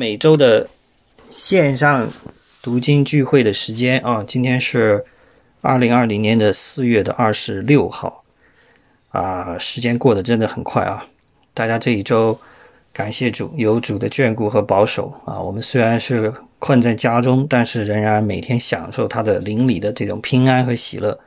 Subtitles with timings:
[0.00, 0.66] 每周的
[1.30, 2.10] 线上
[2.62, 5.04] 读经聚会的时间啊，今天是
[5.60, 8.24] 二零二零年的四月的二十六号
[9.10, 11.04] 啊，时间过得真的很快啊！
[11.52, 12.40] 大家这一周
[12.94, 15.38] 感谢主，有主的眷顾和保守啊。
[15.38, 21.20] 我们虽然是困在家中，但是仍然每天享受他的灵里的这种平安和喜乐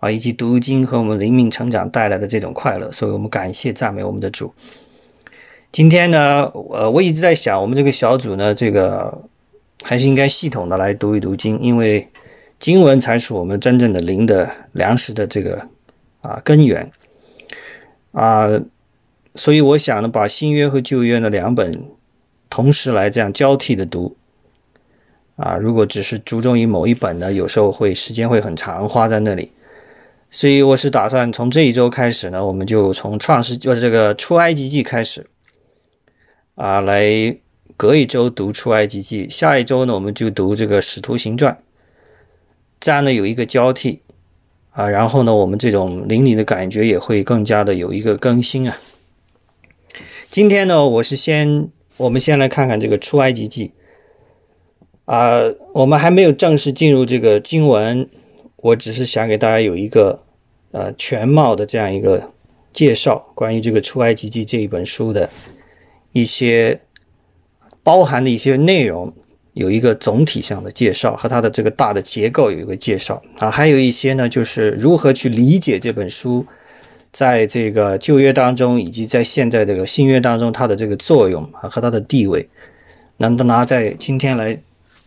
[0.00, 4.52] 啊，以及读经和我们灵命成长带来的这种快乐，所以我们感谢赞美我们的主。
[5.72, 9.22] 今天呢，呃，我一直在想，我们这个小组呢，这个
[9.82, 12.06] 还是应该系统的来读一读经，因为
[12.58, 15.66] 经文才是我们真正的灵的粮食的这个
[16.20, 16.92] 啊根源
[18.12, 18.50] 啊，
[19.34, 21.82] 所以我想呢，把新约和旧约的两本
[22.50, 24.14] 同时来这样交替的读
[25.36, 29.50] 啊，如果只是注重于某一本呢，有时候会时间会很长，花在那里，
[30.28, 35.26] 所以我是打算从这一周开始呢，我们就从创世就是这个出埃及记开始。
[36.54, 37.38] 啊，来
[37.78, 41.62] 隔一周读出埃及记，下一周呢我们就读这个使徒行传，
[42.78, 44.02] 这样呢有一个交替
[44.70, 48.76] 啊，然后呢我们这种灵里的感觉也会更加的有一个更新啊。
[50.28, 53.72] 今天呢我是先，我们先来看看这个出埃及记
[55.06, 55.40] 啊，
[55.72, 58.08] 我们还没有正式进入这个经文，
[58.56, 60.22] 我只是想给大家有一个
[60.70, 62.30] 呃全貌的这样一个
[62.74, 65.30] 介绍，关于这个出埃及记这一本书的。
[66.12, 66.80] 一些
[67.82, 69.12] 包含的一些内容，
[69.54, 76.46] 有一个总体上的介绍和它的这个大的结构有一个介绍啊，还有一些呢，就是如何去理解这本书，
[77.10, 82.48] 在这个旧约当中以及在现在这个新约当中它的这个作用啊和它的地位，
[83.18, 84.58] 能拿在今天来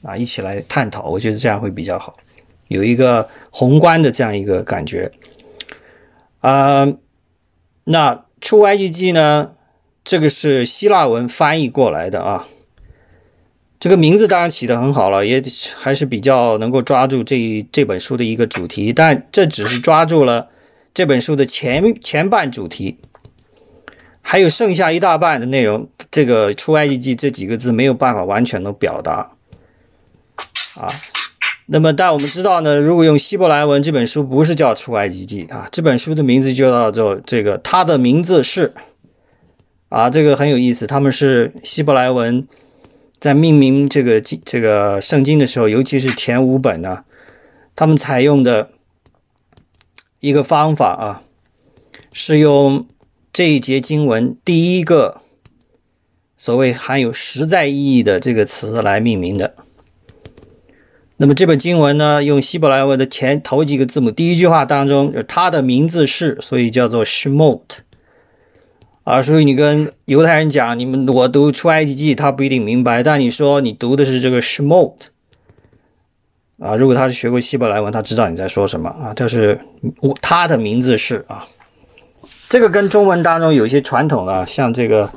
[0.03, 2.17] 啊一起来探讨，我觉得这样会比较好，
[2.67, 5.11] 有一个宏观的这样一个感觉
[6.42, 6.88] 啊。
[7.88, 9.52] 那出埃及记呢？
[10.06, 12.48] 这个是希腊文翻译过来的啊，
[13.80, 15.42] 这个名字当然起得很好了，也
[15.75, 20.50] 还是比较能够抓住这这本书的一个主题，但这只是抓住了
[20.93, 22.99] 这本书的前前半主题，
[24.21, 29.32] 还有剩下一大半的内容，这个出埃及记这几个字没有办法完全的表达
[30.76, 30.87] 啊。
[31.66, 38.76] 那么，但我们知道呢，如果用希伯来文，这本书不是叫出埃及记啊，这本书的名字就叫做这个，它的名字是。
[39.95, 40.86] 啊，这个很有意思。
[40.86, 42.45] 他们是希伯来文，
[43.17, 47.06] 在命名这个这个圣经的时候，尤其是前五本呢，
[47.78, 48.72] 他们采用的
[50.20, 51.23] 一个方法啊，
[52.11, 52.86] 是用
[53.32, 55.22] 这一节经文第一个
[56.36, 59.55] 所谓含有实在意义的这个词来命名的。
[61.16, 67.61] 那么这本经文呢，用希伯来文的前头几个字母，第一句话当中，就它的名字是，所以叫做 Shemot。
[69.05, 73.04] 啊，所以你跟犹太人讲，你们我读出埃及记，他不一定明白。
[73.04, 74.93] 但你说你读的是这个 Shemot，
[76.58, 79.14] 啊，如果他是学过希伯来文，他知道你在说什么啊。
[79.14, 79.60] 就是
[80.02, 81.45] 我他的名字是啊，
[82.49, 85.11] 这个跟中文当中有一些传统啊，像这个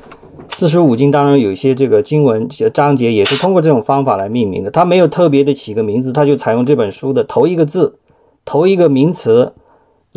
[0.48, 4.70] 四书五经当中有一些这个经文章节也是通过这种方法来命名的。
[4.70, 7.96] 他没有特别的起个名字，他就采用这本书的头一个字，
[8.44, 9.54] 头一个名词。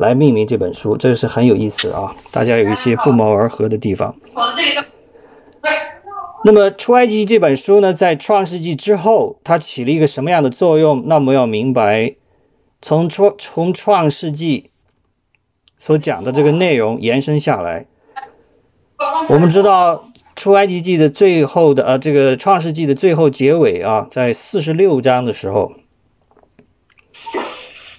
[0.01, 2.15] 来命名这本书，这个是很有意思啊！
[2.31, 4.15] 大家有一些不谋而合的地方。
[6.43, 11.03] 那么《出埃及记》这本书呢，在创世纪之后，它起了一个什么样的作用？
[11.05, 12.15] 那我们要明白，
[12.81, 14.71] 从创从创世纪
[15.77, 17.85] 所讲的这个内容延伸下来，
[19.29, 19.95] 我们知道
[20.35, 25.73] 《出埃及记》的最后的呃，这个创世纪的最后结尾啊，在四十六章的时候，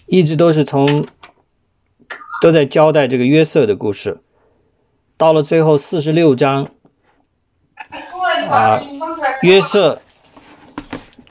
[0.07, 1.07] 一直都是从。
[2.43, 4.21] 都在交代这个约瑟的故事，
[5.17, 6.71] 到了最后四十六章，
[8.51, 8.83] 啊，
[9.43, 10.03] 约瑟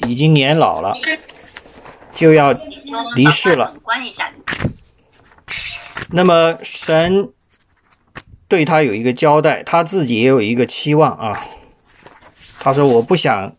[0.08, 0.96] 已经年老了，
[2.14, 2.54] 就要
[3.14, 3.74] 离世了。
[6.12, 7.34] 那么神
[8.48, 11.46] 对他有一个交代，他自己也有一个期望啊。
[12.62, 13.54] 他说：“我不想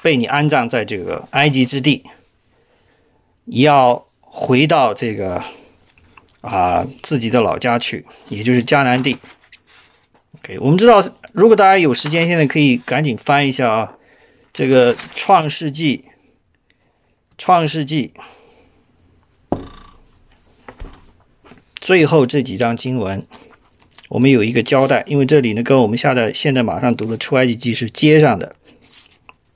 [0.00, 2.04] 被你安葬在这个埃及之地，
[3.44, 5.44] 要回到这个。”
[6.44, 9.18] 啊，自己的老家去，也就是迦南地。
[10.38, 11.02] OK，我们知道，
[11.32, 13.94] 如果大家有时间，现在可以赶紧翻一下啊，
[14.52, 15.98] 这个《创世纪》，
[17.38, 18.12] 《创世纪》
[21.76, 23.26] 最后这几章经文，
[24.10, 28.54] 我们有一个交代，因为这里呢跟我们下在现在马上读的《出埃及记》是接上的。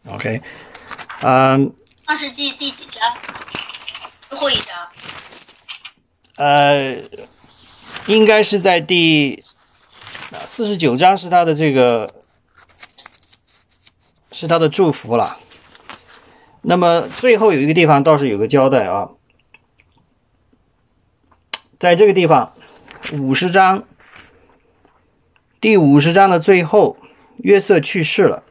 [0.07, 0.41] OK，
[1.21, 1.69] 嗯，
[2.07, 3.03] 《创世纪》第几章？
[4.31, 4.75] 最后一章。
[6.39, 6.97] 呃，
[8.07, 9.43] 应该是在第
[10.47, 12.15] 四十九章是他的这个
[14.31, 15.37] 是他的祝福了。
[16.63, 19.11] 那么最后有一个地方倒是有个交代啊，
[21.81, 22.53] 在这个地方
[23.15, 23.83] 五十章
[25.61, 26.97] 第五十章的最后，
[27.39, 28.45] 约瑟去世了。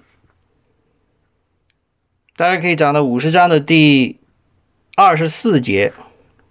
[2.36, 4.20] 大家可以找到五十章的第
[4.96, 5.94] 二十四节，《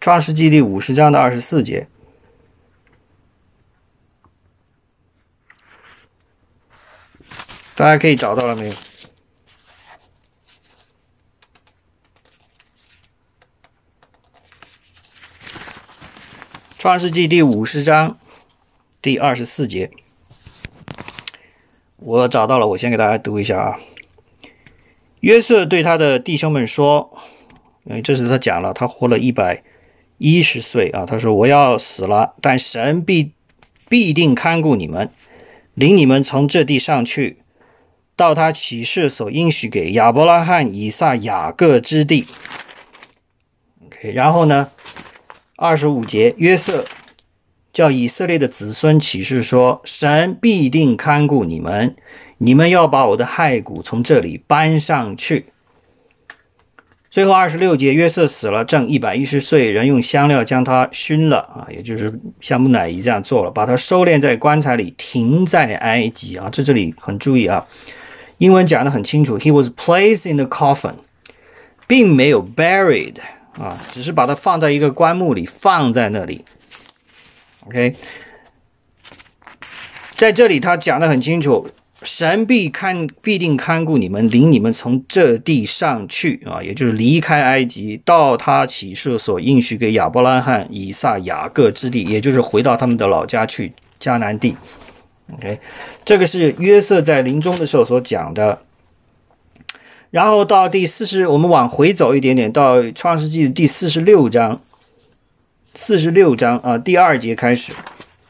[0.06, 1.88] 创世纪》第五十章的二十四节。
[7.75, 8.75] 大家可以找到了没有？
[16.79, 18.17] 创世纪第五十章
[19.02, 19.91] 第二十四节，
[21.97, 23.81] 我找到了，我先给大家读一下啊。
[25.19, 27.11] 约瑟对他的弟兄们说
[27.87, 29.64] ：“嗯，这是他讲了，他活了一百
[30.19, 31.05] 一十岁啊。
[31.07, 33.33] 他说我要死了，但神必
[33.89, 35.11] 必定看顾你们，
[35.75, 37.39] 领你们从这地上去。”
[38.17, 42.25] 到他启示所应许给亚伯拉罕、以撒、雅各之地。
[43.85, 44.71] OK，然后呢，
[45.57, 46.87] 二十五节，约瑟
[47.75, 51.95] 叫以色列的子孙启示说：“神必定看顾你们，
[52.39, 55.45] 你们要把我的骸骨从这里搬上去。”
[57.17, 66.51] 最后二十六节，约瑟死了，正一百一十岁，人用香料将他熏了啊，也就是像木乃伊这样做了，把他收敛在棺材里，停在埃及啊。
[66.53, 67.67] 在这里很注意啊。
[68.37, 70.97] 英文讲的很清楚，He was placed in the coffin，
[71.87, 73.17] 并没有 buried
[73.59, 76.45] 啊，只是把它放在一个棺木里，放在那里。
[77.67, 77.97] OK，
[80.19, 81.67] 在这里他讲的很清楚，
[82.03, 94.57] 神必看必定看顾你们，领你们从这地上去啊，也就是离开埃及，到他启示所应许给亚伯拉罕、以撒、雅各之地，也就是回到他们的老家去迦南地。
[95.33, 95.59] OK，
[96.05, 98.61] 这个是约瑟在临终的时候所讲的。
[100.11, 104.61] 然后到第四十，我们往回走一点点，到创世纪的第四十六章，
[105.75, 107.73] 四十六章啊，第二节开始，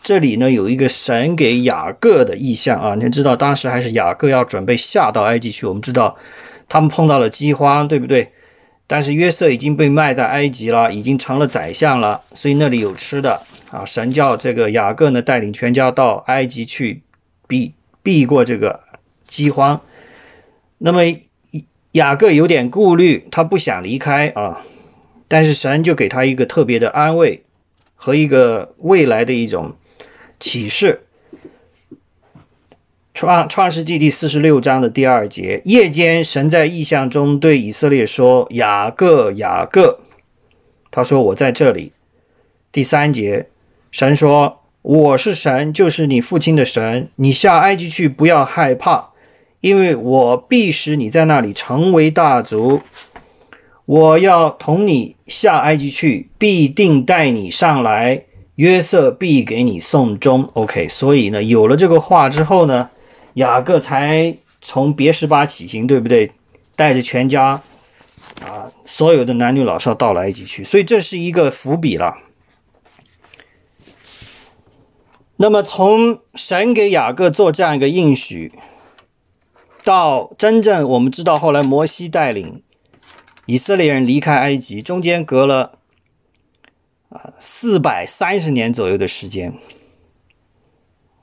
[0.06, 2.94] 这里呢有一个神给雅各的意象啊。
[2.94, 6.17] 你知道当时还是雅各要准备下到埃及去，我们知道
[6.69, 8.31] 他们碰到了饥荒，对不对？
[8.87, 13.41] 但是约瑟已经被卖在埃及了，已经成了宰相了，所以那里有吃的。
[13.73, 17.03] 啊，神叫这个雅各呢带领全家到埃及去
[17.49, 18.85] 避避过这个
[19.26, 19.81] 饥荒。
[20.79, 21.03] 那么
[21.91, 24.62] 雅各有点顾虑，他不想离开啊，
[25.26, 27.43] 但是神就给他一个特别的安慰
[27.97, 29.75] 和一个未来的一种
[30.38, 31.03] 启示。
[33.15, 40.00] 创创世纪第四十六章的第二节，夜间神在异象中对以色列说：“雅各，雅各。”
[40.93, 41.93] 他说：“我在这里。”
[42.71, 43.49] 第三节。
[43.91, 47.09] 神说：“我是神，就是你父亲的神。
[47.17, 49.12] 你下埃及去，不要害怕，
[49.62, 52.82] 因为我必使你在那里成为大族。
[53.87, 58.25] 我要同你下埃及去，必定带你上来。
[58.56, 60.50] 约瑟必给你送终。
[60.53, 62.91] ”OK，所以呢，有了这个话之后呢，
[63.35, 66.32] 雅各才从别十巴起行，对不对？
[66.75, 67.62] 带着全家
[68.44, 70.62] 啊，所有的男女老少到了埃及去。
[70.62, 72.17] 所以这是一个伏笔了。
[75.38, 78.53] 那么，从神给雅各做这样一个应许，
[79.85, 82.63] 到真正我们知道后来摩西带领
[83.44, 85.79] 以色列人离开埃及，中间隔了
[87.08, 89.55] 啊四百三十年左右的时间。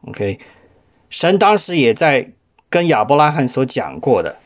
[0.08, 0.40] OK，
[1.10, 2.34] 神当时也在
[2.70, 4.38] 跟亚伯拉罕所讲过的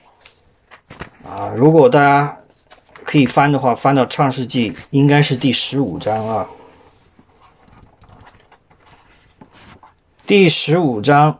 [1.26, 2.42] 啊，如果大家
[3.04, 6.50] 可以翻的话，翻到创世纪应该是第十五章啊。
[10.26, 11.40] 第十五章，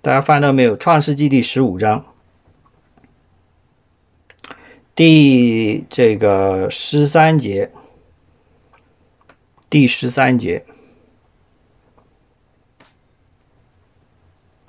[0.00, 0.76] 大家翻到没有？
[0.76, 2.06] 创世纪第十五章，
[4.94, 7.72] 第这个十三节，
[9.74, 10.64] 第十三节，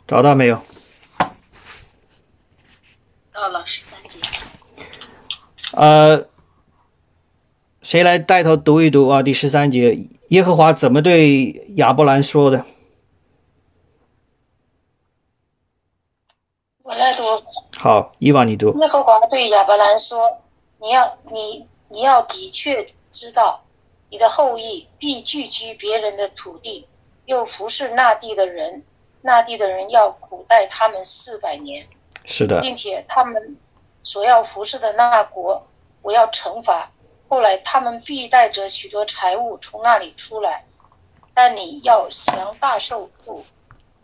[0.07, 0.59] 找到没有？
[3.31, 4.17] 到了十三节。
[5.73, 6.27] 呃，
[7.83, 9.21] 谁来带头读一读啊？
[9.21, 9.95] 第十三节。
[10.29, 12.65] 耶和华怎么对亚伯兰说的？
[16.81, 17.21] 我来读。
[17.77, 18.75] 好，伊娃你读。
[18.81, 20.41] 耶和华对亚伯兰说
[20.81, 23.64] ：“你要你你要的确知道，
[24.15, 26.87] 你的后裔必聚居别人的土地，
[27.25, 28.81] 又服侍那地的人，
[29.21, 31.85] 那地的人要苦待他们四百年。
[32.23, 33.57] 是的，并且他们
[34.03, 35.67] 所要服侍的那国，
[36.01, 36.93] 我要惩罚。”
[37.27, 40.63] 后来他们必带着许多财物从那里出来，
[41.33, 43.43] 但你要降大受苦，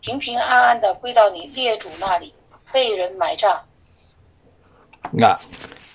[0.02, 2.34] 平平安安的归到你列祖那里。
[2.70, 3.64] 被人埋葬。
[5.22, 5.40] 啊，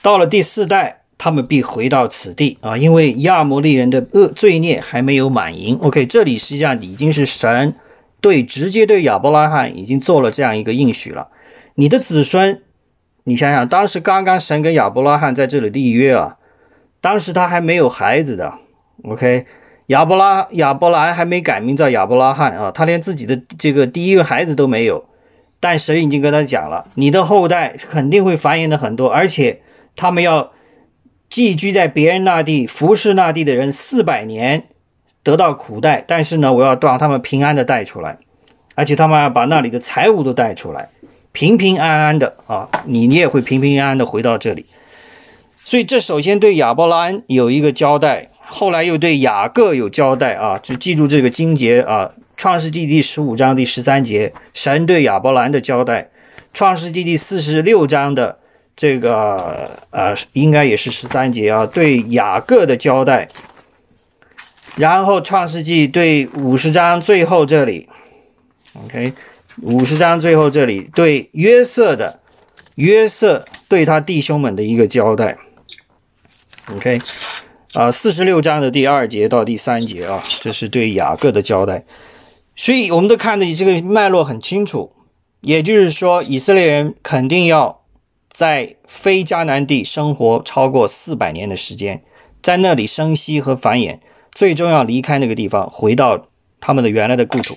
[0.01, 5.77] 到了第四代，他们必回到此地啊，因为亚摩利人的恶罪孽还没有满盈。
[5.81, 7.75] OK，这里实际上已经是神
[8.21, 11.29] 对直接对亚伯拉罕已经做了这样一个应许了。
[11.75, 12.61] 你的子孙，
[13.23, 16.37] 你想想，当时刚刚神跟亚伯拉罕在这里立约啊，
[17.01, 18.55] 当时他还没有孩子的。
[19.03, 19.45] OK，
[19.87, 25.05] 亚伯拉亚伯兰还没改名叫亚伯拉罕啊，他连自己的这个第一个孩子都没有。
[25.59, 29.61] 但神已经跟他讲了，你的后代肯定会繁衍的很多，而且
[29.95, 30.51] 他们要
[31.29, 34.67] 寄居在别人那地，服侍那地的人四百年，
[35.23, 36.03] 得到苦待。
[36.07, 38.17] 但是呢，我要让他们平安的带出来，
[38.75, 40.89] 而且他们要把那里的财物都带出来，
[41.31, 44.65] 平平安安的啊，你你也会平平安安的回到这里。
[45.65, 52.11] 所以这首先对亚伯拉罕有一个交代，后来又对雅各有交代啊，就记住这个经节啊。
[52.37, 56.09] 创世纪第十五章第十三节，神对亚伯兰的交代；
[56.53, 58.37] 创世纪第四十六章的
[58.77, 63.27] 这个呃，应该也是十三节啊，对雅各的交代。
[64.75, 67.89] 然后创世纪对五十章最后这里
[68.85, 69.11] ，OK，
[69.63, 72.19] 五十章最后这里对约瑟的
[72.75, 75.35] 约瑟对他弟兄们的一个交代
[76.75, 76.99] ，OK，
[77.73, 81.83] 啊，四十六章的第二节到第三节啊，这是对雅各的交代。
[82.55, 84.93] 所以，我们都看的这个脉络很清楚，
[85.41, 87.81] 也就是说，以色列人肯定要
[88.37, 92.03] 在非迦南地生活超过四百年的时间，
[92.39, 93.97] 在那里生息和繁衍，
[94.31, 96.27] 最终要离开那个地方，回到
[96.59, 97.55] 他们的原来的故土。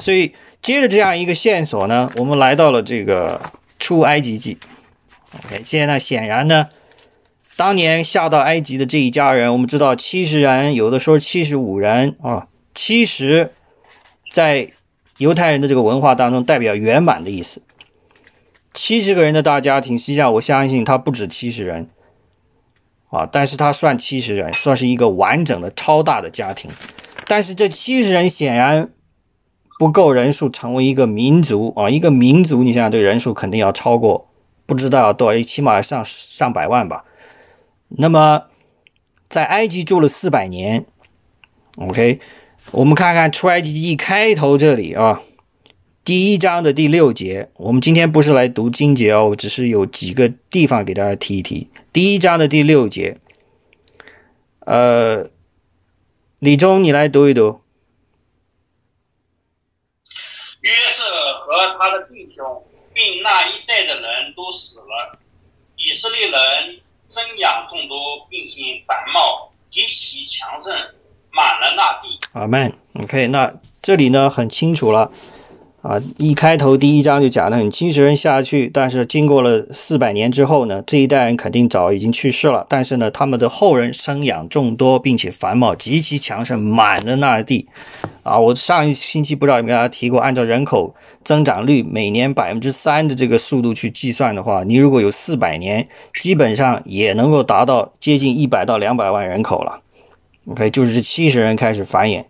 [0.00, 0.30] 所以，
[0.62, 3.40] 接着这样一个线索呢，我们来到了这个
[3.80, 4.58] 出埃及记。
[5.44, 6.68] OK，现在显然呢，
[7.56, 12.46] 当年下到埃及的这一家人，我们知道七十人，有的说七十五人啊，
[12.76, 13.50] 七十。
[14.30, 14.70] 在
[15.18, 17.62] 犹太人的这个文化当中，代表圆满的意思。
[18.76, 21.88] 七十个人的大家庭，实际上我相信他不止七十人
[23.08, 26.70] 啊，但是他算七十人，算是一个完整的超大的家庭。
[27.26, 28.90] 但是这七十人显然
[29.78, 34.28] 不够人数成为一个民族啊，一个民族，你想想这人数肯定要超过，
[34.66, 37.04] 不知道多少，起码上上百万吧。
[37.88, 38.42] 那么
[39.26, 40.84] 在埃及住了四百年
[41.76, 42.20] ，OK。
[42.72, 45.22] 我们看看出埃及记开头这里啊，
[46.06, 47.50] 第一章的第六节。
[47.54, 51.68] 我们今天不是来读经节哦，只是有几个地方给大家提一提。
[51.92, 53.18] 第一章的第六节，
[54.60, 55.28] 呃，
[56.38, 57.60] 李忠，你来读一读。
[60.60, 61.02] 约瑟
[61.44, 62.62] 和他的弟兄，
[62.94, 65.18] 并那一代的人都死了，
[65.76, 70.72] 以色列人生养众多，并且繁茂，极其强盛。
[71.32, 72.18] 满了那地。
[72.32, 72.72] 阿门。
[72.94, 75.12] OK，那这里呢很清楚了
[75.86, 87.68] 啊，一开头第一章就讲的很七十人下去，但是经过了四百年之后呢，这一代人肯定早已经去世了，但是呢，他们的后人生养众多，并且繁茂极其强盛，满了那地。
[88.24, 95.86] 啊，我上一星期不知道有没有大家提过，按照人口增长率每年百分之三的这个速度去计算的话，你如果有四百年，
[96.20, 99.82] 基本上也能够达到接近一百到两百万人口了。
[100.48, 102.24] OK，就是七十人开始繁衍。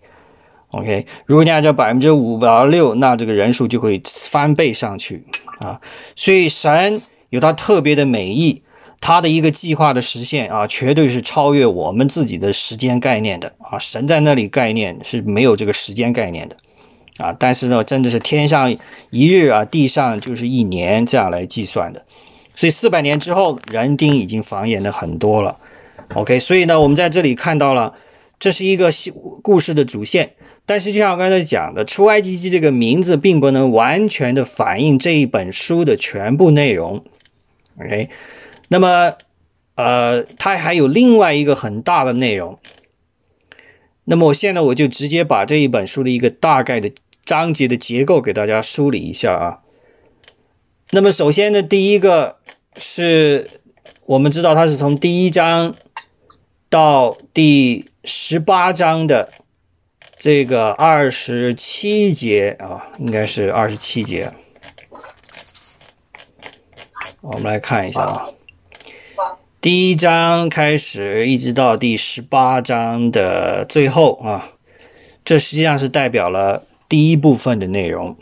[0.72, 5.24] OK，如果你按照百分之五到六，那这个人数就会翻倍上去
[5.60, 5.80] 啊。
[6.16, 8.62] 所以神有他特别的美意，
[9.00, 13.78] 他的一个计划的实现啊，绝对是超越我们自己的时间概念的啊。
[13.78, 16.56] 神在那里概念是没有这个时间概念的
[17.18, 17.32] 啊。
[17.38, 18.76] 但是呢，真的是天上
[19.10, 22.04] 一日啊，地上就是一年这样来计算的。
[22.56, 25.56] 所以四百年之后，人丁已经繁衍的很多了。
[26.14, 27.94] OK，所以呢，我们在这里看到了。
[28.38, 28.90] 这是一个
[29.42, 30.32] 故事的主线，
[30.66, 37.04] 但是就像我刚才讲的，《出埃及记》这个名字并不能完全的反映这一本书的全部内容。
[37.80, 38.10] OK，
[38.68, 39.14] 那么，
[39.76, 42.58] 呃，它还有另外一个很大的内容。
[44.04, 46.92] 那么我现在我就直接把这一本书的一个大概的
[47.24, 49.60] 章节的结构给大家梳理一下啊。
[50.90, 52.36] 那么首先呢，第一个
[52.76, 53.48] 是
[54.06, 55.74] 我们知道它是从第一章
[56.68, 57.86] 到第。
[58.08, 59.32] 十八章的
[60.18, 64.32] 这个二十七节啊，应该是二十七节。
[67.20, 68.30] 我们来看一下啊，
[69.60, 74.48] 第一章开始一直到第十八章的最后啊，
[75.22, 78.16] 这实际上是代表了第一部分的内容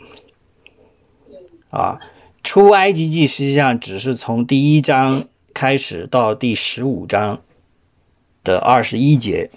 [1.69, 1.97] 啊。
[2.43, 5.23] 出埃及记实际上只是从第一章
[5.53, 7.41] 开始到第十五章
[8.43, 9.49] 的二十一节。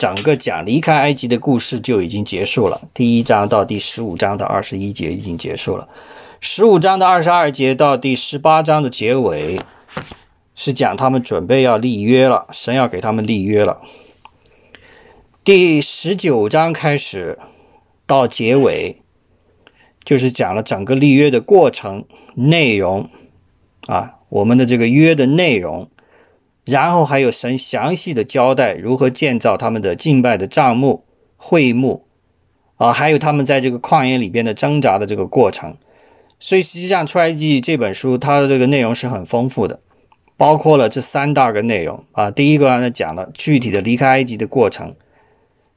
[0.00, 5.90] 整个讲离开埃及的故事就已经结束了，第一章到第十五章的二十一节已经结束了。
[6.40, 9.60] 十五章的二十二节到第十八章的结尾，
[10.54, 13.82] 是讲他们准备要立约了，神要给他们立约了。
[15.44, 17.38] 第十九章开始
[18.06, 19.02] 到结尾，
[20.02, 23.10] 就是讲了整个立约的过程内容
[23.86, 25.90] 啊，我们的这个约的内容。
[26.64, 31.04] 然后还有神详细的交代如何建造他们的敬拜的帐幕、
[31.36, 32.04] 会幕，
[32.76, 35.76] 啊，还有他们在这个旷野里边的挣扎的这个过程。
[36.38, 39.80] 所以实际上《出埃及记》这本书它的这个内容是很丰富的，
[40.36, 42.30] 包括了这三大个内容啊。
[42.30, 44.94] 第一个刚才讲了具体的离开埃及的过程，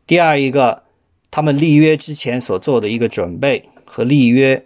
[0.08, 0.84] 第二一个
[1.32, 4.64] 他们立约之前所做的一个准备和立约，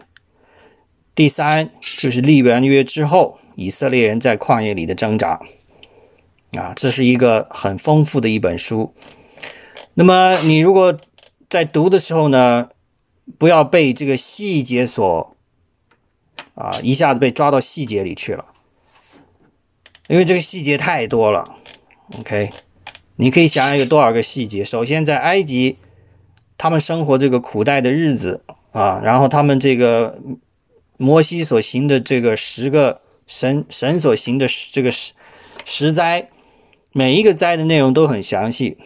[1.16, 5.40] 第三就是立完约之后以色列人在旷野里的挣扎。
[6.54, 8.94] 啊，这是一个很丰富的一本书。
[9.96, 10.98] 那么你如果
[11.50, 12.70] 在读的时候呢，
[13.38, 15.36] 不要被这个细节所
[16.56, 18.46] 啊一下子被抓到细节里去了，
[20.08, 21.56] 因为这个细节太多了。
[22.20, 22.52] OK，
[23.18, 24.64] 你可以想想有多少个细节。
[24.64, 25.78] 首先，在埃及，
[26.58, 30.18] 他们生活这个苦待的日子啊，然后他们这个
[30.96, 35.12] 摩西所行的这个十个神神所行的这个十
[35.66, 36.30] 十灾。
[36.92, 38.78] 每一个灾的内容都很详细。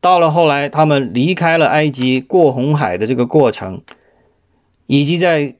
[0.00, 3.82] 到了后来，他们离开了埃及，过红海的这个过程，
[4.86, 5.54] 以及在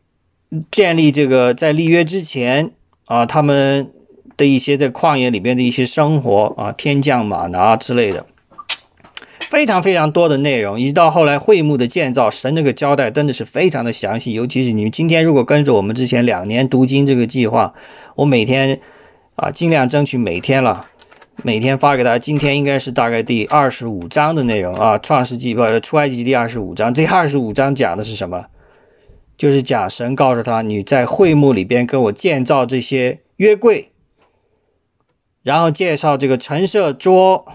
[0.70, 2.72] 建立这个在立约之前
[3.04, 3.92] 啊，他们
[4.36, 8.26] 的一些在旷野里边的一些生活啊，天降马拿之类的，
[9.48, 10.80] 非常非常多的内容。
[10.80, 14.32] 以及到后来会幕的建造，神这个交代真的是非常的详细。
[14.32, 17.74] 尤其是你们今天如果跟着我们之前两年读经这个计划，
[18.16, 18.80] 我每天
[19.36, 20.88] 啊尽量争取每天了。
[21.44, 26.92] 每天发给大家，今天应该是大概第二十五章的内容啊，《创世纪》不，出埃及第二十五章。
[26.94, 28.46] 这二十五章讲的是什么？
[29.36, 33.90] 就是讲神告诉他，你在会幕里边跟我建造这些约柜，
[35.42, 37.46] 然后介绍这个陈设桌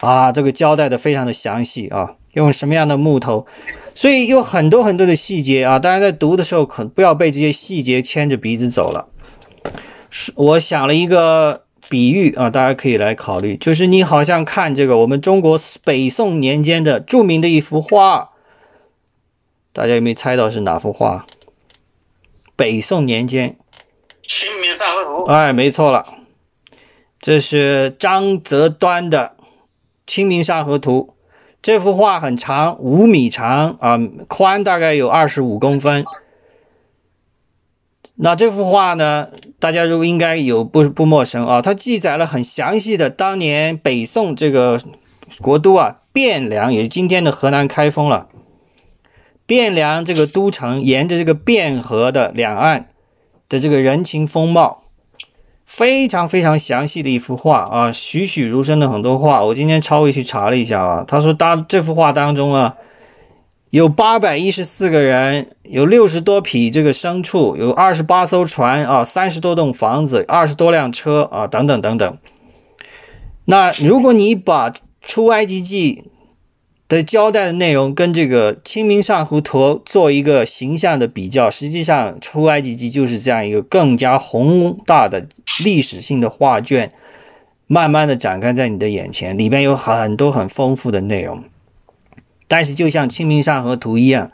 [0.00, 3.46] 啊，这个交代的非常的详细啊，用什么样的木头，
[3.94, 5.78] 所以有很多很多的细节啊。
[5.78, 9.08] 当然，在读的时候可不要被这些细节牵着鼻子走了。
[10.10, 11.62] 是，我想了一个。
[11.92, 18.30] 比喻啊，大家可以来考虑，就是你好像看这个我们中国北宋年间的著名的一幅画，
[19.74, 21.26] 大家有没有猜到是哪幅画？
[22.56, 23.50] 北宋年间
[24.26, 25.10] 《清明上河图》。
[25.26, 26.06] 哎，没错了，
[27.20, 29.36] 这是张择端的
[30.06, 31.10] 《清明上河图》。
[31.60, 36.02] 这幅画很长，五米长啊，宽大概有二十五公分。
[38.24, 39.26] 那这幅画呢？
[39.58, 44.80] 大家如果应该有不不陌生啊，它记载了很详细的当年北宋这个
[45.40, 48.28] 国都啊汴梁，也是今天的河南开封了。
[49.48, 52.90] 汴梁这个都城沿着这个汴河的两岸
[53.48, 54.84] 的这个人情风貌，
[55.66, 59.42] 非常非常详细的一幅画啊，栩栩如生的很多画。
[59.46, 62.76] 我今天超回去查了一下啊，他说当这幅画当中啊。
[63.72, 72.18] 有八百一十四个人，有六十多匹这个牲畜，有二十八艘船啊，三十多栋房子，二十多辆车啊，等等等等。
[73.46, 76.04] 那如果你把出埃及记
[76.86, 85.26] 的交代的内容跟这个清明上河图做一个形象的比较，实际上出埃及记就是这样一个更加宏大的
[85.64, 86.92] 历史性的画卷，
[87.66, 91.42] 慢慢的展开在你的眼前，里边有很多很丰富的内容。
[92.52, 94.30] 但是，就像《清明上河图》一样，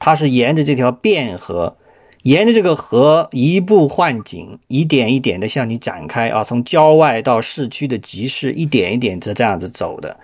[0.00, 1.76] 它是沿着这条汴河，
[2.24, 10.18] 沿着这个河移步换景，一点一点的向你展开啊，从郊外到市区的集市，一点一点的这样子走的。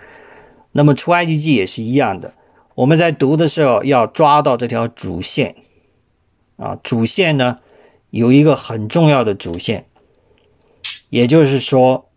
[0.73, 2.33] 那么，《出埃及记》也是一样的，
[2.75, 5.55] 我们在读的时候要抓到这条主线
[6.57, 7.59] 啊，主线呢
[8.09, 9.85] 有一个很重要的主线，
[11.09, 12.10] 也就是说。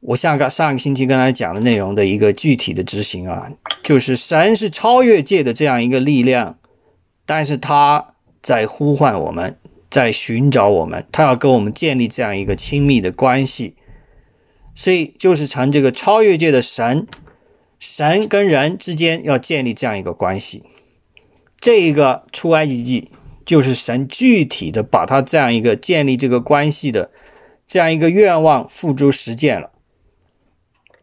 [0.00, 6.58] 我下个上个星期跟大家讲的内容的一个具体的执行啊，就是神是超越界的这样一个力量，
[7.24, 9.58] 但是他在呼唤我们，
[9.90, 13.74] 在寻找我们，他要跟我们建立这样一个亲密的关系，
[14.74, 17.06] 所以就是成这个超越界的神，
[17.80, 20.62] 神跟人之间要建立这样一个关系，
[21.58, 23.10] 这一个出埃及记
[23.44, 27.10] 就是神具体的把他这样一个建立这个关系的
[27.66, 29.72] 这样一个愿望付诸实践了。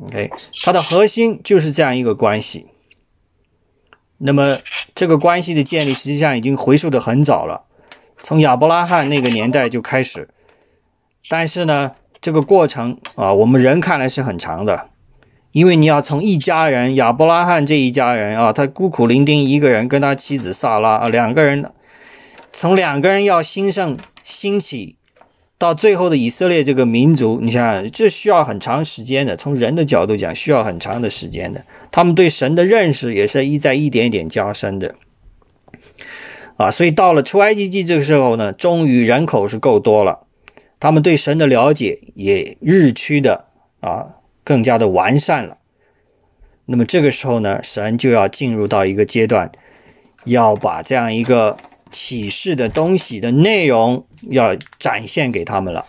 [0.05, 0.29] OK，
[0.63, 2.67] 它的核心就是这样一个关系。
[4.17, 4.59] 那么
[4.95, 7.65] 这个关系的建立，实际上已经回溯的很早了，
[8.21, 10.29] 从亚伯拉罕那个年代就开始。
[11.29, 14.89] 但是呢，这个过程啊，我们人看来是很长的，
[15.51, 21.71] 因为你要从一家人亚伯拉罕这一家人啊，他孤苦伶仃一个人，跟他妻子萨拉啊两个人，
[22.51, 24.97] 从两个人要兴盛兴起，
[25.63, 29.38] 到最后的以色列这个民族，你想想，这需要很长时间的。
[29.38, 31.63] 从人的角度讲，需要很长的时间的。
[31.89, 34.95] 他们对神的认识也是一在一点一点加深的。
[36.58, 40.28] 啊，所以到了出埃及记这个时候呢，终于人口是够多了，
[40.82, 43.45] 他们对神的了解也日趋的
[43.80, 44.17] 啊。
[44.43, 45.60] 更加的完善了，
[46.65, 49.49] 那么这个时候呢，神就要进入到一个阶段，
[50.26, 51.56] 要把这样一个
[51.93, 55.86] 启示的东西的内容要展现给他们了。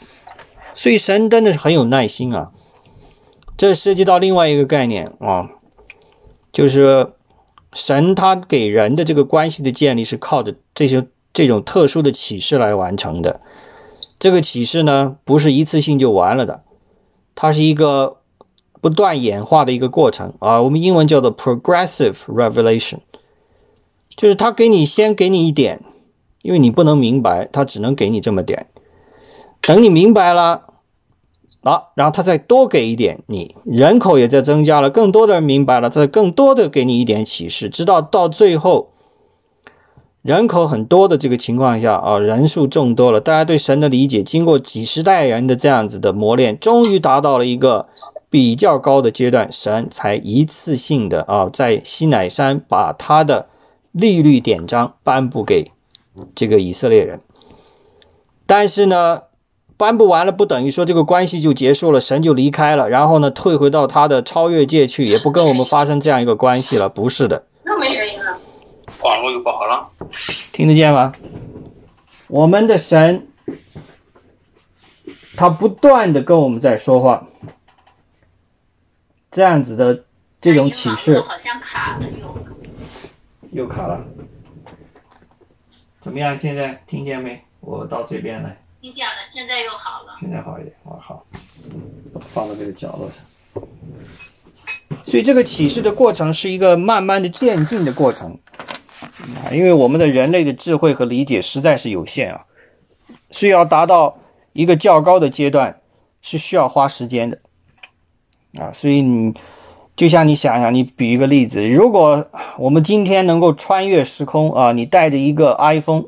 [0.75, 2.53] 所以神真的是很有耐心啊。
[3.57, 5.51] 这涉及到另外一个概念啊，
[6.53, 7.15] 就是
[7.73, 13.41] 神他给人的这个关系的建立是靠着这些这种特殊的启示来完成的。
[14.19, 16.63] 这个启示呢，不是一次性就完了的，
[17.35, 18.19] 它是一个。
[18.81, 22.99] 不断演化的一个过程啊，我们英文叫做 progressive revelation，
[24.15, 25.81] 就是他给你先给你一点，
[26.45, 28.67] 因为你不能明白，他只能给你这么点。
[29.61, 30.67] 等你明白了，
[31.63, 38.91] 啊，然后他再多给一点，你人口也在增加了，更多的人明白了，再更多的给你一点启示，直到到最后，
[40.23, 47.89] 人口很多的这个情况下啊，人数众多了，大家对神的理解经过几十代人的这样子的磨练，终于达到了一个。
[48.31, 53.47] 比较高的阶段，神才一次性的啊，在西乃山把他的
[53.93, 55.71] 利率典章颁布给
[56.35, 57.21] 这个以色列人。
[58.47, 59.23] 但是呢，
[59.77, 67.47] 颁布完了不等于说这个关系就结束了，神就离开了，然后呢退回到他的超越界去，也不跟我们发生这样一个关系了，不是的。
[67.63, 68.39] 那没声音了，
[69.03, 69.89] 网络又不好了，
[70.53, 71.13] 听得见吗？
[72.29, 73.27] 我们的神，
[75.37, 77.27] 他不断的跟我们在说话。
[79.31, 80.05] 这样子的
[80.41, 82.39] 这种启示，好像卡了又，
[83.51, 84.05] 又卡了，
[86.05, 86.37] 怎么样？
[86.37, 87.43] 现在听见没？
[87.61, 91.25] 我到这边来，听见了，现在又好了，现在好一点，哦好，
[92.21, 93.65] 放到这个角落上。
[95.07, 98.39] 所以这个启示的过程是一个慢慢的渐进的过程
[99.43, 102.45] 啊，因为我们的人类的智慧和理解实在是有限啊，
[103.31, 104.19] 是要达到
[104.53, 105.81] 一个较高的阶段，
[106.21, 107.39] 是需要花时间的。
[108.61, 109.35] 啊，所以你
[109.97, 112.27] 就像你想想，你比一个例子，如果
[112.59, 116.07] 我们今天能够穿越时空啊，你带着一个 iPhone，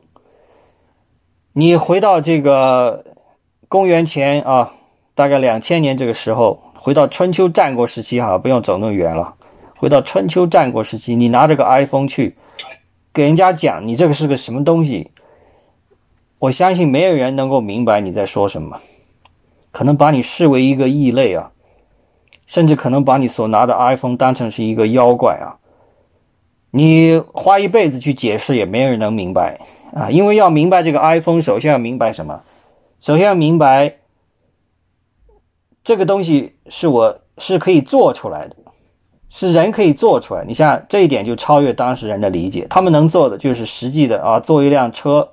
[1.53, 3.05] 你回到这个
[3.69, 4.73] 公元前啊，
[5.15, 9.37] 大概两千年这个时候，回到春秋战国时期哈，不用走那么远了，
[9.77, 12.35] 回到春秋战国时期，你拿着个 iPhone 去
[13.13, 15.13] 给人家讲你这个是个什么东西，
[16.41, 18.81] 我相信没有人能够明白你在说什么，
[19.71, 21.53] 可能把你视为一个异类啊。
[22.47, 25.59] 甚至可能把你所拿的 iPhone 当成是一个妖怪啊！
[26.71, 29.59] 你花一辈子去解释，也没人能明白
[29.93, 30.11] 啊！
[30.11, 32.41] 因为要明白这个 iPhone，首先要明白什么？
[33.01, 33.97] 首先要明白
[35.85, 38.57] 这个东西是我是可以做出来的，
[39.29, 40.45] 是人可以做出来。
[40.45, 45.29] 你像这一点就超越当事人的理解，他们能做的就是实际的啊，做一辆车，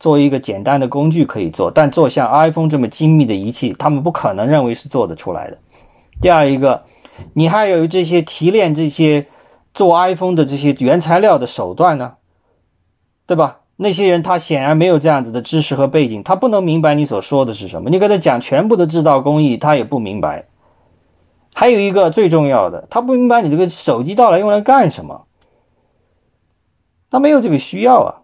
[0.00, 5.58] 做一个简单的工具可以做，但做像 iPhone 这么精密的仪器，他们不可能认为是做得出来的。
[6.22, 6.84] 第二一个，
[7.34, 9.26] 你还有这些提炼这些
[9.74, 12.14] 做 iPhone 的这些原材料的手段呢，
[13.26, 13.58] 对吧？
[13.74, 17.90] 那些人他显然没有这样子的知识和背景，他不能明白你所说的是什么。
[17.90, 20.46] 你跟他讲全部的制造工艺，他也不明白。
[21.54, 25.24] 还有一个最重要的，他不明白你这个手机到底用来干什么，
[27.10, 28.22] 他没有这个需要啊。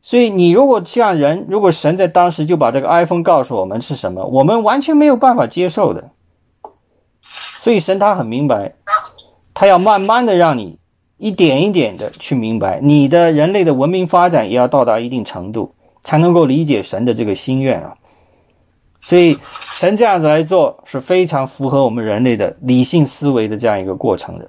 [0.00, 6.12] 所以你如果像人，如果神在当时就把这个 iPhone 告诉我们是什么，我们完全没有办法接受的。
[7.60, 8.74] 所以神他很明白，
[9.52, 10.78] 他要慢慢的让你
[11.16, 17.96] 一点一点的去明白，你的人类的文明发展也要到达一定程度，才能够理解神的这个心愿啊。
[19.00, 19.36] 所以
[19.72, 24.48] 神这样子来做是非常符合我们人类的理性思维的这样一个过程的。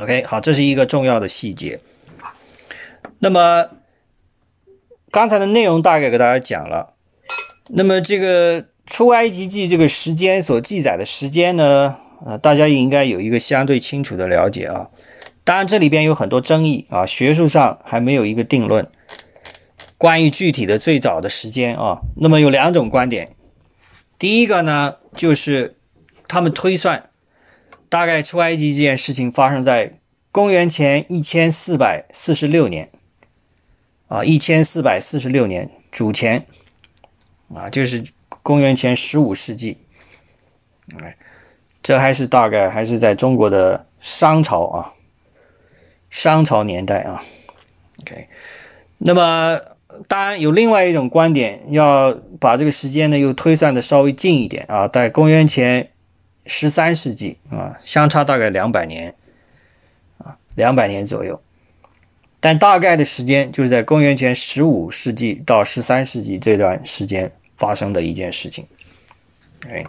[0.00, 1.80] OK，好，这是一个重要的细节。
[3.18, 3.66] 那么
[5.10, 6.94] 刚才的内容大概给大家讲了，
[7.68, 8.66] 那么这个。
[8.86, 14.90] 出埃及记这个时间所记载的时间呢，呃，大家也应该有一个相对清楚的了解啊。
[15.42, 18.88] 当然，这里边有很多争议啊，学术上还没有一个定论。
[19.98, 23.34] 关于具体的最早的时间啊，那么有两种观点。
[24.18, 25.76] 第一个呢，就是
[26.28, 27.10] 他们推算，
[27.88, 29.98] 大概出埃及这件事情发生在
[30.30, 32.90] 公元前一千四百四十六年
[34.06, 36.46] 啊，一千四百四十六年主前
[37.52, 38.04] 啊，就是。
[38.46, 39.76] 公元前十五世纪，
[41.02, 41.16] 哎，
[41.82, 44.92] 这还是大概还是在中国的商朝啊，
[46.10, 47.24] 商朝年代啊。
[48.02, 48.28] OK，
[48.98, 49.58] 那么
[50.06, 55.90] 当然有另外一种观点，要把这个时间呢又推算的稍微近一点啊，在公元前
[56.44, 59.12] 十三世纪啊，相差大概两百年
[60.18, 61.42] 啊，两百年左右。
[62.38, 68.66] 但大概的时间就是在公元前十五世纪到十三世纪这段时间发生的一件事情。
[69.68, 69.84] 哎，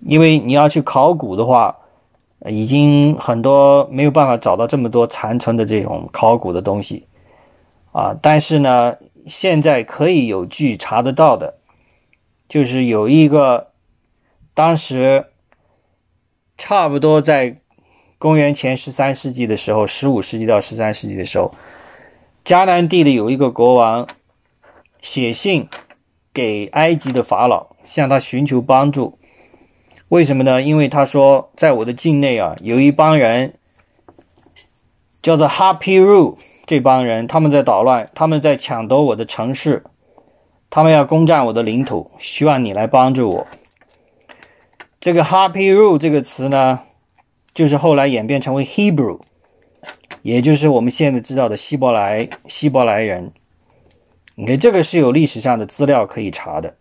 [0.00, 1.76] 因为你要去考古的话，
[2.46, 7.06] 已经很多没有办法找到这么多残存的这种考古的东西
[7.92, 8.14] 啊。
[8.20, 11.58] 但是呢，现在可以有据查得到的，
[12.48, 13.68] 就是有一个
[14.54, 15.26] 当时
[16.56, 17.56] 差不多在。
[18.22, 21.54] 公元前十三世纪的时候，十五世纪到十三世纪的时候，
[22.44, 24.06] 迦南地的有一个国王
[25.00, 25.66] 写信
[26.32, 29.18] 给埃及的法老，向他寻求帮助。
[30.08, 30.60] 为什么呢？
[30.60, 33.54] 因为他说，在我的境内啊，有一帮人
[35.22, 39.84] 叫做哈皮鲁，这帮人他们在捣乱，他们在抢夺我的城市，
[40.68, 43.46] 他们要攻占我的领土，希望你来帮助我。
[45.00, 46.80] 这个哈皮鲁这个词呢？
[47.52, 49.18] 就是后来演变成为 Hebrew，
[50.22, 53.32] 也就是我们现在知道的希伯来希伯来人。
[54.40, 56.74] 你看，这个是有历史上的资料可以查的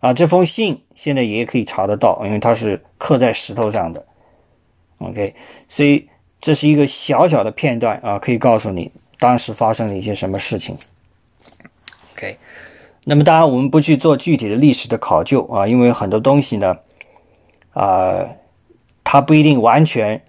[0.00, 0.12] 啊。
[0.12, 4.04] 这封信现在也可以查得到，因为它是刻在石头上的。
[4.98, 5.34] OK，
[5.66, 10.76] 所以这是一个小小的片段啊，可以告诉你当时发生了一些什么事情。
[12.14, 12.36] OK，
[13.04, 16.78] 那么当然我们不去做具体的历史的考究啊，因为很多东西呢，
[17.72, 18.26] 啊。
[19.02, 20.22] 它不一定完全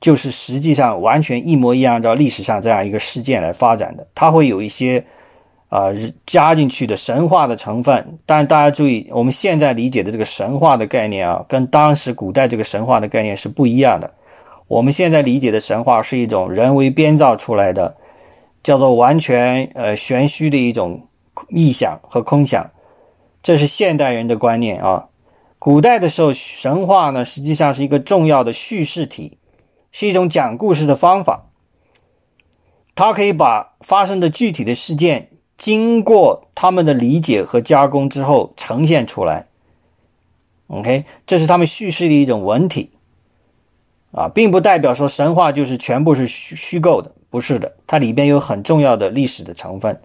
[0.00, 4.08] 就是实际上完全一模一样，按照历史上这样一个事件来发展的。
[4.12, 5.06] 它会有一些
[5.74, 5.90] 啊
[6.24, 8.18] 加进去的神话的成分。
[8.24, 14.14] 但大家注意，我们现在理解的这个神话的概念啊，跟当时古代这个神话的概念是不一样的。
[14.68, 17.96] 我们现在理解的神话是一种人为编造出来的，
[18.62, 21.08] 叫做完全呃玄虚的一种
[21.50, 22.70] 臆想和空想，
[23.42, 25.08] 这是现代人的观念啊。
[25.58, 29.38] 古代的时候，神话呢实际上是一个重要的叙事体，
[29.92, 31.50] 是一种讲故事的方法。
[32.94, 39.46] 它可以把发生的具体的事件，经过他们的理解和加工之后呈现出来。
[40.68, 42.90] OK，这是他们叙事的一种文体
[44.12, 50.00] 啊，并不代表说神话就是全部是虚虚构的，不是的，它里边有很重要的历史的成分，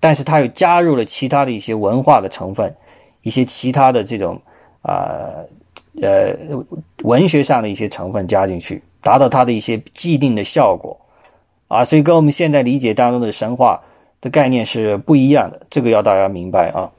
[0.00, 2.76] 但是它又加入了其他的一些文化的成分，
[3.22, 4.40] 一些其他的这种。
[4.82, 5.44] 啊，
[6.00, 6.34] 呃，
[7.02, 10.98] 文学上的一些成分加进去，达到它的一些既定的效果，
[11.68, 13.82] 啊，所以跟我们现在理解当中的神话
[14.20, 16.92] 的概念是不一样的，这个要大家明白啊。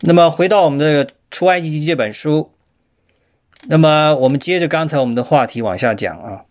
[0.00, 2.52] 那么回到我们的《出埃及记》这本书，
[3.68, 6.44] 那么我们接着刚才我们的话题往下讲啊。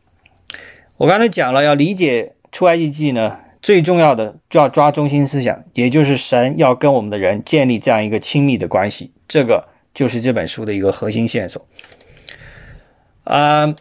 [0.97, 9.69] 我刚才讲了，要理解《出埃及记》呢，最重要的就要抓中心思想，也就是神要跟我们的人建立这样一个亲密的关系，这个。
[9.93, 11.65] 就是这本书的一个核心线索
[13.23, 13.75] 啊，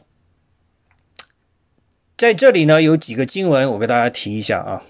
[2.17, 4.83] 在这里呢有几个经文，我给大家提一下啊。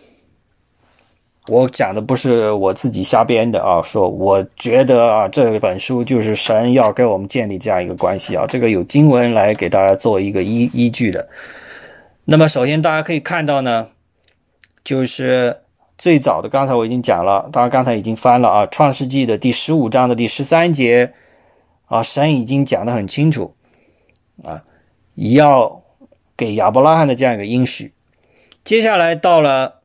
[1.49, 11.29] 我讲的不是我自己瞎编的啊，说我觉得啊这本书就是神要给我们建立这样一个关系啊，这个有经文来给大家做一个依依据的。
[12.25, 13.89] 那么首先大家可以看到呢，
[14.85, 15.63] 就是。
[15.99, 21.15] 最早的，刚才我已经讲了，大家刚才已经翻了啊，《创世纪》的第十五章的第十三节
[21.87, 23.55] 啊，神已经讲得很清楚
[24.45, 24.63] 啊，
[25.15, 25.83] 要
[26.37, 27.95] 给亚伯拉罕的这样一个应许。
[28.63, 29.76] 接下来到了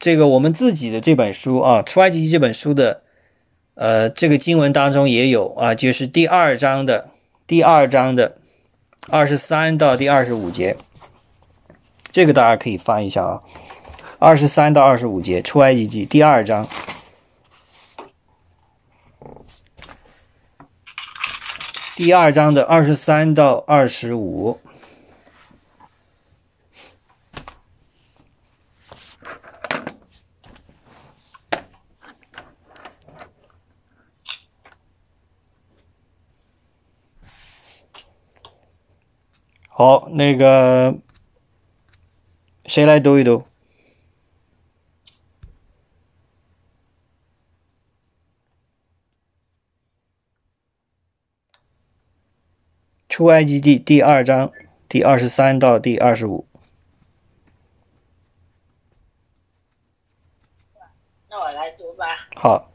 [0.00, 3.02] 这个我们自己的这本书啊，《出埃及记》这本书的
[3.74, 7.10] 呃这个经文当中也有啊，就是第二章的
[7.46, 8.38] 第二章的
[9.10, 10.78] 二十三到第二十五节，
[12.10, 13.42] 这个大家可以翻一下啊。
[14.18, 16.66] 二十三到二十五节，出埃及记第二章，
[21.94, 24.58] 第二章的二十三到二十五。
[39.82, 40.98] 好，那个
[42.66, 43.46] 谁来读一读？
[53.08, 54.52] 出埃及记第二章
[54.86, 56.46] 第二十三到第二十五。
[61.30, 62.28] 那我来读吧。
[62.36, 62.70] 好。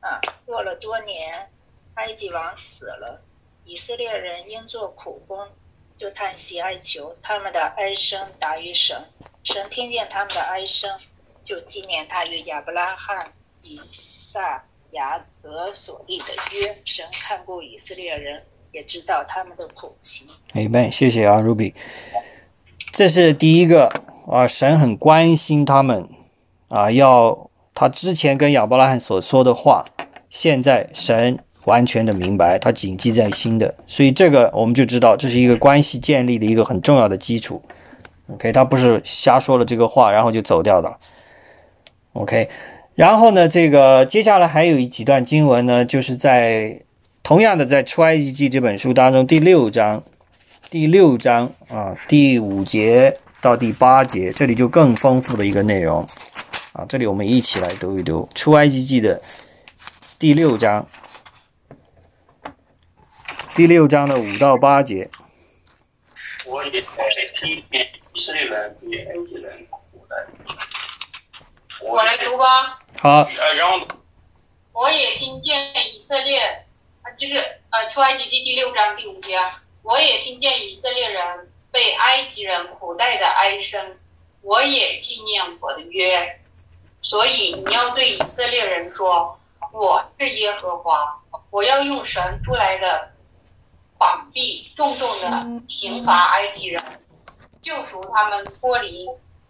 [0.00, 1.48] 啊，过了多年，
[1.94, 3.22] 埃及王死了，
[3.64, 5.48] 以色列人因做苦工，
[5.98, 8.96] 就叹息哀求，他们的哀声达于神，
[9.44, 10.90] 神听见他们的哀声，
[11.42, 16.82] 就纪念他与亚伯拉罕、以撒、雅各所立的约。
[16.84, 20.28] 神看顾以色列人，也知道他们的苦情。
[20.52, 21.74] 明白，谢谢啊，Ruby。
[22.92, 23.88] 这是第一个
[24.28, 26.08] 啊，神很关心他们
[26.68, 29.84] 啊，要他之前跟亚伯拉罕所说的话，
[30.28, 37.62] 现在神完全的明白，他谨记在心的，所以这个我们就知道这是一个关系建立的一个很重要的基础。
[38.28, 40.98] OK，他不是瞎说了这个话，然后就走掉的。
[42.12, 42.48] OK，
[42.94, 46.82] 然后呢，这个接下来还有一几段经文呢，就是在
[47.22, 50.02] 同样的在出埃及记这本书当中第六章。
[50.70, 56.04] 第六章啊，第五节到第八节，这里就更丰富的一个内容
[56.72, 56.84] 啊。
[56.88, 59.20] 这里我们一起来读一读《出埃及记》的
[60.18, 60.84] 第六章，
[63.54, 65.08] 第六章的五到八节。
[66.44, 70.26] 我也听见以色列人比埃及人苦难。
[71.80, 72.82] 我来读吧。
[73.00, 73.86] 好，呃，然后
[74.72, 76.66] 我也听见以色列，
[77.02, 77.36] 啊，就是
[77.70, 79.62] 呃，出埃及记第六章第五节啊。
[79.82, 83.96] 我也听见以色列人被埃及人苦待的哀声，
[84.42, 86.40] 我也纪念我的约，
[87.02, 89.38] 所以你要对以色列人说
[89.70, 93.12] ：“我是耶和华，我要用神出来的
[94.04, 96.82] 膀臂重重的刑罚埃及人，
[97.62, 99.08] 救赎他们脱离，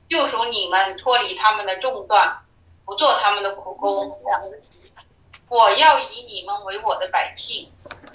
[0.09, 2.39] 救赎你们脱离他们的重担，
[2.85, 4.15] 不做他们的苦工。
[5.49, 7.69] 我要以你们为我的百姓，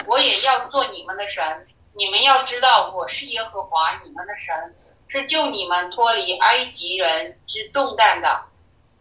[0.06, 4.76] 我也要做你们的神。”你们要知道，我是耶和华你们的神，
[5.08, 8.44] 是救你们脱离埃及人之重担的。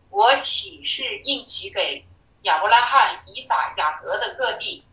[0.09, 2.05] 我岂是应许给
[2.41, 4.83] 亚伯拉罕、以撒、雅各的各地？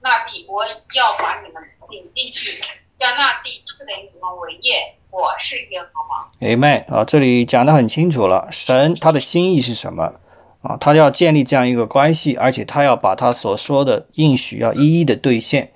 [0.00, 2.56] 那地我要把你们领进去，
[2.96, 4.94] 将那地赐给你们为业。
[5.10, 6.30] 我是耶和华。
[6.40, 10.20] 哎妹啊，这里讲的很清楚了，神他的心意是什么
[10.60, 10.76] 啊？
[10.78, 15.72] 他要建立这样一个关系，而且他要把他所说的应许要一一的兑现。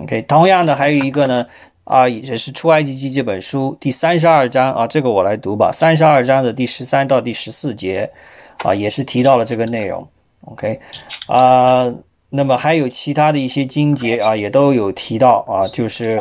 [0.00, 1.46] OK，同样的还有一个呢，
[1.84, 5.72] 啊，也是出埃及记这本书第三十二章啊，这个我来读吧。
[5.72, 8.12] 三十二章的第十三到第十四节，
[8.58, 10.06] 啊，也是提到了这个内容。
[10.42, 10.80] OK，
[11.28, 11.92] 啊，
[12.32, 16.18] 那么还有其他的一些经节啊，也都有提到啊，就是。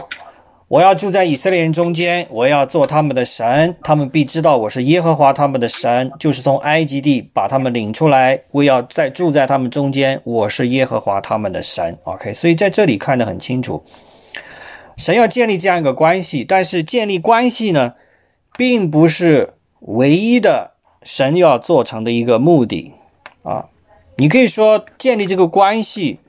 [0.68, 11.98] 我要住在以色列人中间，我要做他们的神，他们必知道我是耶和华他们的神，就是从埃及地把他们领出来，我要再住在他们中间，我是耶和华他们的神。
[12.06, 13.84] OK，所以在这里看得很清楚，
[14.96, 17.96] 神要建立这样一个关系，但是建立关系呢，
[18.58, 20.72] 并不是唯一的
[21.04, 22.94] 神要做成的一个目的
[23.44, 23.66] 啊。
[24.18, 26.20] 你可以说建立这个关系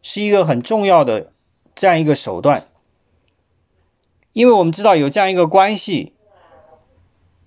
[0.00, 1.32] 是一个很重要的
[1.74, 2.68] 这样一个手段。
[4.32, 6.14] 因为我们知道有这样一个关系，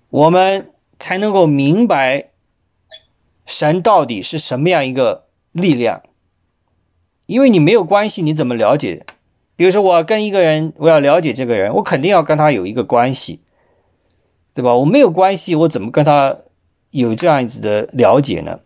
[0.08, 2.30] 我们才能够明白
[3.44, 6.02] 神到底是什么样一个力量。
[7.26, 9.04] 因为你没有关系，你怎么了解？
[9.56, 13.40] 比如说，我跟一个人，我要了解这个人，我肯定要跟他有一个关系，
[14.54, 14.74] 对吧？
[14.74, 16.36] 我没有关系，我怎么跟他
[16.90, 18.60] 有这样子的了解呢？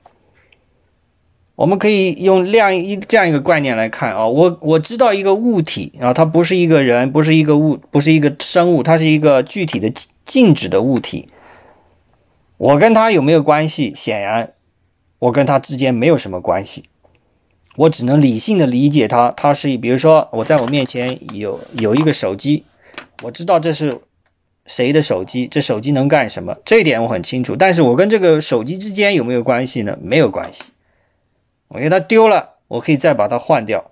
[1.60, 9.92] 我们可以用量一这样一个概念来看啊，我我知道一个物体啊，它不是一个人，不是一个物，不是一个生物，它是一个具体的
[10.24, 11.28] 静止的物体。
[12.56, 13.92] 我跟它有没有关系？
[13.94, 14.54] 显然，
[15.18, 16.84] 我跟它之间没有什么关系。
[17.76, 22.64] 我只能理性的理解它，它是比如说我在我面前有有一个手机，
[23.24, 24.00] 我知道这是
[24.64, 27.54] 谁的手机，这手机能干什么，这一点我很清楚。
[27.54, 29.98] 但是我跟这个手机之间有没有关系呢？
[30.00, 30.62] 没有关系。
[31.70, 33.90] 我觉得它丢了，我可以再把它换掉，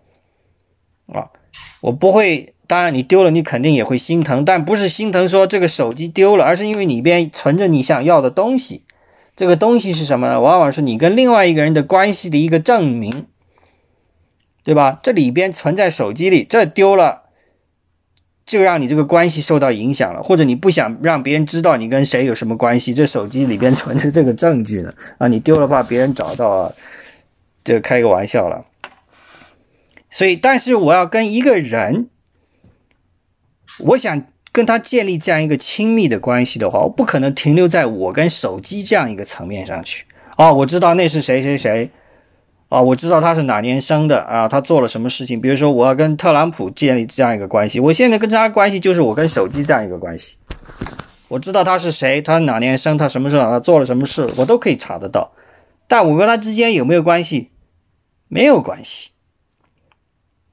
[1.07, 1.33] 啊，
[1.81, 2.55] 我不会。
[2.69, 8.83] 当然，你丢了，你肯定也会心疼，但不是心疼说这个手机丢了，而是因为里边存着你想要的东西。
[9.35, 10.39] 这个东西是什么呢？
[10.39, 13.27] 往往是你跟另外一个人的关系的一个证明，
[14.63, 15.01] 对吧？
[15.03, 17.23] 这里边存在手机里，这丢了，
[18.45, 24.93] 就让你这个关系受到影响了，或者你不想让别人知道你跟谁有什么关系，这手机里边存着这个证据呢？
[25.17, 26.73] 啊，你丢了怕别人找到啊。
[27.69, 28.65] 这开个玩笑了，
[30.09, 32.09] 所以，但是我要跟一个人，
[33.81, 40.07] 我想跟他建立这样一个亲密的关系的话，我不可能停留在我跟手机这样一个层面上去。
[40.39, 41.91] 哦，我知道那是谁谁谁，
[42.71, 45.39] 哦，我知道他是哪年生的啊，他做了什么事情。
[45.39, 50.39] 比如说，我要跟特朗普建立这样一个关系，我现在跟他关系就是我跟手机这样一个关系。
[51.29, 55.33] 我知道他是谁，他哪年生，他什么时候他做了什么事，我都可以查得到。
[55.87, 57.51] 但我跟他之间有没有关系？
[58.29, 59.11] 没有关系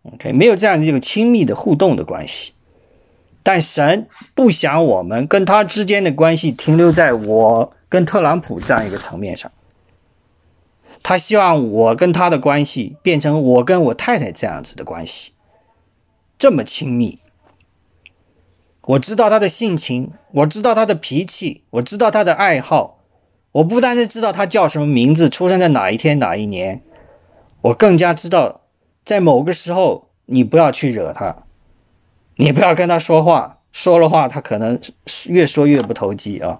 [0.03, 2.53] ，OK，没有这样一个亲密的互动的关系。
[3.43, 9.51] 但神不想我们跟他之间的关系停留在我跟特朗普这样一个层面上，
[11.03, 15.33] 他希望我跟他的关系变成我跟我太太这样子的关系，
[16.39, 17.19] 这么亲密。
[18.87, 22.99] 我知道他的性情，我知道他的脾气，我知道他的爱好，
[23.51, 26.81] 我不单是知道他叫什么名字，出生在哪一天哪一年，
[27.65, 28.61] 我更加知道，
[29.03, 31.43] 在某个时候你不要去惹他。
[32.35, 34.79] 你不要跟他说话，说了话他可能
[35.27, 36.59] 越说越不投机啊，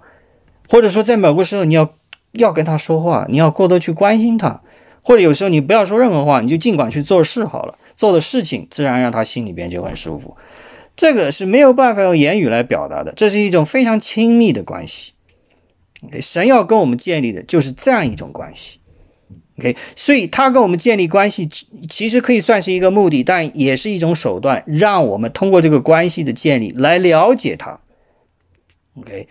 [0.70, 1.94] 或者说在某个时候你要
[2.32, 4.62] 要跟他说话，你要过多去关心他，
[5.04, 10.36] 或者有时候你不要说任何话，你就尽管去做事好了，做的事情自然让他心里边就很舒服，
[10.96, 15.14] 这个是没有办法用言语来表达的，这是一种非常亲密的关系，
[16.22, 18.80] 神要跟我们建立的就是这样一种关系。
[19.58, 21.48] OK，所以他跟我们建立关系，
[21.90, 27.80] 其实可以算是一个目的，但也是一种手段，让我们通过这个关系的建立来了解他。
[28.98, 29.30] OK，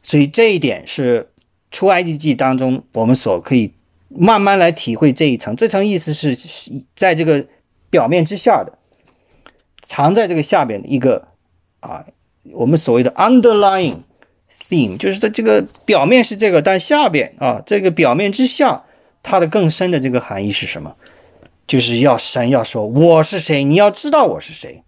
[0.00, 1.30] 所以这一点是
[1.72, 3.72] 出埃及记当中我们所可以
[4.08, 5.56] 慢慢来体会这一层。
[5.56, 6.36] 这层意思是
[6.94, 7.48] 在这个
[7.90, 8.78] 表面之下的，
[9.82, 11.26] 藏在这个下边的一个
[11.80, 12.04] 啊，
[12.52, 13.96] 我们所谓的 underlying
[14.68, 18.84] theme，就是它这个表面是这个，但下边啊，这个表面之下。
[19.24, 20.94] 它的更深的这个含义是什么？
[21.66, 24.84] 就是要神要说我是谁，你要知道我是谁，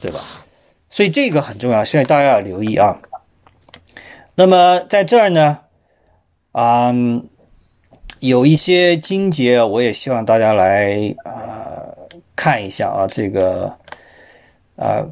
[0.00, 0.18] 对吧？
[0.90, 3.00] 所以这个很重要，所以大家要留意啊。
[4.34, 5.60] 那么在这儿呢，
[6.50, 6.92] 啊，
[8.18, 11.94] 有一些经节，我也希望大家来啊
[12.34, 13.78] 看一下啊，这个
[14.74, 15.06] 啊，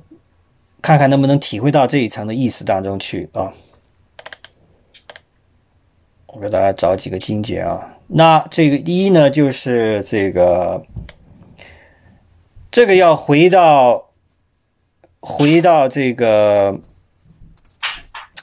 [0.82, 3.54] 看看能不能体会到这一层的意思当中去啊。
[6.26, 7.94] 我给大家找几个经节啊。
[8.10, 10.86] 那这个一呢，就是这个，
[12.70, 14.08] 这个要回到，
[15.20, 16.80] 回到这个，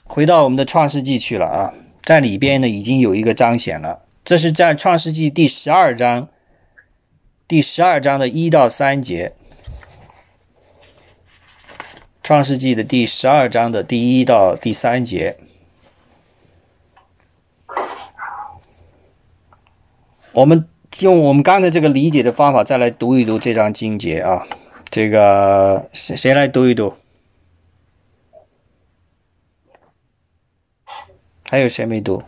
[0.03, 6.29] 回到我们的创世纪去了啊，在里边呢已经有一个彰显了，这是在创世纪第十二章，
[7.47, 9.33] 第十二章的一到三节，
[12.21, 15.37] 创世纪的第十二章的第一到第三节。
[20.35, 20.67] 我们
[20.99, 24.45] 用我们刚才这个理解的方法，再来读一读这张经节啊。
[24.91, 26.93] 这个谁谁来读一读？
[31.49, 32.23] 还有谁没读？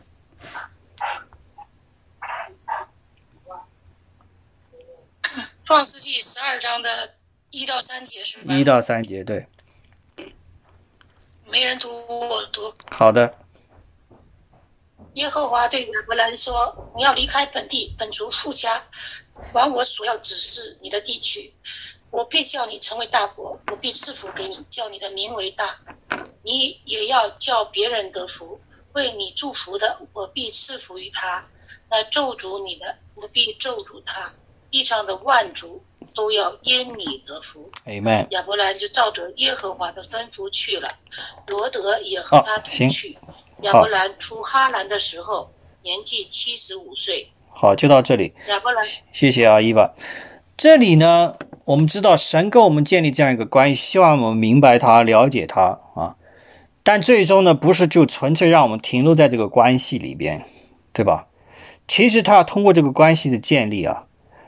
[5.66, 7.16] 创世纪十二章的
[7.52, 8.56] 一到三节是吧？
[8.56, 9.48] 一到三节，对。
[11.52, 12.62] 没人读，我读。
[12.90, 13.36] 好的。
[15.18, 18.84] 耶和华对亚伯兰说：“你要离开本地、本族、富家，
[19.52, 21.56] 往我所要指示你的地区。
[22.12, 25.80] 我必叫你成为大国，我必赐福给你，叫你的名为大。
[26.44, 28.62] 你也要叫别人得福。
[28.94, 31.46] 为你祝福的，我必赐福于他；
[31.90, 34.36] 那咒诅你的，我必咒诅他。
[34.70, 37.72] 地上的万族都要因你得福。”
[38.30, 40.88] 亚伯兰就照着耶和华的吩咐去了，
[41.48, 43.18] 罗德也和他同去。
[43.64, 45.50] 亚伯兰出哈兰的时候，
[45.84, 47.30] 年纪七十五岁。
[47.50, 48.34] 好，就到这里。
[48.50, 49.94] 亚伯兰，谢谢啊，伊娃。
[50.56, 51.36] 这里呢，
[51.66, 56.16] 我们知道神跟我们建立这样一个关系，希望我们明白他、了解他啊。
[56.84, 60.46] 但最终呢，不是就纯粹让我们停留在这个关系里边，
[60.94, 61.28] 对吧？
[61.88, 64.06] 其实他要通过这个关系的建立啊，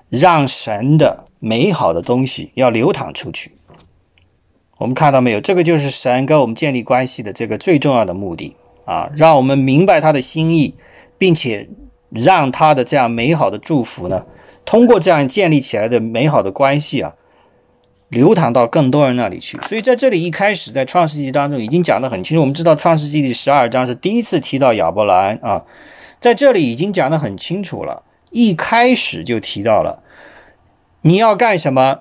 [0.10, 3.58] 让神的美好的东西要流淌出去。
[4.78, 5.42] 我们看到没有？
[5.42, 8.56] 这个就是神跟我们建立关系的这个最重要的目的。
[8.90, 10.74] 啊，让我们明白他的心意，
[11.20, 11.70] 并且
[12.10, 14.26] 让他的这样美好的祝福呢，
[14.66, 17.14] 通过这样建立起来的美好的关系啊，
[18.08, 19.60] 流淌到更多人那里去。
[19.62, 22.42] 所以在这里一开始在创世纪当中已经讲得很清楚。
[22.42, 25.66] 我们知道创世纪第十二章是第一次提到亚伯兰啊，
[26.20, 30.02] 在这里已经讲得很清楚了，一开始就提到了
[31.02, 32.00] 你要干什么，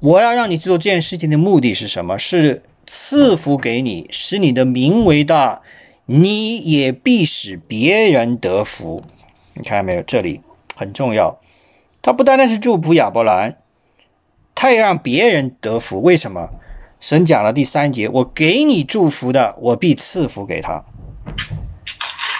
[0.00, 2.18] 我要让你去做这件事情的目的是什么？
[2.18, 5.62] 是赐福给你，使你的名为大。
[6.06, 9.02] 你也必使别人得福，
[9.54, 10.02] 你看到没有？
[10.02, 10.40] 这里
[10.74, 11.38] 很重要。
[12.02, 13.58] 他不单单是祝福亚伯兰，
[14.54, 16.02] 他也让别人得福。
[16.02, 16.50] 为什么？
[16.98, 20.84] 神讲了第三节：“我给你祝福的，我必赐福给他；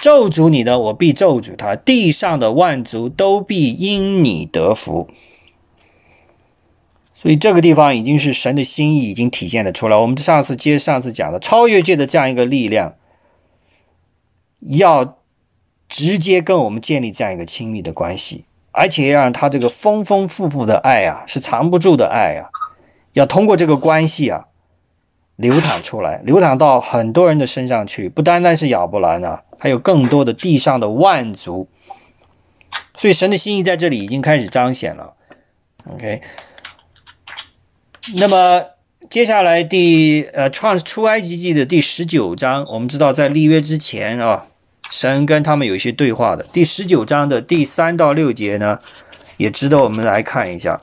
[0.01, 1.75] 咒诅你的，我必咒诅他。
[1.75, 5.09] 地上的万族都必因你得福。”
[7.13, 9.97] 所以这个地方已经是神的心意已经体现的出来。
[9.97, 12.95] 我们上次接上次讲的超越界的这样一个力量。
[14.65, 15.17] 要
[15.87, 22.49] 直接跟我们建立这样一个亲密的关系，而且要让他这个丰丰富富的爱啊，是藏不住的爱啊，
[23.13, 24.47] 要通过这个关系啊，
[25.35, 31.67] 流淌出来，流淌到很多人的身上去，不单单是亚伯兰啊，还有更多的地上的万族。
[32.95, 35.13] 所以神的心意在这里已经开始彰显了。
[35.91, 36.21] OK，
[38.15, 38.63] 那么
[39.09, 44.45] 接下来第呃创出埃及记的第十九章，我们知道在立约之前啊，
[44.89, 46.43] 神跟他们有一些对话的。
[46.43, 48.79] 第十九章的第三到六节呢，
[49.37, 50.81] 也值得我们来看一下。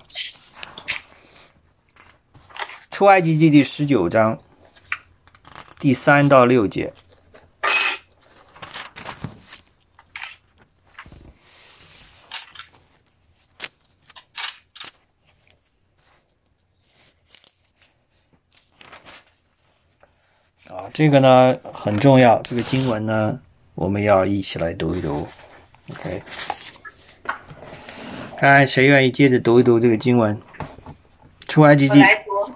[2.91, 4.39] 出埃及记第十九章
[5.79, 6.93] 第三到六节。
[20.69, 22.43] 啊，这个呢很重要。
[22.43, 23.41] 这个经文呢，
[23.81, 25.27] 我们要一起来读一读。
[25.89, 26.23] OK，
[28.37, 30.39] 看看谁愿意接着读一读这个经文。
[31.49, 32.05] 出埃及记，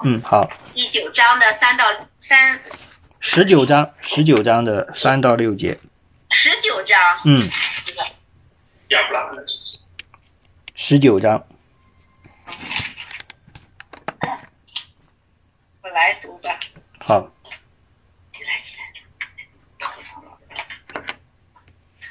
[0.04, 0.50] 嗯，好。
[0.74, 1.86] 第九章的三到
[2.20, 2.60] 三。
[3.20, 5.78] 十九章，十九章的三到六节。
[6.28, 7.00] 十九章。
[7.24, 7.48] 嗯。
[10.74, 11.46] 十九章。
[15.80, 16.60] 我来读吧。
[16.98, 17.30] 好。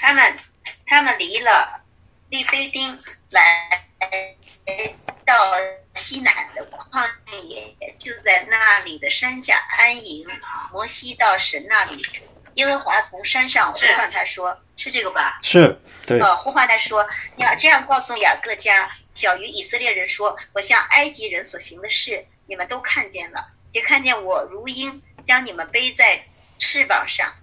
[0.06, 0.38] 他们，
[0.94, 1.82] 他们离了
[2.30, 3.00] 利菲丁，
[3.32, 3.80] 来
[5.26, 5.34] 到
[5.96, 7.10] 西南的旷
[7.42, 10.28] 野，就在那里的山下安营。
[10.72, 12.06] 摩西到神那里，
[12.54, 16.20] 耶和华从山上呼唤他说：“是这个吧？”“是，对。
[16.22, 26.24] ”“呃，呼唤他说，你要这样告诉雅各家小于以色列人说：我向埃及人所行的事，你们都看见了，也看见我如鹰将你们背在
[26.60, 27.34] 翅膀上。”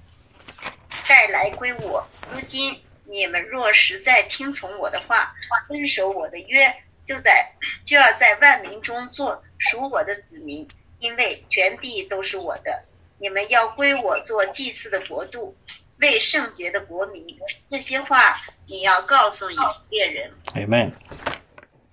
[1.09, 2.07] 带来归我。
[2.33, 2.81] 如今
[3.11, 5.35] 你们若实在听从我的话，
[5.67, 6.73] 遵守我的约，
[7.05, 7.51] 就在
[7.85, 10.69] 就要在万民中做属我的子民，
[11.01, 12.85] 因为全地都是我的。
[13.19, 15.57] 你们要归我做祭祀的国度，
[15.99, 17.37] 为圣洁的国民。
[17.69, 18.37] 这些话
[18.67, 20.31] 你要告诉以色列人。
[20.55, 20.93] Amen。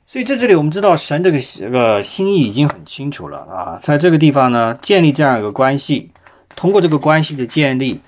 [0.05, 6.11] 所以在这里，我们知道神这个这个心意已经很清楚了啊，在这个地方呢，建立这样一个关系，
[6.55, 7.99] 通过这个关系的建立。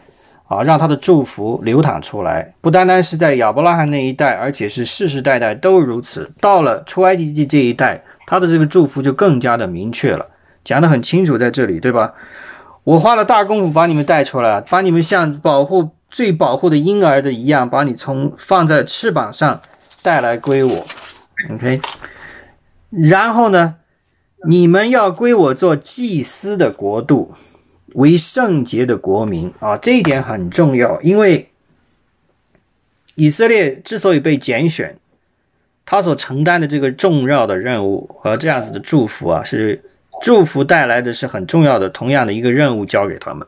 [0.49, 6.31] 啊，让他的祝福流淌出来，不单单是在亚伯拉罕那一代，而且是世世代代都如此。
[6.41, 10.25] 到了出埃及记这一代，他的这个祝福就更加的明确了，
[10.63, 12.15] 讲得很清楚，在这里，对吧？
[12.83, 19.61] 我花了大功夫把你们带出来，把你们像保护最保护的婴儿的一样，把你从放在翅膀上
[20.01, 20.83] 带来归我
[21.53, 21.79] ，OK。
[22.89, 23.75] 然后呢，
[24.47, 27.35] 你们要归我做祭司的国度。
[27.95, 31.01] 为圣洁的国民啊，这一点很重要。
[31.01, 31.49] 因为
[33.15, 34.97] 以色列之所以被拣选，
[35.85, 39.83] 他所承担的这个重要的任务和这样子的祝福啊，是
[40.21, 43.47] 祝福带来的是很重要的，同样的一个任务交给他们。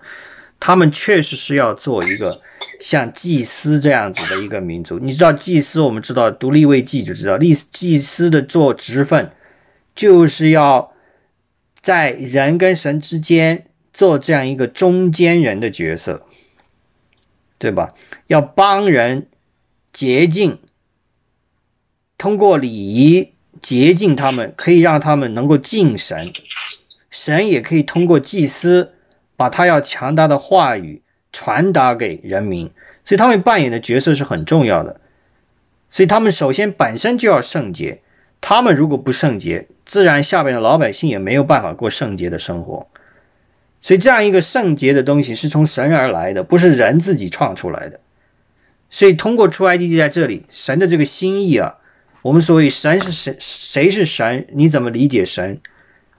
[0.60, 2.42] 他们确实是要做一个
[2.80, 5.00] 像祭司这样子的一个民族。
[5.00, 9.32] 你知道祭司，我们知道独立位记就知道，立祭司的做职分
[9.96, 10.94] 就是要
[11.82, 13.66] 在人跟神之间。
[13.94, 16.26] 做这样一个中间人的角色，
[17.58, 17.94] 对吧？
[18.28, 19.28] 要帮人
[19.92, 20.60] 洁净，
[22.18, 26.28] 通过礼仪洁净他们，可以让他们能够敬神。
[27.10, 28.94] 神也可以通过祭司，
[29.36, 31.02] 把他要强大的话语
[31.34, 32.72] 传达给人民。
[33.04, 35.02] 所以他们扮演的角色是很重要的。
[35.90, 38.02] 所以他们首先本身就要圣洁。
[38.40, 42.88] 他们如果不圣洁，自然下边的老百姓也没有办法过圣洁的生活。
[43.84, 48.00] 所以，这样一个圣洁的东西是从神而来的，不是人自己创出来的。
[48.92, 51.78] 所以，通过出埃及记在这里，神的这个心意啊，
[52.22, 54.46] 我们所谓神是谁，谁是神？
[54.52, 55.60] 你怎么理解神？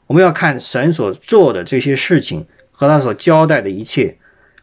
[0.09, 4.17] 我们要看神所做的这些事情和他所交代的一切。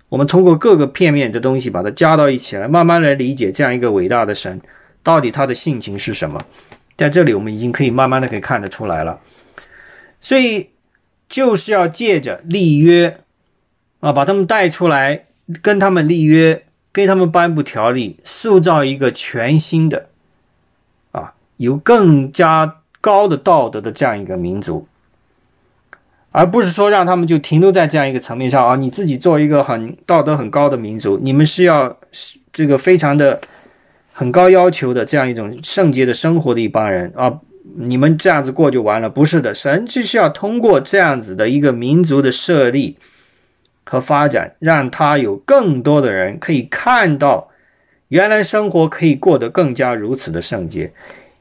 [0.09, 4.59] 我们通过各个片面的东西把它加到一起来，慢慢来理解这样一个伟大的神
[5.01, 6.43] 到底他的性情是什么。
[6.97, 9.21] 在这里，我们已经可以慢慢的可以看得出来了。
[10.19, 10.71] 所以。
[11.29, 13.19] 就是要借着立约
[13.99, 15.25] 啊，把他们带出来，
[15.61, 20.07] 跟他们立约，给他们颁布条例，塑造一个全新的
[21.11, 24.87] 啊，有更加高的道德的这样一个民族，
[26.31, 28.75] 而不是说让他们就停留在这样一个层面上啊。
[28.75, 31.97] 你自己做一个很道德很高的民族，你们是要
[32.51, 33.39] 这个非常的
[34.11, 37.39] 很高要求的这样一种圣洁的生活的一帮人啊。
[37.75, 39.09] 你们这样子过就完了？
[39.09, 42.97] 不是的，神就是要通过这样子的一个民族的设立
[43.83, 47.49] 和发展，让他有更多的人可以看到，
[48.07, 50.93] 原来生活可以过得更加如此的圣洁，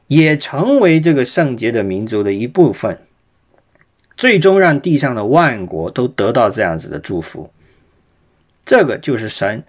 [0.07, 2.99] 也成为这个圣洁的民族的一部分。
[4.15, 7.51] 最终让地上的万国都得到这样子的祝福。
[8.65, 9.63] 这个就是神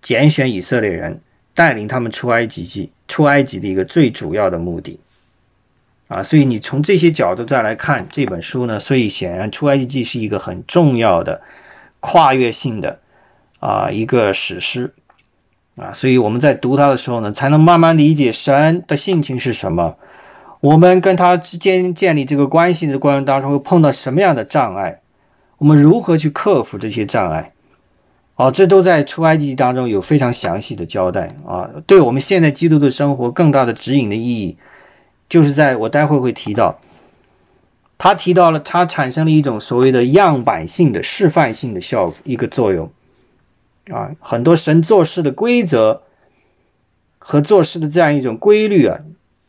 [0.00, 1.20] 拣选以色列人，
[1.52, 5.00] 带领他们出埃及记、出埃及的一个最主要的目的。
[6.08, 11.40] 啊，所以你从这些角度再来看这本书呢，所以显然出埃及记是一个很重要的
[12.00, 12.98] 跨越性的
[13.60, 14.94] 啊一个史诗。
[15.76, 19.96] 啊，所以我们在读它的时候呢，才能慢慢理解神的性情是什么，
[20.58, 25.00] 我们跟他之间建立这个关系的过程当中会碰到什么样的障碍，
[25.58, 27.52] 我们如何去克服这些障碍，
[28.34, 31.28] 哦，这都在出埃及记当中有非常详细的交代。
[31.46, 34.56] 啊，对我们现在基督的生活更大的指引的意义。
[35.28, 36.80] 就是在我待会会提到，
[37.98, 42.90] 他提到了，他产生了一种所谓的样板性的示范性的效一个作用，
[43.90, 46.02] 啊，很多神做事的规则
[47.18, 49.00] 和做事的这样一种规律啊，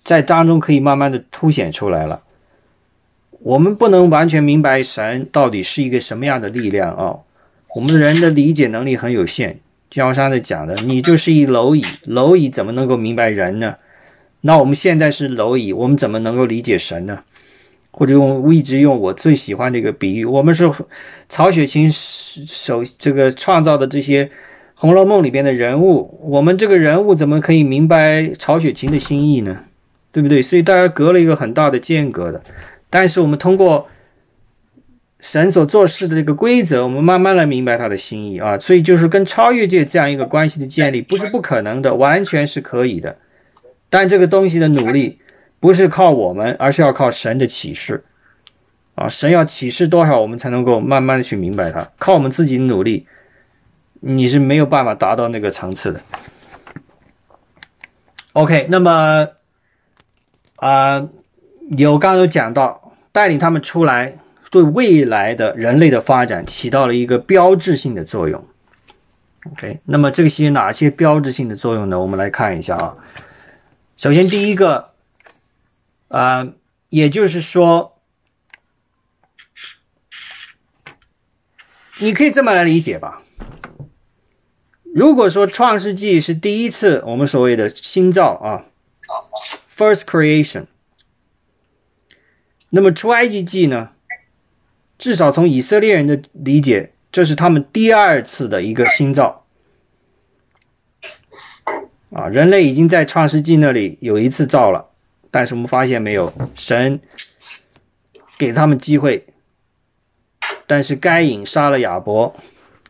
[0.03, 2.23] 在当中可以慢慢的凸显出来了。
[3.41, 7.19] 我们不能完全明白神到底是一个什么样的力量啊，
[7.77, 9.61] 我们人的理解能力很有限。
[9.89, 13.75] 就像刚才讲的，你就是一蝼蚁，蝼蚁怎么能够明白人呢？
[14.41, 17.23] 那我们现在是蝼蚁，我们怎么能够理解神呢？
[17.91, 20.69] 或者用我一直用我最喜欢的一个比喻，我们是
[21.27, 24.25] 曹雪芹手这个创造的这些
[24.75, 29.65] 《红楼梦》里边的人物，我们这个人物怎么可以明白曹雪芹的心意呢？
[30.11, 30.41] 对不对？
[30.41, 32.41] 所以大家隔了一个很大的间隔的。
[32.89, 33.87] 但是我们通过
[35.19, 38.57] 神所做事的这个规则，我们慢慢来明白他的心意啊。
[38.57, 43.17] 所以就是跟超越界这样一个关系的建立，不是不可能的，完全是可以的。
[43.89, 45.19] 但这个东西的努力
[45.59, 48.05] 不是靠我们，而是要靠神的启示
[48.95, 49.09] 啊！
[49.09, 51.89] 神要启示多少，我们才能够慢慢的去明白它。
[51.97, 53.07] 靠我们自己的努力，
[54.01, 56.01] 你是没有办法达到那个层次的。
[58.33, 59.29] OK，那么
[60.57, 61.09] 啊，
[61.77, 64.19] 有刚刚有讲到，带领他们出来，
[64.51, 68.45] 对未来的人类的发展起到了一个标志性的作用。
[69.51, 71.99] OK，那么这些哪些标志性的作用呢？
[71.99, 72.95] 我们来看一下啊。
[73.99, 74.93] 首先，第一个，
[76.07, 76.53] 啊，
[76.87, 77.99] 也就是说，
[81.97, 83.21] 你可以这么来理解吧。
[84.95, 88.67] 如果说《创世纪》是第一次我们所谓的新造啊
[89.69, 90.67] ，first creation，
[92.69, 93.91] 那么《出埃及记》呢，
[94.97, 99.38] 至少从以色列人的理解，这是他们第二次的一个新造。
[102.11, 104.89] 啊，人类已经在创世纪那里有一次造了，
[105.29, 106.99] 但是我们发现没有神
[108.35, 109.27] 给他们机会，
[110.65, 112.35] 但是该隐杀了亚伯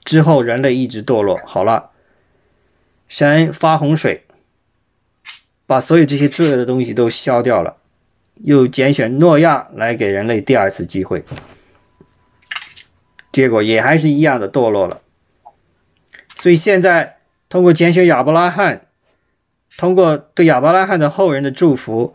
[0.05, 1.35] 之后，人类一直堕落。
[1.45, 1.89] 好了，
[3.09, 4.25] 神发洪水，
[5.67, 7.75] 把所有这些罪恶的东西都消掉了，
[8.35, 11.25] 又拣选诺亚来给人类第二次机会，
[13.33, 15.01] 结果也还是一样的堕落了。
[16.37, 17.17] 所以现在
[17.49, 18.85] 通过拣选亚伯拉罕。
[19.79, 22.13] 通过对亚伯拉罕的后人的祝福，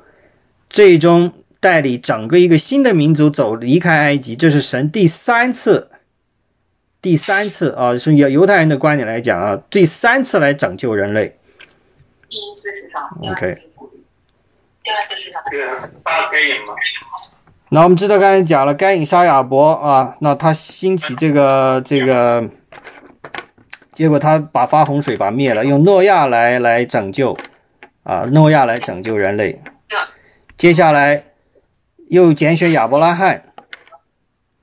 [0.69, 5.89] 最终带领整个一个新的民族走离开埃及，这是神第三次，
[7.01, 11.39] 第三次啊，从犹犹太人的观点来讲啊，第三次来拯救人类。
[12.29, 13.47] 第一次是啥？OK。
[14.83, 15.41] 第二次是啥？
[15.51, 16.75] 第二次杀该隐嘛。
[17.71, 22.47] 那我们知道刚才讲了该隐杀亚伯啊，那他兴起这个这个，
[23.95, 27.35] 结果他把发洪水把灭了，用诺亚来来拯救。
[28.05, 29.61] 啊，诺亚来拯救人类。
[30.57, 31.25] 接下来
[32.09, 33.43] 又拣选亚伯拉罕，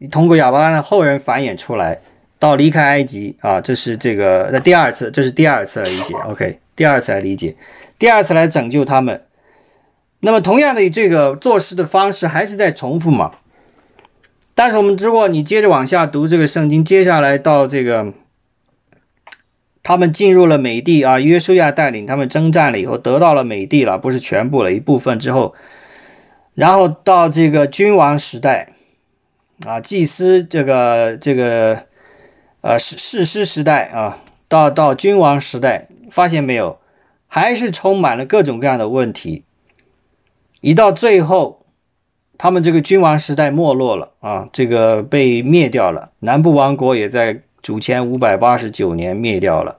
[0.10, 2.00] 通过亚伯拉罕的后人繁衍出来，
[2.39, 6.14] 到离开埃及啊，这是这个那第二次，这是第二次来理解。
[6.14, 7.58] OK，第二次来理解，
[8.00, 9.26] 第二次来拯救他们。
[10.22, 13.32] 那么同样的这个做事的方式还是在重复嘛？
[14.56, 18.14] 但是我们如果你接着往下读这个圣经，接下来到这个。
[19.92, 25.54] 他们进入了美帝啊，约书亚带领他们征战了以后，得到了美帝了，不是全部了一部分之后，
[26.54, 28.70] 然后到这个君王时代
[29.68, 31.88] 啊，祭司这个这个
[32.62, 36.80] 呃士士师时代啊，到到君王时代，发现没有，
[37.28, 39.44] 还是充满了各种各样的问题。
[40.62, 41.66] 一到最后，
[42.38, 47.42] 他们这个君王时代没落了啊，这个被灭掉了，南部王国也在。
[47.62, 49.78] 主前五百八十九年灭掉了，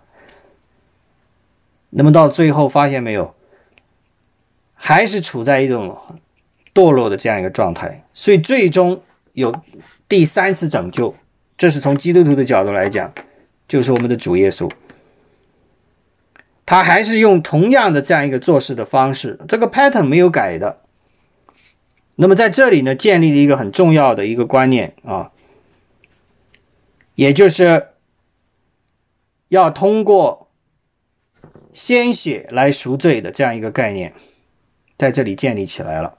[1.95, 3.35] 那么到最后发现没有，
[4.73, 5.99] 还是处在一种
[6.75, 9.03] 堕落的这样一个状态，所以最终
[9.35, 9.55] 有
[10.09, 11.15] 第三次拯救，
[11.59, 13.13] 这是从基督徒的角度来讲，
[13.69, 14.71] 就是我们的主耶稣，
[16.65, 20.79] 他还是用同样的这样一个做事的方式，这个 pattern 没有改的。
[22.17, 25.31] 那么在这里呢，建立了一个很重要的一个观念啊，
[27.15, 27.89] 也就是
[29.49, 30.42] 要通过
[31.73, 34.13] 鲜血来赎罪的这样一个概念，
[34.99, 36.19] 在这里建立起来了。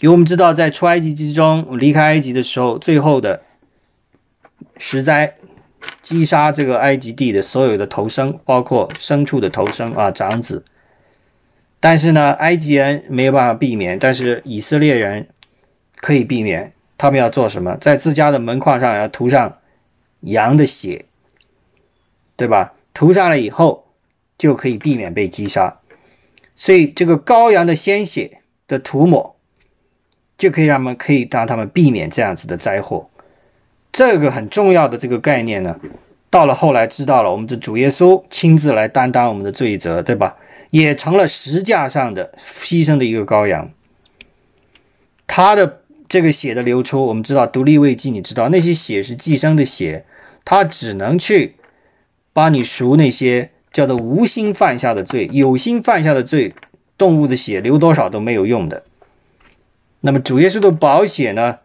[0.00, 3.42] 因为我们知道，在出埃及之中，离开埃及的时候，最后的
[4.76, 5.36] 十灾
[6.02, 10.64] 击杀这个埃及地的所有的头生，包括牲畜的头生啊，长子。
[11.80, 15.28] 但是呢，埃及人没有办法避免，但是以色列人
[15.96, 16.72] 可以避免。
[16.96, 17.76] 他们要做什么？
[17.76, 19.58] 在自家的门框上要涂上
[20.20, 21.04] 羊的血，
[22.36, 22.74] 对吧？
[22.94, 23.83] 涂上了以后，
[24.38, 25.80] 就可以避免被击杀。
[26.56, 29.34] 所以，这个羔羊的鲜血的涂抹。
[30.36, 33.08] 就可以让他们可以让他们避免这样子的灾祸，
[33.92, 35.78] 这个很重要的这个概念呢，
[36.28, 40.36] 到了后来知道了，我们的主耶稣亲自来担当我们的罪责，对吧？
[40.70, 43.70] 也成了石架上的牺牲的一个羔羊。
[45.28, 50.04] 他的这个血的流出，我们知道独立位记，你知道那些血是寄生的血，
[50.44, 51.54] 他只能去
[52.32, 56.54] 帮你赎那些叫做无心犯下的罪，有心犯下的罪，
[56.96, 58.84] 动物的血流多少都没有用的。
[60.00, 61.58] 那么主耶稣的保血呢？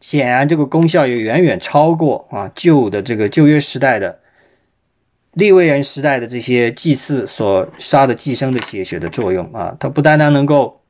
[0.00, 4.20] 显然这个功效也远远超过啊旧的这个旧约时代的
[5.32, 9.76] 利未人时代的这些祭祀所杀的寄生的血血的作用啊！
[9.80, 10.80] 它不单单能够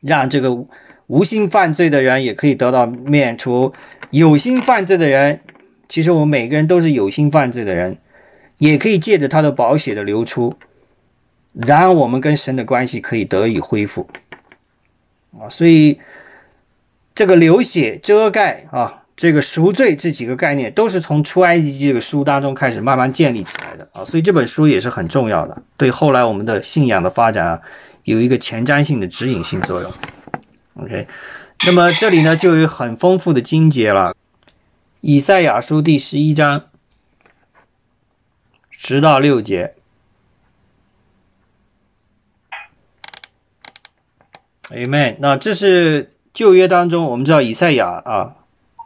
[0.00, 0.64] 让这个
[1.08, 3.74] 无心犯罪的人也可以得到免除，
[4.10, 5.40] 有心犯罪的人，
[5.88, 7.98] 其实我们每个人都是有心犯罪的人，
[8.58, 10.56] 也可以借着他的保血的流出，
[11.52, 14.08] 然而我们跟神的关系可以得以恢复。
[15.38, 15.98] 啊，所以
[17.14, 24.04] 这个流血遮盖啊，这个赎罪这几个概念，都是从出埃及记这个书当中开始慢慢建立起来的啊。
[24.04, 27.60] 所以这本书也是很重要的，对后来我们的信仰的发展啊，
[28.04, 29.92] 有一个前瞻性的指引性作用。
[30.74, 31.06] OK，
[31.66, 34.12] 那么这里呢就有很丰富的经节了，
[35.00, 36.64] 《以赛亚书》第十一章
[38.84, 39.72] 直到六节。
[44.68, 45.16] Amen。
[45.20, 48.34] 那这是旧约当中，我们知道以赛亚啊，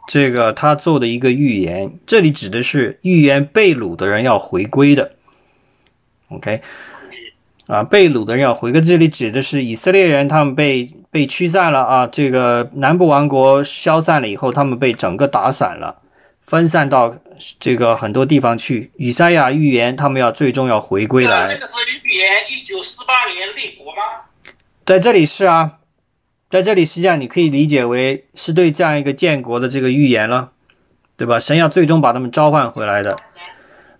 [0.07, 5.11] 这个他做的一个预言，这里指的是预言被掳的人要回归的。
[6.29, 6.61] OK，
[7.67, 15.99] 啊，被掳的人要回归，这里指的是以色列人，他们被被驱散了啊，这个南部王国消散了以后，他们被整个打散了，
[16.39, 17.17] 分散到
[17.59, 18.91] 这个很多地方去。
[18.97, 21.47] 以赛亚预言，他们要最终要回归来。
[21.47, 21.73] 这个是
[22.03, 24.01] 预言一九四八年立国吗？
[24.85, 25.79] 在这里是啊，
[26.49, 30.51] 在这里实际上你可以理解为是对这样一个建国的这个预言了，
[31.15, 31.39] 对吧？
[31.39, 33.15] 神要最终把他们召唤回来的。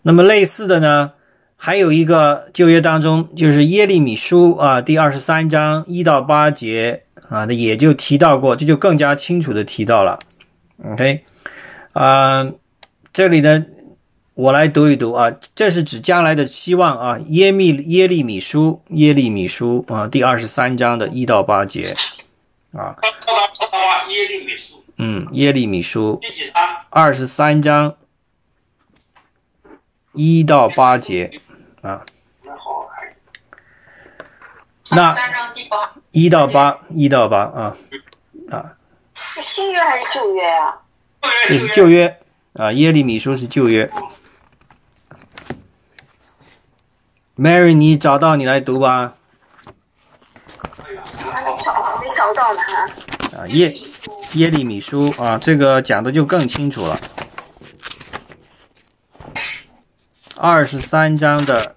[0.02, 1.12] 那么类似的呢，
[1.56, 10.18] 还有一个旧约当中，就是耶利米书啊，第二十三章一到八节啊，那也就提到过，这就更加清楚的提到了。
[10.94, 11.24] OK，
[11.94, 12.50] 啊，
[13.14, 13.66] 这里呢。
[14.36, 17.20] 我来读一读啊，这是指将来的希望啊。
[17.26, 21.94] 耶密耶利米书耶利米书啊，第二十三章的一到八节
[22.72, 22.96] 啊。
[24.08, 24.82] 耶利米书。
[24.96, 26.20] 嗯，耶利米书。
[26.22, 26.64] 第几章？
[26.90, 27.98] 二十三章
[30.14, 31.42] 一到八节
[31.82, 32.06] 啊。
[34.92, 35.14] 那
[36.12, 37.76] 一到八，一到八啊
[38.50, 38.78] 啊。
[39.16, 40.82] 是新约还是旧约啊？
[41.50, 42.18] 这是旧约
[42.54, 43.90] 啊，耶利米书是旧约。
[47.38, 49.16] Mary，你找到你来读吧。
[52.02, 52.60] 没找到呢。
[53.38, 53.78] 啊，耶
[54.34, 57.00] 耶利米书啊，这个讲的就更清楚了。
[60.36, 61.76] 二十三章的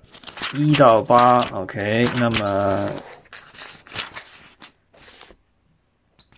[0.54, 2.88] 一到八，OK，那么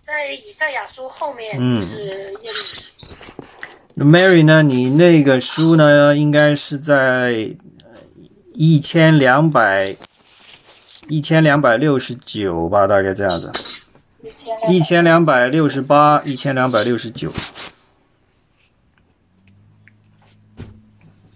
[0.03, 2.85] 在以赛亚书后面是耶利米。
[2.94, 2.94] 那
[3.97, 4.63] Mary 呢？
[4.63, 6.15] 你那个书呢？
[6.15, 7.55] 应该是在。
[8.57, 9.97] 一千两百，
[11.09, 13.51] 一千两百六十九吧，大概这样子。
[14.69, 17.33] 一千两百六十八，一千两百六十九。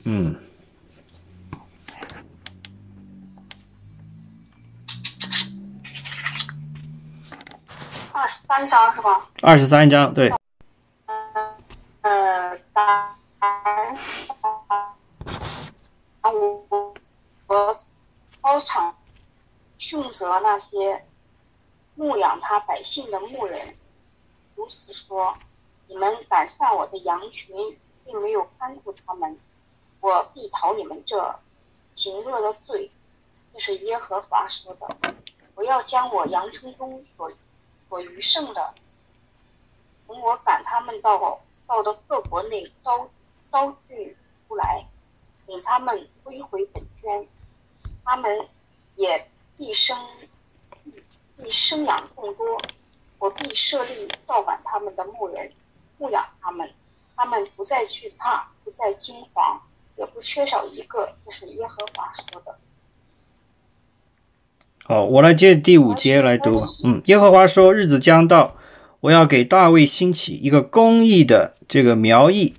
[0.05, 0.33] 嗯。
[8.13, 9.27] 二十三张是吧？
[9.41, 10.31] 二十三张，对。
[12.09, 13.15] 呃，三。
[16.33, 16.95] 五。
[17.45, 17.77] 和
[18.41, 18.97] 操场
[19.77, 21.05] 训责那些
[21.93, 23.75] 牧养他百姓的牧人，
[24.55, 25.35] 如此说：
[25.87, 29.39] 你们赶散我的羊群，并没有看顾他们，
[29.99, 31.39] 我必讨你们这
[31.95, 32.89] 行恶的罪。
[33.53, 34.87] 这是耶和华说的。
[35.53, 37.31] 我要将我羊群中所
[37.87, 38.73] 所余剩的，
[40.07, 43.07] 从我赶他们到到了各国内招
[43.51, 44.17] 招聚
[44.47, 44.87] 出来，
[45.45, 47.27] 请他们归回本圈，
[48.03, 48.47] 他们
[48.95, 49.95] 也必生
[51.37, 52.59] 必生养众多。
[53.19, 55.51] 我必设立照管他们的牧人，
[55.97, 56.71] 牧养他们，
[57.15, 59.59] 他们不再惧怕，不再惊惶，
[59.97, 61.13] 也不缺少一个。
[61.25, 62.57] 这是耶和华说的。
[64.85, 66.65] 好，我来接第五节来读。
[66.83, 68.55] 嗯，耶和华说：“日子将到，
[69.01, 72.53] 我要给大卫兴起一个公义的这个苗裔，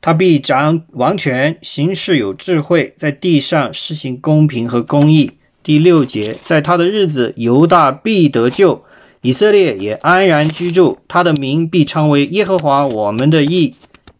[0.00, 5.32] 他必掌王权，行事有智慧，在地上施行公平和公义。”
[5.62, 8.84] 第六节，在他的日子，犹大必得救。
[9.22, 13.74] 以色列也安然居住，他的名必称为耶和华我们的义。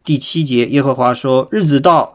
[0.05, 2.15] 第七节，耶和华说：“日子到，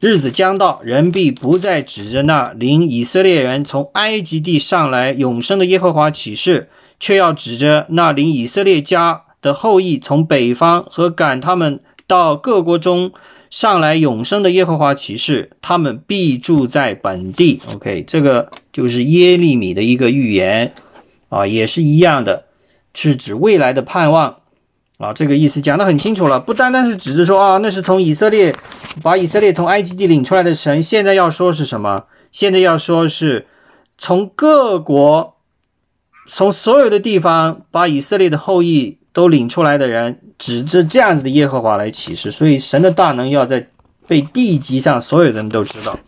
[0.00, 6.68] 日子将到，人必不再指着那领以色列人从埃及地上来永生的耶和华起誓，
[6.98, 13.12] 却要指着那领以色列家的后裔从北方和赶他们到各国中
[13.50, 17.60] 上来永生的耶和华骑士，他们必住在本地。
[17.74, 20.74] ”OK，这个就是耶利米的一个预言。
[21.28, 22.44] 啊，也是一样的，
[22.94, 24.36] 是指未来的盼望
[24.98, 26.38] 啊，这个意思讲得很清楚了。
[26.38, 28.54] 不单单是只是说啊，那是从以色列
[29.02, 32.04] 把以色列从埃及地领出来的神，现在要说是什么？
[32.30, 33.48] 现在要说是
[33.98, 35.35] 从各国、
[36.26, 42.30] 从所有的地方把以色列的后裔都领出来的人，指着这样子的耶和华来启示。
[42.30, 43.68] 所以神的大能要在
[44.06, 45.98] 被地级上所有的人都知道。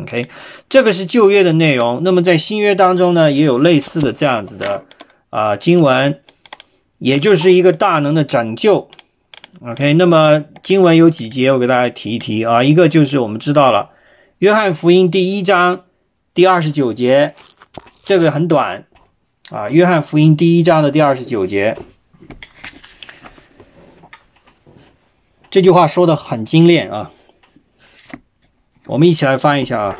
[0.00, 0.26] OK，
[0.68, 2.00] 这个是旧约的内容。
[2.02, 4.84] 那么在新约当中呢，也有类似的这样子的
[5.28, 6.20] 啊经文，
[6.98, 8.88] 也就是一个大能的拯救。
[9.60, 12.62] OK，那么经文有几节，我给大家提一提啊。
[12.62, 13.90] 一个就是我们知道了，
[14.38, 15.84] 约翰福音第一章
[16.32, 17.34] 第二十九节，
[18.02, 18.86] 这个很短
[19.52, 19.68] 啊。
[19.70, 21.76] 约翰福音第一章的第二十九节，
[25.50, 27.10] 这句话说的很精炼啊。
[28.86, 29.96] 我们一起来翻一下啊，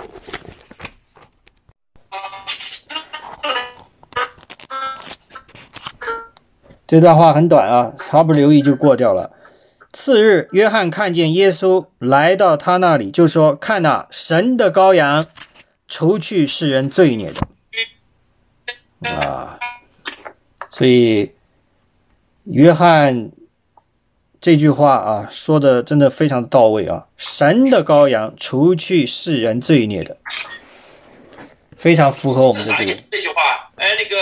[6.86, 9.30] 这段话很短啊，毫不留意就过掉了。
[9.92, 15.24] 次日，约翰看见耶稣来到他那里，就说：“看呐，神的羔羊，
[15.86, 17.46] 除去世人罪孽的。”
[19.05, 19.59] 啊，
[20.70, 21.32] 所以
[22.44, 23.30] 约翰。
[24.44, 27.07] 这句话啊，说的真的非常到位啊！
[27.16, 30.16] 神的羔羊，除去世人罪孽的，
[31.76, 32.92] 非常符合我们的这个。
[33.09, 34.16] 这句话，哎，那个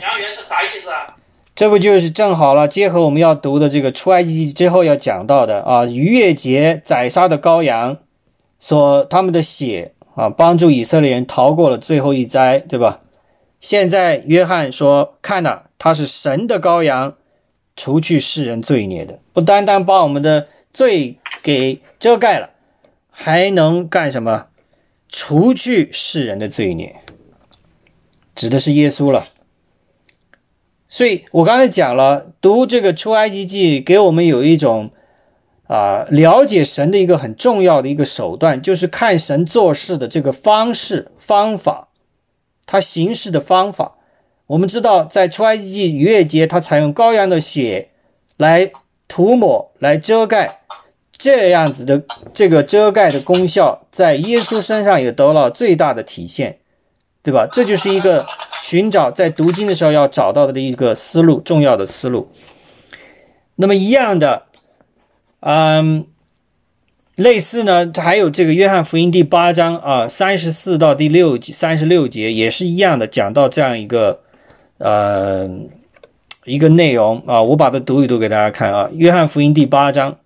[0.00, 1.16] 杨元是啥意思啊？
[1.56, 7.96] 这不就是正好了，结合我们要读的这个出埃及记之后要讲到的啊，逾越节宰杀的羔羊，
[8.60, 13.00] 所他们的血啊，帮助以色列人逃过了最后一灾，对吧？
[13.60, 17.16] 现在约翰说，看呐，他是神的羔羊。
[17.76, 22.50] 除去世人罪孽的，不单单把我们的罪给遮盖了，
[23.10, 24.48] 还能干什么？
[25.08, 26.96] 除去世人的罪孽，
[28.34, 29.24] 指的是耶稣了。
[30.90, 34.90] 所以我刚才讲了，读这个出埃及记，给我们有一种
[35.70, 41.90] 啊了解神的一个很重要的一个手段，就是看神做事的这个方式方法，
[42.66, 43.94] 他行事的方法。
[44.48, 47.90] 我们知道，在出埃及记逾越节，它采用羔羊的血
[48.36, 48.72] 来
[49.06, 50.62] 涂抹、来遮盖，
[51.16, 52.02] 这样子的
[52.32, 56.58] 这个遮盖的功效，在耶稣身上也得了最大的体现，
[57.22, 57.46] 对吧？
[57.46, 58.26] 这就是一个
[58.60, 62.28] 寻找在读经的时候要找到的一个思路，重要的思路。
[63.54, 64.46] 那么一样的，
[65.40, 66.06] 嗯，
[67.16, 74.20] 类似呢，还有这个约翰福音第八章啊，三十四到第六三十六节也是一样的，讲到这样一个。
[74.82, 75.46] 呃，
[76.46, 78.88] 一个内容啊，我把它读一读给大家看啊。
[78.94, 80.16] 约翰福音第八章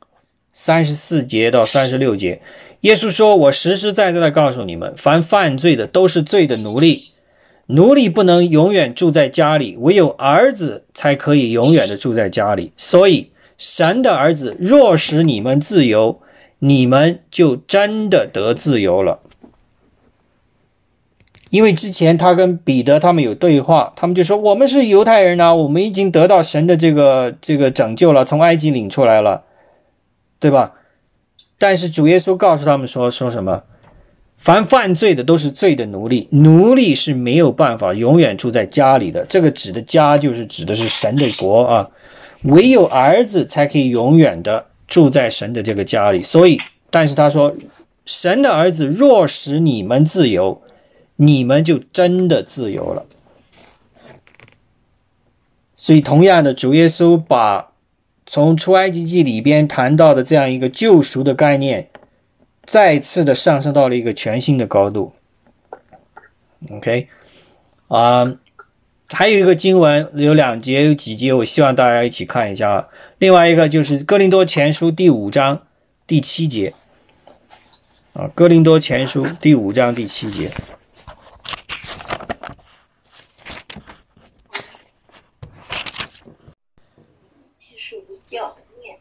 [0.53, 2.41] 三十四节到三十六节，
[2.83, 7.09] 耶稣说：“我实实在在的告诉你们，凡犯罪的都是罪的奴隶，
[7.67, 12.71] 奴隶不能永远住在家里，唯有儿子才可以永远的住在家里。
[12.77, 16.21] 所以，神的儿子若使你们自由，
[16.59, 19.21] 你们就真的得自由了。”
[21.51, 29.45] 因为之前他跟彼得他们有对话，他们就说我们是犹太人呐，我们已经得到神的这个这个拯救了，从埃及领出来了，
[30.41, 30.75] 对吧？
[31.57, 33.63] 但是主耶稣告诉他们说说什么？
[34.37, 39.25] 凡犯罪的都是罪的奴隶，奴隶是没有办法永远住在家里的。
[39.25, 41.89] 这个指的家就是指的是神的国啊，
[42.45, 46.23] 唯有儿子才可以永远的住在神的这个家里。
[46.23, 47.55] 所以，但是他说，
[48.07, 50.61] 神的儿子若使你们自由。
[51.17, 53.07] 你们就真的自由了。
[55.77, 57.71] 所以，同样的，主耶稣把
[58.27, 61.89] 从出埃及记里边谈到的这样一个救赎的概念，
[62.67, 65.13] 再次的上升到了一个全新的高度。
[66.73, 67.07] OK，
[67.87, 68.35] 啊，
[69.15, 72.89] 还有一个经文有两节，有几节，我希望大家一起看一下啊。
[73.19, 75.65] 另外一个就是《哥林多前书》第五章
[76.05, 76.75] 第七节。
[78.15, 80.51] 啊，《哥林多前书》第五章第七节。
[87.57, 88.97] 其实无教的面，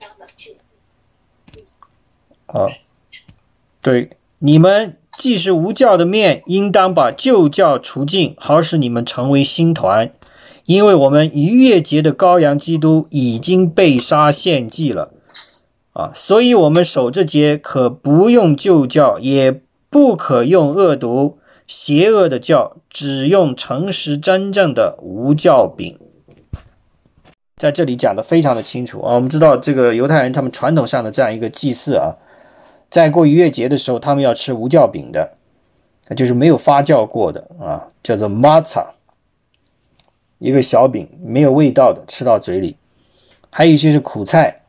[0.00, 0.52] 当了就
[2.46, 2.70] 好，
[3.82, 10.12] 对，你们既是无教的面，应当把旧教除尽，好使你们成为新团。
[10.64, 15.12] 因为我们逾越节的羔羊基督已经被杀献祭了。
[15.92, 25.98] 啊，所以，我们守这节可不用旧教，也不可用恶毒、邪恶的教，只用诚实、真正的无教饼。
[27.56, 29.14] 在这里讲的非常的清楚啊。
[29.14, 32.16] 我们知道，这个犹太人他们传统上的这样一个祭祀啊，
[32.90, 35.32] 在过逾越节的时候，他们要吃无酵饼的，
[36.16, 38.86] 就是没有发酵过的啊，叫做 matza，
[40.38, 42.76] 一个小饼，没有味道的，吃到嘴里。
[43.50, 44.62] 还有一些是苦菜。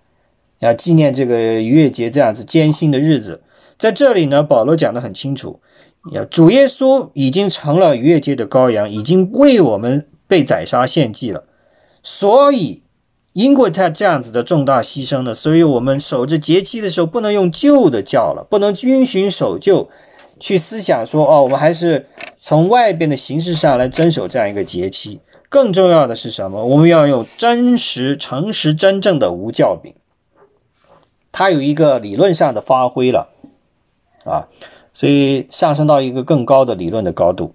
[0.59, 3.43] 要纪念这个逾越节这样子艰辛的日子，
[3.77, 5.59] 在这里呢，保罗讲得很清楚，
[6.11, 11.43] 要主耶稣已经成了逾越节的羔羊，已经为我们被宰杀献祭了，
[12.01, 12.81] 所以
[13.37, 19.89] 因过他这样子的重大牺牲呢，所以我们守着节期的时候不能用旧的教了，不能遵循守旧，
[20.39, 25.19] 去思想说哦，我们还是从外边的形式上来遵守这样一个节期。
[25.49, 26.65] 更重要的是什么？
[26.65, 29.93] 我们要用真实、诚实、真正的无教饼。
[31.31, 33.29] 它有一个理论上的发挥了，
[34.25, 34.49] 啊，
[34.95, 37.53] 所以上升到一个更高的理论的高度。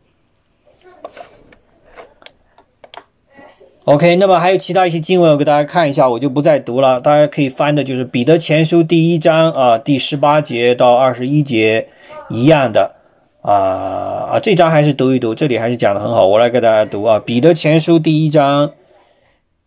[3.85, 7.01] OK，那么还有其他一些经文，我给大家看一下，我就不再读了。
[7.01, 11.89] 大家可以翻的就是《彼得前书》第一章啊，第十八节到二十一节
[12.31, 12.95] 一样的
[13.41, 16.29] 啊啊，这章还是读一读，这里还是讲的很好。
[16.29, 18.71] 我来给大家读啊，《彼得前书》第一章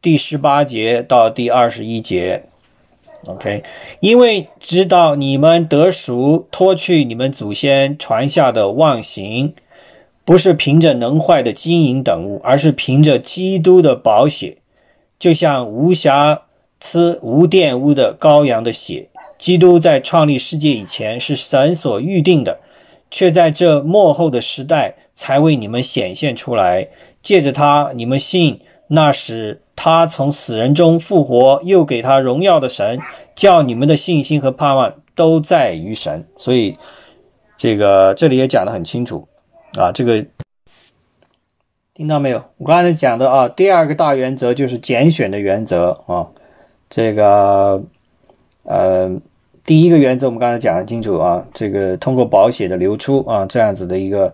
[0.02, 2.44] 第十八节到第二十一节。
[3.26, 3.64] OK，
[4.00, 9.54] 因为知道你们得赎，脱去你们祖先传下的妄行，
[10.26, 14.58] 不是凭着能坏的金银等物，而是凭着基督的宝血，
[15.18, 16.42] 就像无瑕
[16.80, 19.08] 疵、无玷污的羔羊的血。
[19.38, 22.60] 基督在创立世界以前是神所预定的，
[23.12, 26.90] 却在这末后的时代才为你们显现出来。
[27.22, 29.62] 借着他，你们信，那时。
[29.78, 32.98] 他从死人中复活，又给他荣耀的神，
[33.36, 36.26] 叫你们的信心和盼望都在于神。
[36.38, 36.78] 所以，
[37.58, 39.28] 这个这里也讲得很清楚
[39.78, 39.92] 啊。
[39.92, 40.26] 这个
[41.94, 42.44] 听到没有？
[42.58, 46.28] 我刚才讲的啊，第二个大原则就是拣选的原则啊。
[46.90, 47.84] 这个
[48.64, 49.20] 呃，
[49.64, 51.46] 第一个原则我们刚才讲的清楚啊。
[51.54, 54.34] 这个通过宝血的流出啊，这样子的一个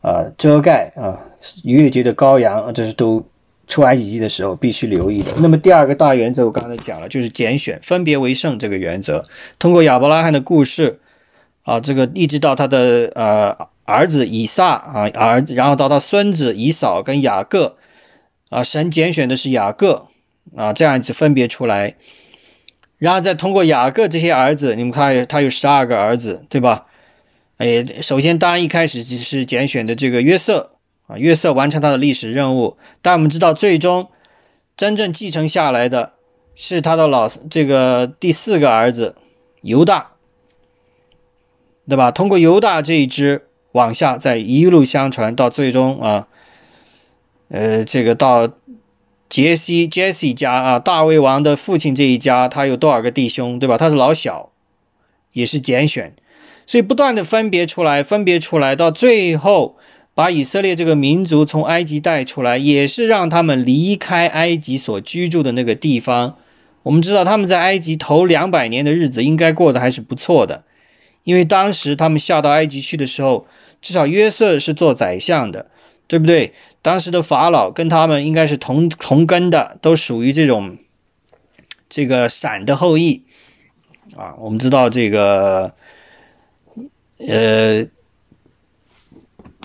[0.00, 1.20] 啊遮盖啊，
[1.64, 3.24] 逾越节的羔羊，这是都。
[3.68, 5.32] 出埃及记的时候必须留意的。
[5.40, 9.24] 那么第二个大原则，我刚才讲了，就是拣选、分别为圣这个原则。
[9.58, 11.00] 通过亚伯拉罕的故事
[11.64, 13.56] 啊，这个一直到他的呃
[13.86, 17.76] 儿子以撒啊儿子，然后到他孙子以扫跟雅各
[18.50, 20.08] 啊，神拣选的是雅各
[20.56, 21.96] 啊，这样子分别出来，
[22.98, 26.86] 然后再通过雅各这些儿子，你们看他有十二个儿子，对吧？
[27.56, 30.72] 哎，首先当然一开始就是拣选的这个约瑟。
[31.08, 34.08] 啊，约瑟完成他的历史任务，但我们知道，最终
[34.76, 36.14] 真正继承下来的
[36.56, 39.14] 是他的老这个第四个儿子
[39.62, 40.14] 犹大，
[41.88, 42.10] 对吧？
[42.10, 43.45] 通过犹大这一支
[43.76, 46.26] 往下，再一路相传到最终啊，
[47.48, 48.48] 呃，这个到
[49.28, 53.76] 杰西杰西家啊，大卫王的父亲这一家，他有多少个弟兄，对吧？
[53.76, 54.50] 他是老小，
[55.32, 56.14] 也是拣选，
[56.66, 59.76] 所以不断的分别出来，分别出来，到最后。
[60.16, 66.38] 把以色列这个民族从埃及带出来，也是让他们离开埃及所居住的那个地方。
[66.84, 70.64] 我们知道他们在埃及头两百年的日子应该过得还是不错的，
[71.24, 73.46] 因为当时他们下到埃及去的时候，
[73.80, 75.70] 至少约瑟是做宰相的，
[76.06, 76.54] 对不对？
[76.82, 80.78] 当时的法老跟他们应该是同同根的，都属于这种
[81.88, 83.24] 这个闪的后裔
[84.16, 84.34] 啊。
[84.38, 85.74] 我们知道这个，
[87.18, 87.86] 呃。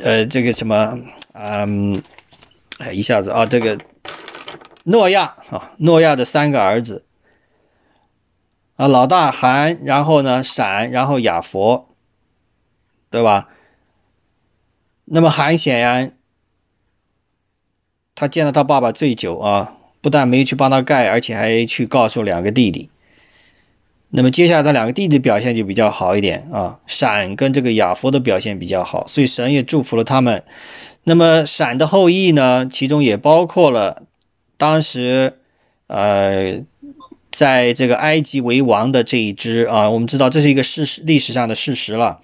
[0.03, 0.97] 呃，这个什么，
[1.33, 2.01] 嗯，
[2.79, 3.77] 哎，一下子啊，这个
[4.85, 7.05] 诺亚啊，诺亚的三个儿子
[8.77, 11.93] 啊，老大韩，然后呢闪，然后亚佛，
[13.11, 13.49] 对吧？
[15.13, 16.13] 那么韩显然，
[18.15, 22.89] 他见到他爸爸醉酒啊，不但没去帮他盖，而且还去告诉两个弟弟。
[24.11, 30.45] 那么接下来他两个弟弟表现就比较好一点啊，闪跟这个亚佛的表现比较好，所以神也祝福了他们。
[31.03, 34.03] 那么闪的后裔呢，其中也包括了
[34.55, 35.39] 当时
[35.87, 36.61] 呃
[37.31, 42.21] 在这个埃及为王的这一支啊，我们知道这是一个事实历史上的事实了。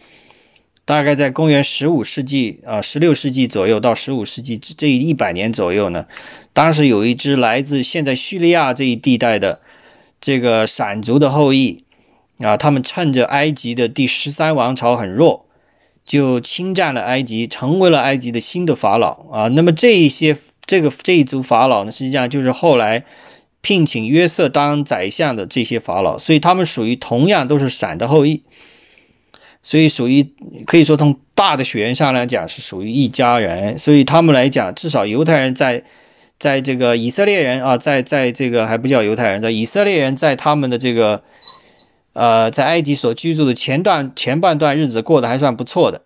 [0.88, 6.08] 大概在公元十五世纪啊，十六世纪左右到十五世纪这一百年左右呢，
[6.54, 9.60] 当时有一支来自现在叙利亚这一地带的。
[10.20, 11.84] 这个闪族的后裔
[12.40, 15.46] 啊，他们趁着埃及的第十三王朝很弱，
[16.04, 19.48] 就侵占了埃及，成为了埃及的新的法老啊。
[19.50, 20.36] 那么这一些
[20.66, 23.06] 这个这一族法老呢，实际上就是后来
[23.62, 28.42] 聘请约瑟当宰相的这些法老，所以他们属于同样都是闪的后裔，
[29.68, 30.24] 所以属于
[30.66, 35.84] 可以说从大的血缘上来讲是属于一家人，所以他们来讲，至少犹太人在。
[36.40, 41.24] 在这个以色列人啊，在在这个还不叫犹太人，在以色列人在他们的这个
[42.14, 46.04] 呃，在埃及所居住的前段前半段日子过得还算不错的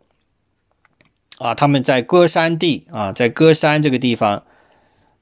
[1.37, 1.53] 啊。
[1.53, 4.43] 他们在歌山地啊，在歌山这个地方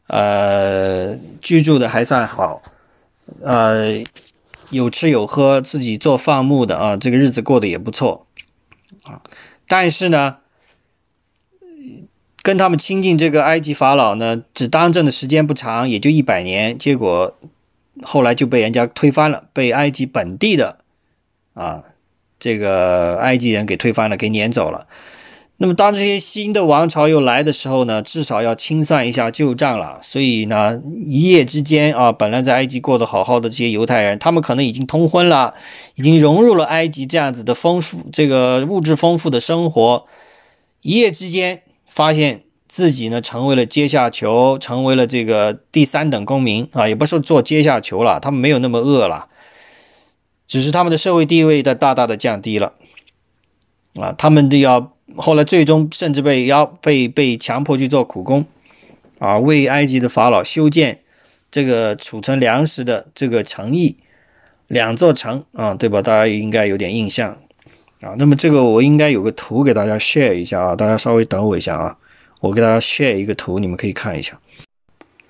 [0.05, 2.61] 呃居住的还算好，
[3.41, 4.03] 呃
[4.69, 8.27] 有吃有喝，自己做放牧的啊，这个日子过得也不错
[9.03, 9.21] 啊。
[9.67, 10.37] 但是呢。
[12.41, 16.79] 跟他们亲近这个埃及法老呢，只当政的时间不长，也就一百年。
[16.79, 17.37] 结果
[18.01, 20.79] 后来就被人家推翻了，被埃及本地的
[21.53, 21.83] 啊
[22.39, 24.87] 这个埃及人给推翻了，给撵走了。
[25.59, 29.99] 那么当这些新的王朝又来的时候呢，至少要清算一下旧账了。
[30.01, 35.53] 所以呢，一夜之间啊，本来在埃及过得好好的这些犹太人，他们可能已经通婚了，
[35.95, 40.07] 已经融入了埃及这样子的丰富、这个物质丰富的生活，
[40.81, 41.61] 一夜之间。
[41.91, 49.27] 发现自己呢成为了阶下囚，成为了这个第三等公民啊，也不是做阶下囚了，他们没有那么恶了，
[50.47, 52.73] 只是他们的社会地位的大大的降低了
[53.95, 58.45] 啊，他们都要后来最终甚至被要被被强迫去做苦工
[59.19, 61.01] 啊，为埃及的法老修建
[61.51, 63.97] 这个储存粮食的这个城邑，
[64.67, 66.01] 两座城啊，对吧？
[66.01, 67.37] 大家应该有点印象。
[68.01, 71.97] 啊，那么这个我应该有个图给大家 share 一下啊，大家稍微等我一下啊，
[72.39, 74.39] 我给大家 share 一个图，你们可以看一下，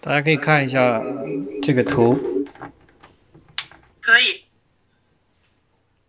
[0.02, 1.04] 大家可以看一下
[1.64, 2.16] 这个图，
[4.00, 4.44] 可以。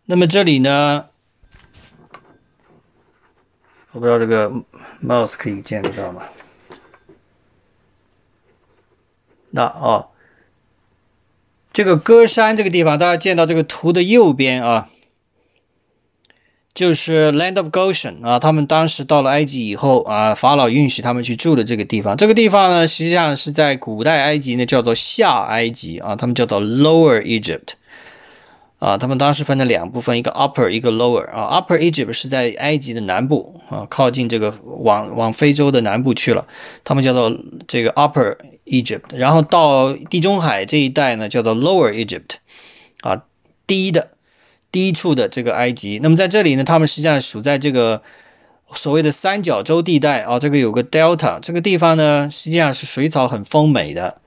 [0.05, 1.07] 那么这里呢，
[3.93, 4.51] 我不知道这个
[5.03, 6.23] mouse 可以见得到吗？
[9.51, 10.11] 那哦，
[11.73, 14.89] 这个歌山这个地方，大家见到这个图的右边啊。
[16.73, 22.17] 就是 Land of Goshen 啊，他们当时到了埃及以后啊，法老允许他们去住的这个地方。
[22.17, 27.73] 这个地方呢，实际上是在古代埃及呢，叫做下埃及啊，他们叫做 Lower Egypt
[28.81, 28.99] 啊。
[28.99, 31.61] 他们当时分了两部分，一个 Upper，一个 Lower 啊。
[31.61, 36.49] Upper Egypt 是在埃及的南部啊，靠近这个往往非洲的南部去了，
[36.83, 37.33] 他们叫做
[37.69, 39.17] 这个 Upper Egypt。
[39.17, 42.39] 然后到地中海这一带呢，叫做 Lower Egypt
[43.03, 43.23] 啊，
[43.69, 44.09] 低的。
[44.73, 48.03] 低处的这个埃及，那么在这里呢，他们实际上属在这个
[48.73, 54.21] 所谓的三角洲地带啊，这个有个 Delta 这个地方呢，实际上是水草很丰美的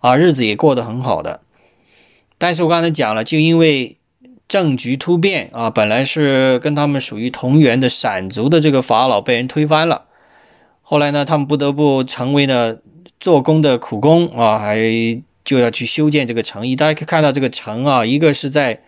[0.00, 1.40] 啊，日子也过得很好的。
[2.40, 3.98] 但是我刚才讲了，就因为
[4.48, 10.06] 政局突变啊，本来是跟他们属于同源的闪族的这个法老被人推翻了，
[10.80, 12.80] 后来呢，他们不得不成为了
[13.18, 14.78] 做工的苦工啊，还
[15.44, 16.74] 就要去修建这个城邑。
[16.74, 18.82] 大家可以看到这个城啊，一个是在。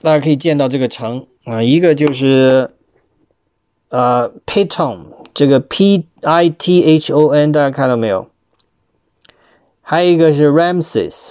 [0.00, 2.70] 大家可以见到这个城啊，一个就是
[3.88, 8.30] 呃 Piton，这个 P I T H O N，大家看到没有？
[9.90, 11.30] 还有一个是 Ramses，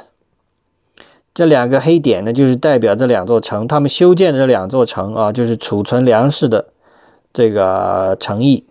[1.31, 6.73] 这两个黑点呢，就是代表这两座城，他们修建的这两座城啊，就是储存粮食的
[7.31, 8.65] 这个城邑。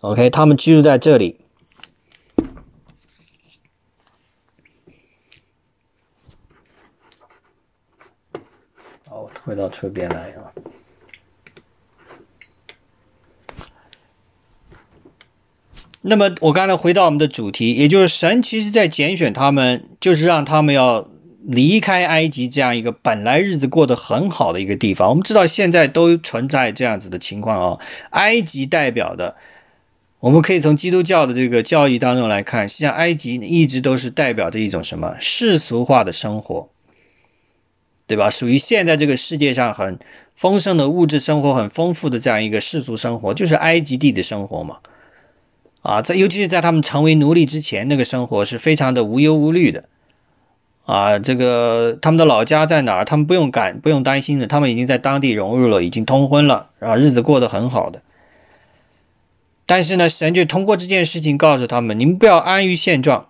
[0.00, 1.40] OK，他们居住在这里。
[9.10, 10.49] 好，我退到车边来啊。
[16.02, 21.08] 那么我刚才回到我们的主题，也就是神其实在拣选他们，就是让他们要
[21.44, 25.08] 离开埃及这样一个本来日子过得很好的一个地方。
[25.10, 27.78] 我们知道现在都存在这样子的情况啊。
[28.10, 29.36] 埃及代表的，
[30.20, 36.70] 我们可以从基督教的这个教义当中来看，实际上埃及一直都是代表着一种什么世俗化的生活。
[38.06, 38.28] 对吧？
[38.28, 39.96] 属于现在这个世界上很
[40.34, 44.78] 丰盛的物质生活，很丰富的这样一个世俗生活，就是埃及地的生活嘛。
[45.82, 49.84] 啊，在尤其是在他们成为奴隶之前，那个生活是非常的无忧无虑的。
[50.86, 53.04] 啊，这个他们的老家在哪儿？
[53.04, 58.02] 他们不用赶，不用担心的，他们已经在当地融入了，已经通婚了，然后日子过得很好的。
[59.66, 63.28] 但是呢，神就通过这件事情告诉他们：你们不要安于现状。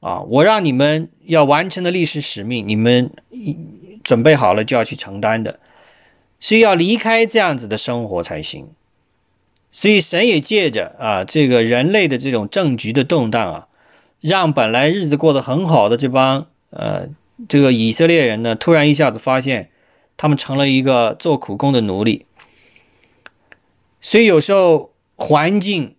[0.00, 3.10] 啊，我让你们要完成的历史使命，你们
[4.02, 5.60] 准备好了就要去承担的，
[6.38, 8.70] 是要离开这样子的生活才行。
[9.72, 13.68] 所以神也借着啊这个人类的这种政局的动荡啊，
[14.20, 17.08] 让本来日子过得很好的这帮呃
[17.48, 19.70] 这个以色列人呢，突然一下子发现
[20.16, 22.26] 他们成了一个做苦工的奴隶。
[24.00, 25.96] 所以有时候环境。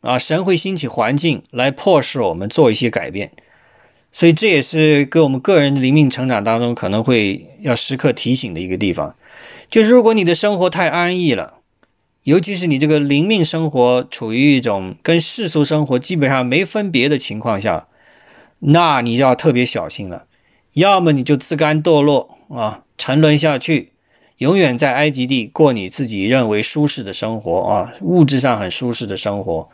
[0.00, 3.32] 啊，神会兴起环境来迫使我们做一些改变，
[4.12, 9.16] 所以这也是给我们个人的灵命成长当中可能会要时刻提醒的一个地方。
[9.68, 11.57] 就是如果你的生活太安逸了，
[12.28, 17.88] 尤其是你这个灵命生活处于一种跟世俗生活基本上没分别的情况下，
[18.58, 20.26] 那你就要特别小心了。
[20.74, 23.92] 要么你就自甘堕落啊，沉沦下去，
[24.36, 29.70] 永远在埃及地过你自己认为舒适的生活啊，物质上很舒适的生活。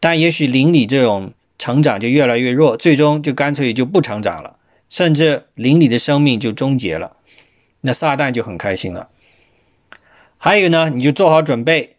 [0.00, 4.56] 但也许邻里这种成长就越来越弱，最终就干脆就不成长了，
[4.90, 7.18] 甚至邻里的生命就终结了。
[7.82, 9.10] 那撒旦就很开心了。
[10.44, 11.96] 还有呢，你就做好准备，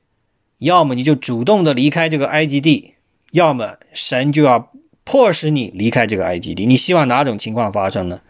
[0.59, 2.93] 要么你就主动的离开这个埃及地，
[3.31, 4.71] 要么神就要
[5.03, 6.67] 迫使你离开这个埃及地。
[6.67, 8.21] 你希望哪种情况发生呢？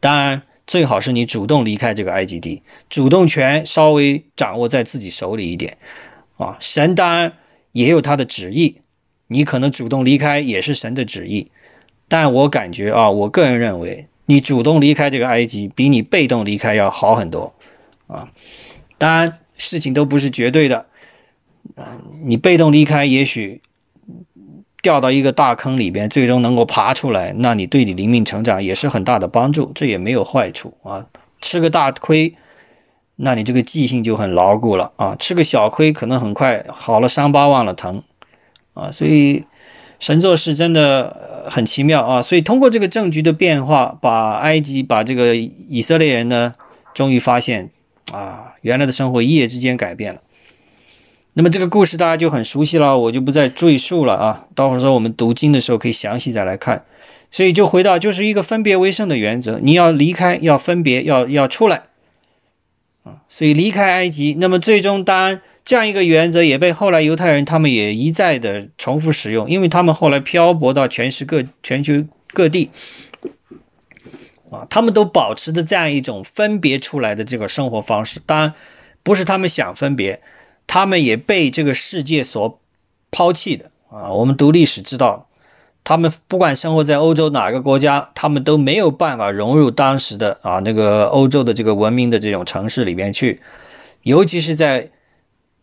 [0.00, 5.78] 当然，最好是你主动离开这个埃及地，主动权稍微掌握在自己手里一点
[6.38, 6.56] 啊。
[6.58, 7.34] 神当然
[7.70, 8.78] 也有他的旨意。
[9.28, 11.52] 你可能主动离开也是神的旨意，
[12.08, 17.54] 但我感觉啊，我个人认为，你主动离开这个埃及，比你被动离开要好很多
[18.08, 18.32] 啊。
[18.98, 20.86] 当然，事情都不是绝对的，
[21.76, 23.62] 啊，你被动离开，也许
[24.82, 31.06] 掉到一个大坑里边，最终能够爬出来，那你对你灵命成长也是很大的帮助，这也没有坏处啊。
[31.40, 32.34] 吃个大亏，
[33.16, 35.14] 那你这个记性就很牢固了啊。
[35.14, 38.02] 吃个小亏，可能很快好了，伤疤忘了疼。
[38.74, 39.44] 啊，所以
[40.00, 42.22] 神做事真的很奇妙啊！
[42.22, 46.54] 所以通过这个政局的变化，把埃及、把这个以色列人呢，
[46.94, 47.70] 终于发现
[48.10, 50.20] 啊，原来的生活一夜之间改变了。
[51.34, 54.46] 那么这个故事大家就很熟悉了，我就不再赘述了啊。
[54.54, 56.84] 到时候我们读经的时候可以详细再来看。
[57.30, 61.84] 所以就回到就是一个分别为圣的原则，你要离开，要分别，要要出来
[63.04, 63.22] 啊。
[63.28, 65.42] 所以离开埃及，那么最终当然。
[65.64, 72.68] 这样一个原则也被后来犹太人他们也一再的重复使用，因为他们后来漂泊到全世各全球各地，
[74.52, 78.20] 啊，他们都保持着这样一种分别出来的这个生活方式。
[78.24, 78.54] 当然，
[79.02, 80.22] 不是他们想分别，
[80.66, 82.60] 他们也被这个世界所
[83.10, 84.12] 抛弃的啊。
[84.12, 85.28] 我们读历史知道，
[85.82, 93.40] 他们不管生活在欧洲哪个国家，他们都没有办法融入当时的啊那个欧洲的这个文明的这种城市里面去，
[94.02, 94.90] 尤其是在。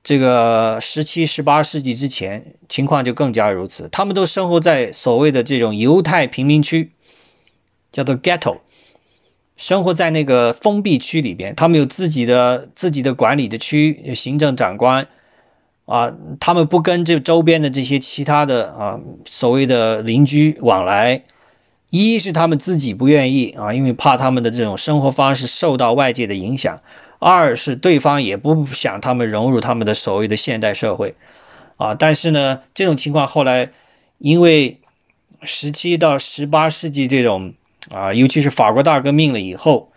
[0.02, 3.90] 这个十七、十八世纪之前，情况就更加如此。
[3.92, 6.94] 他们都生活在所谓的这种犹太贫民区，
[7.92, 8.60] 叫做 ghetto，
[9.60, 11.54] 生活在那个封闭区里边。
[11.54, 15.06] 他们有自己的自己的管理的区，行政长官
[15.84, 21.24] 啊，他们不跟这周边的这些其他的啊所谓的邻居往来。
[21.92, 26.80] 一是他们自己不愿意啊，因为怕他们的这种生活方式受到外界的影响。
[27.18, 31.16] 二是对方也不想他们融入他们的所谓的现代社会，
[31.76, 33.72] 啊，但是呢，这种情况后来
[34.20, 34.80] 因为
[35.42, 37.54] 十七到十八世纪这种
[37.90, 39.92] 啊，尤其是法国大革命了以后，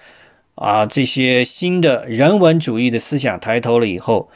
[0.54, 4.30] 啊，这些新的人文主义的思想抬头了以后，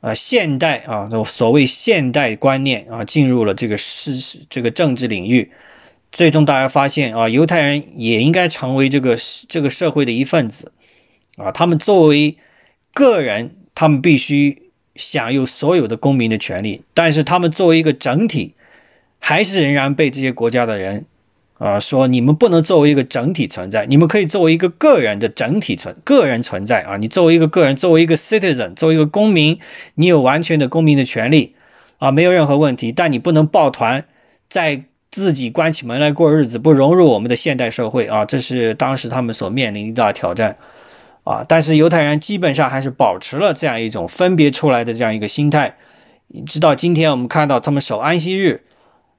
[0.00, 5.52] 啊，现代啊，所谓现代观念啊，进入了这个世这个政治领域，
[6.10, 9.16] 最终大家发现啊，犹太人也应该成为这个
[9.48, 10.72] 这个社会的一份子。
[11.36, 12.38] 啊，他们作为
[12.94, 18.54] 个人，他们必须享有所有的公民的权利，但是他们作为一个整体，
[19.18, 21.04] 还是仍然被这些国家的人
[21.58, 26.96] 啊说你们不能作为一个整体存在，你们可以作为一个个人的整体存个人存在啊。
[26.96, 29.58] 你作为一个个人，作为一个 citizen，作为一个公民，
[29.94, 31.54] 你有完全的公民的权利
[31.98, 32.92] 啊，没有任何问题。
[32.92, 34.04] 但你不能抱团，
[34.48, 38.24] 在自己关起门来过日子，不融入我们的现代社会啊。
[38.24, 40.56] 这是当时他们所面临的挑战。
[41.26, 41.44] 啊！
[41.48, 45.76] 但是犹太人基本上还是保持了这样一种分别出来的这样一个心态，
[46.46, 48.62] 直到今天我们看到他们守安息日，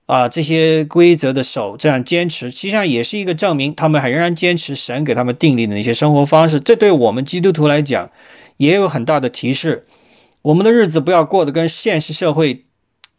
[0.07, 6.59] 啊这些规则的手，这样坚持，实际上也是一个证明，他们还仍然坚持神给他们定立的那些生活方式。
[6.59, 8.09] 这对我们基督徒来讲
[8.57, 9.85] 也有很大的提示。
[10.43, 12.63] 我们的日子不要过得跟现实社会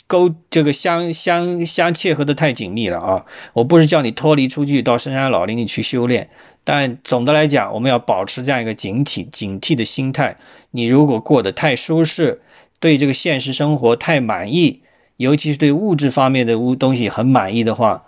[0.07, 3.27] 勾这个相相相切合的太紧密了啊！
[3.53, 6.31] 我不是叫你脱离出去到深山老林里去修炼，
[6.65, 10.39] 但总的来讲，我们要保持这样一个警惕、警惕的心态。
[10.71, 12.41] 你如果过得太舒适，
[12.81, 14.81] 对这个现实生活太满意，
[15.19, 18.05] 尤其是对物质方面的物东西很满意的话，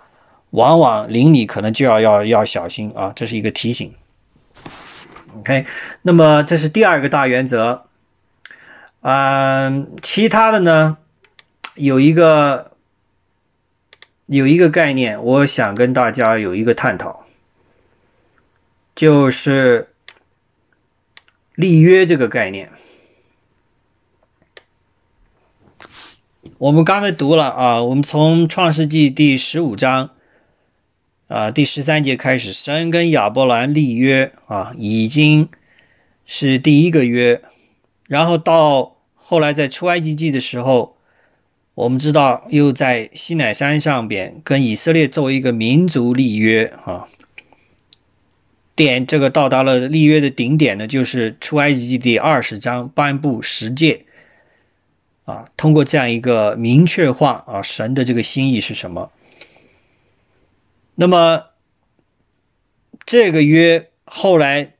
[0.50, 3.12] 往往邻里可能就要要要小心啊！
[3.14, 3.92] 这是一个提醒。
[5.38, 5.66] OK，
[6.02, 7.86] 那么这是第二个大原则。
[9.00, 10.98] 嗯，其他的呢，
[11.74, 12.72] 有一个
[14.26, 17.24] 有一个概念，我想跟大家有一个探讨，
[18.94, 19.88] 就是
[21.56, 22.70] 立约这个概念。
[26.60, 30.10] 我们刚才读了啊，我们从创世纪第十五章
[31.26, 35.48] 啊第十三节开始，神跟亚伯兰立约啊，已经
[36.26, 37.40] 是第一个约。
[38.08, 40.98] 然后到后来，在出埃及记的时候，
[41.72, 47.08] 我们知道又在西乃山上边跟以色列作为一个民族立约啊。
[48.76, 54.04] 点这个到达了立约的顶点呢，就是出埃及记第二十章颁布十诫
[55.30, 55.48] 啊。
[55.56, 59.12] 通过这样一个明确化啊，神的这个心意是什么？
[60.96, 61.46] 那么
[63.06, 64.74] 这个约后来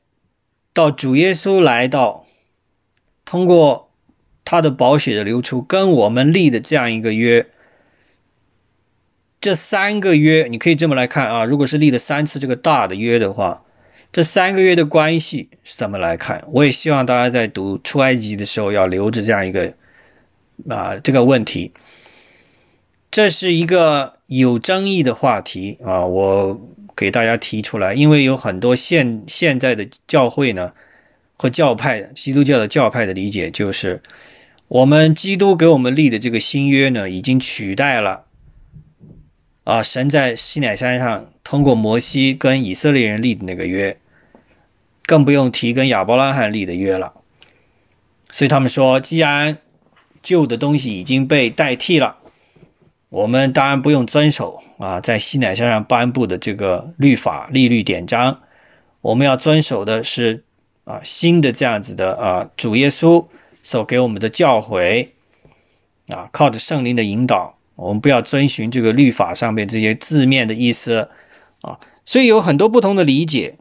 [0.73, 2.25] 到主耶稣来到。
[3.23, 3.93] 通过
[4.43, 7.47] 他的宝血的流出，跟我们立的这样一个约，
[9.39, 11.45] 这三个约你可以这么来看啊。
[11.45, 13.63] 如果是立了三次这个大的约的话，
[14.11, 16.43] 这三个月的关系是怎么来看？
[16.49, 19.75] 我也希望大家在读出埃及的时候要留着这样一个
[20.69, 21.71] 啊这个问题。
[23.09, 26.61] 这是一个有争议的话题啊，我
[26.95, 30.73] 给大家提出来，因为有很多现现在的教会呢。
[31.37, 34.03] 和教派基督教的教派的理解就是，
[34.67, 38.25] 我们基督给我们立的这个新约呢，已经取代了
[39.63, 43.97] 啊神在西乃山上通过摩西跟以色列人立的那个约，
[45.07, 47.13] 更不用提跟亚伯拉罕立的约了。
[48.29, 49.57] 所以他们说，既然
[50.21, 52.17] 旧的东西已经被代替了，
[53.09, 58.41] 我们当然不用遵守啊在西乃山上颁布的这个律法、律律典章，
[59.01, 60.43] 我们要遵守的是。
[60.83, 63.27] 啊，新的这样子的啊，主耶稣
[63.61, 65.09] 所给我们的教诲
[66.07, 71.11] 啊，靠着圣灵的引导，我们不要遵循这个律法上面这些字面的意思
[71.61, 73.59] 啊，所以有很多不同的理解。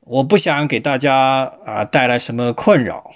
[0.00, 3.12] 我不想给大家啊带来什么困扰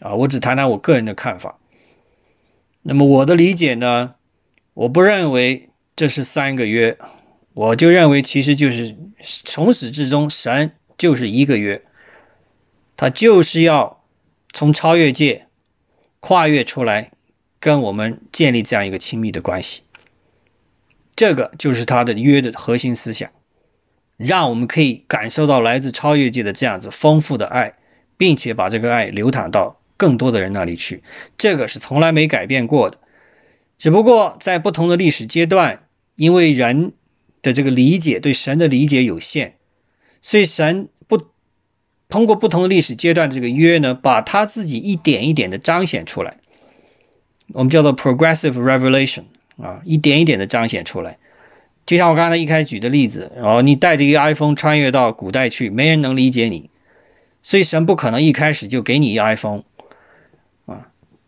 [0.00, 1.58] 啊，我只谈谈我个人的看法。
[2.82, 4.14] 那么我的理解呢，
[4.74, 6.98] 我不认为这是三个月，
[7.54, 10.72] 我就认为其实就是从始至终神。
[10.98, 11.84] 就是一个约，
[12.96, 14.02] 他就是要
[14.50, 15.46] 从超越界
[16.20, 17.12] 跨越出来，
[17.60, 19.82] 跟我们建立这样一个亲密的关系。
[21.14, 23.30] 这个就是他的约的核心思想，
[24.16, 27.76] 让我们可以感受到来自超越界的这样子丰富的爱，
[28.16, 31.02] 并且把这个爱流淌到更多的人那里去。
[31.36, 32.98] 这个是从来没改变过的，
[33.78, 36.92] 只不过在不同的历史阶段，因为人
[37.42, 39.56] 的这个理解对神的理解有限。
[40.22, 41.20] 所以神不
[42.08, 46.36] 通过不同的历史阶段的这个约呢，把他自己一点一点的彰显出来，
[47.52, 49.24] 我们叫做 progressive revelation
[49.60, 51.18] 啊，一点一点的彰显出来。
[51.84, 56.68] 就像我刚才一开始举的例子，然后你带着一个 iPhone 穿越到古代去，没人能理解你，
[57.42, 59.62] 所以神不可能一开始就给你一 iPhone，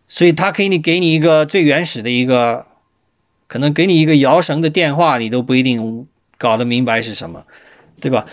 [0.09, 2.67] 所以他可以给你一个最原始的一个，
[3.47, 6.07] 可能给你一个摇绳的电话，你都不一定
[6.39, 7.45] 搞得明白是什么，
[8.01, 8.27] 对吧？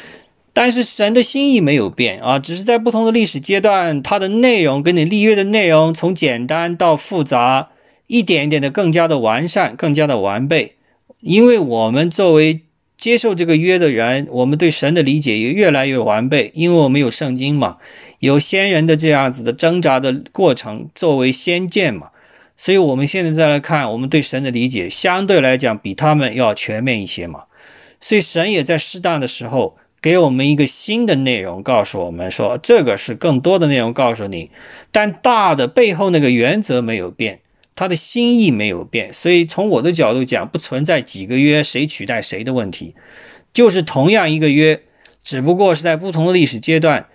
[0.54, 7.72] 但是神的心意没有变啊，只是在不同的历史阶段，它的内容跟你立约的内容从简单到复杂，
[8.08, 10.78] 一点一点的更加的完善，更加的完备。
[11.20, 12.62] 因为我们作为
[13.06, 17.78] 接受这个约的人，我们对神的理解也越来越完备，因为我们有圣经嘛，
[18.18, 22.10] 有先人的这样子的挣扎的过程作为先见嘛，
[22.58, 27.42] 所以我们现在再来看，我们对神的理解相对来讲比他们要全面一些嘛，
[28.02, 29.78] 所以神也在适当的时候。
[30.02, 34.52] 给我们一个新的内容，告诉我们说这个是更多的内容告诉你，
[34.92, 37.40] 但大的背后那个原则没有变，
[37.76, 42.96] 他的心意没有变，所以从我的角度讲，不存在几个约谁取代谁的问题，
[43.54, 44.82] 就是同样一个约，
[45.22, 47.10] 只不过是在不同的历史阶段，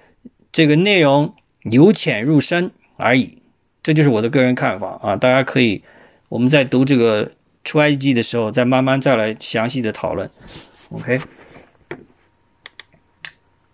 [0.53, 3.39] 这个内容由浅入深而已，
[3.83, 5.83] 这就是我的个人看法啊，大家可以
[6.29, 7.33] 我们在读这个
[7.65, 10.31] 出埃及的时候再慢慢再来详细的讨论。
[10.91, 11.21] OK，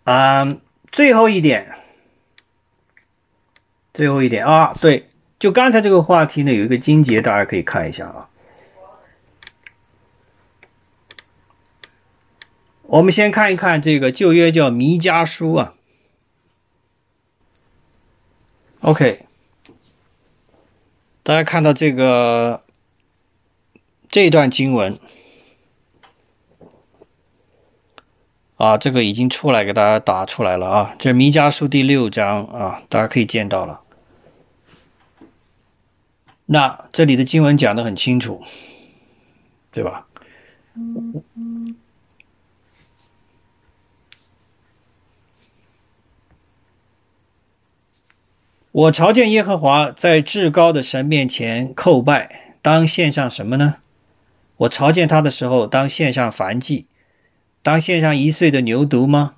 [0.04, 0.56] 啊，
[0.92, 1.74] 最后一点，
[3.92, 4.44] 最后一点。
[4.44, 5.08] 啊，对，
[5.38, 8.28] 就刚才这个话题呢，有一个经节，大家可以看一下啊。
[12.82, 15.74] 我们先看一看这个旧约叫弥迦书啊。
[18.80, 19.26] OK，
[21.22, 22.62] 大家看到这个
[24.08, 24.98] 这段经文
[28.56, 33.82] 啊，这个已经出来给大家打出来了啊，这弥迦书第六章啊，大家可以见到了。
[36.46, 38.42] 那这里的经文讲的很清楚，
[39.72, 40.06] 对吧？
[48.70, 53.76] 我朝见耶和华，在至高的神面前叩拜，当献上什么呢？
[54.58, 56.86] 我朝见他的时候，当献上燔祭，
[57.62, 59.36] 当献上一岁的牛犊吗？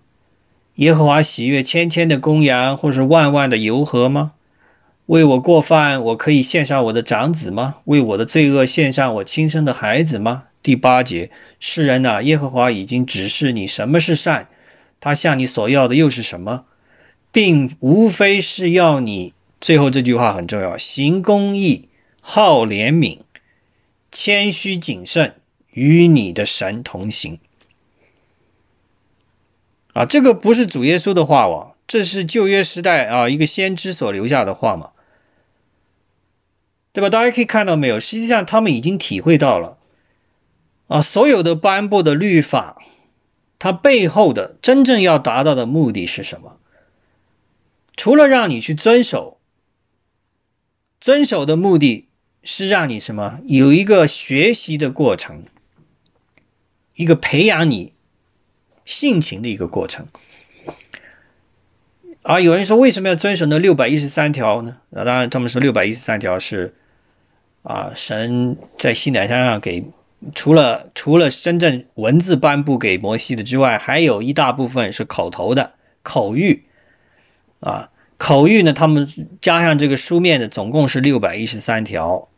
[0.74, 4.34] 耶和华喜悦千千的公羊，或是万万的油河吗？
[5.08, 7.76] 为我过犯，我可以献上我的长子吗？
[7.84, 10.48] 为我的罪恶，献上我亲生的孩子吗？
[10.62, 14.48] 第八节，世人呐，耶和华已经指示你什么是善，
[15.00, 16.66] 他向你所要的又是什么？
[17.32, 21.88] 并无非是要你最后这句话很重要：行公义、
[22.20, 23.20] 好怜悯、
[24.12, 25.36] 谦虚谨慎，
[25.70, 27.38] 与你的神同行。
[29.94, 34.90] 啊，这个不是主耶稣的话哦，这是旧约时代啊一个先知所留下的话嘛，
[36.98, 37.08] 对吧？
[37.08, 38.00] 大家可以看到没有？
[38.00, 39.78] 实际上他们已经体会到了
[40.88, 42.76] 啊，所有的颁布的律法，
[43.56, 46.58] 它背后的真正要达到的目的是什么？
[47.96, 49.38] 除了让你去遵守，
[51.00, 52.08] 遵守的目的
[52.42, 53.38] 是让你什么？
[53.44, 55.44] 有一个学习的过程，
[56.96, 57.92] 一个培养你
[58.84, 60.08] 性情的一个过程。
[62.22, 64.80] 啊，有人说为什么要遵守那六百一十三条呢？
[64.90, 66.74] 啊，当然他们说六百一十三条是
[67.62, 69.84] 啊，神在西南山上给
[70.34, 75.72] 除了除了真正文字颁布给摩西的之外，还有一大部分是口头的
[76.02, 76.60] 口谕。
[77.60, 78.72] 啊，口谕呢？
[78.72, 79.06] 他们
[79.40, 82.28] 加上这个书面的，总共是六百一十三条。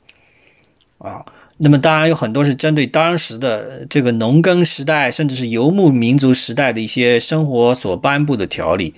[0.99, 1.27] 啊，
[1.59, 8.95] 那么当然有很多是针对当时的这个农耕时代，甚至是游牧民族时代的一些生活所颁布的条例。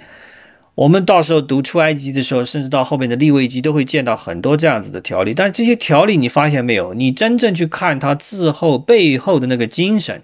[0.75, 5.35] 我们到时候读出埃及的时候，甚至到后面的立位记，都会见到很多这样子的条例。
[5.35, 6.95] 但是这些条例，你发现没有？
[6.95, 10.23] 你真正去看它字后背后的那个精神，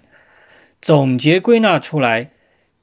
[0.81, 2.31] 总结归纳出来，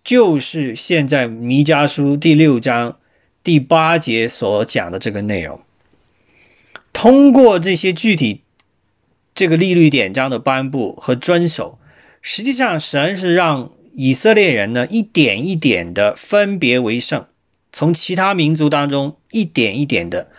[0.05, 2.99] 就是现在弥迦书第六章。
[3.43, 5.61] 第八节所讲的这个内容，
[6.93, 8.43] 通过这些具体
[9.37, 11.79] 这个利率典章的颁布和遵守，
[12.21, 17.27] 实际上神是让以色列人呢一点一点的分别为圣，
[17.77, 20.31] 从其他民族当中一点一点的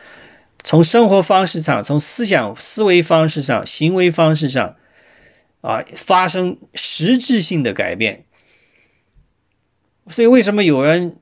[0.63, 4.75] 从生活方式上、从思想思维方式上、行为方式上
[5.61, 8.25] 啊发生实质性的改变。
[10.07, 11.17] 所以，为什么有人？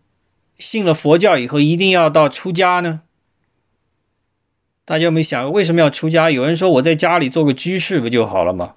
[0.58, 3.02] 信了佛教以后，一定要到出家呢？
[4.86, 6.32] 大家有没有想过为什么要出家？
[6.32, 8.76] 有人说我在家里做个居士不就好了吗？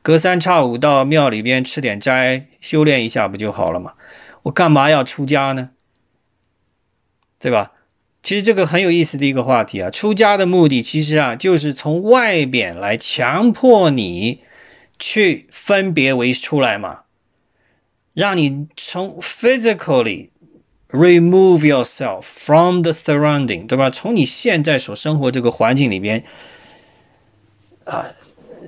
[0.00, 3.92] 隔三差五到庙里边吃点斋，修炼一下不就好了吗？
[4.44, 5.72] 我干嘛要出家呢？
[7.40, 7.72] 对吧？
[8.22, 9.90] 其实这个很有意思的一个话题啊。
[9.90, 14.40] 出家的目的其实啊，就是从外边来强迫你
[14.98, 17.02] 去分别为出来嘛，
[18.14, 20.30] 让你从 physically。
[20.90, 23.90] Remove yourself from the surrounding，对吧？
[23.90, 26.24] 从你现在所生活这个环境里边，
[27.84, 28.06] 啊，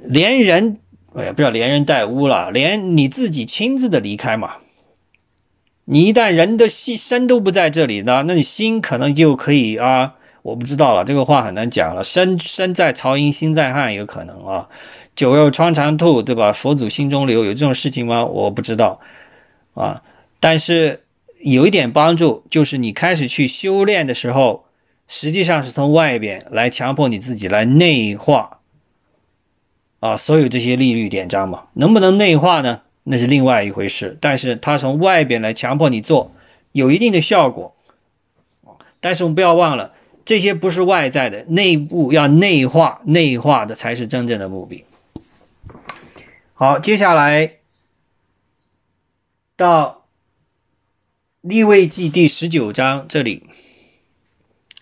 [0.05, 0.81] 连人，
[1.15, 4.57] 哎呀，不要连人带屋了，连你自己亲自的离开嘛。
[5.91, 12.05] 你一旦人的心身都不在这里呢，那你心可能就可以啊，我不知道了，这个话很难讲了。
[12.05, 14.69] 身身在曹营心在汉，有可能啊。
[15.17, 16.53] 酒肉穿肠吐，对吧？
[16.53, 18.25] 佛祖心中留，有这种事情吗？
[18.25, 19.01] 我不知道
[19.75, 20.03] 啊，
[20.39, 21.03] 但是。
[21.43, 24.67] 有一点帮助，就是你开始去修炼的时候，
[25.09, 28.59] 实际上是从外边来强迫你自己来内化
[30.01, 32.83] 啊，所有这些利率典章嘛，能不能内化呢？
[33.05, 34.17] 那是另外一回事。
[34.21, 36.33] 但是他从外边来强迫你做，
[36.73, 37.75] 有一定的效果。
[39.01, 39.95] 但是我们不要忘了，
[40.25, 44.85] 这些不是外在的，内部要内化，内化的才是真正的目的。
[46.55, 47.55] 好，接下来
[49.57, 49.99] 到。
[51.43, 53.45] 立位记第十九章这里，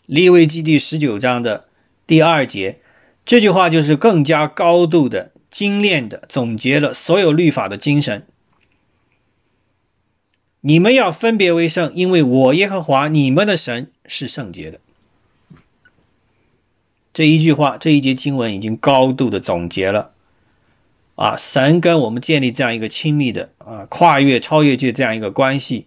[0.07, 1.69] 立位记第十九章的
[2.05, 2.81] 第二节，
[3.25, 8.27] 这句话就是更加高度的精炼的总结了所有律法的精神。
[10.61, 14.81] 你们要分别为圣，因为我耶和华你们的神是圣洁的。
[17.13, 20.13] 这一句话，这一节经文已经高度的总结了
[21.17, 25.87] 啊，神跟我们建立这样一个亲密的啊，跨越、超越界这样一个关系，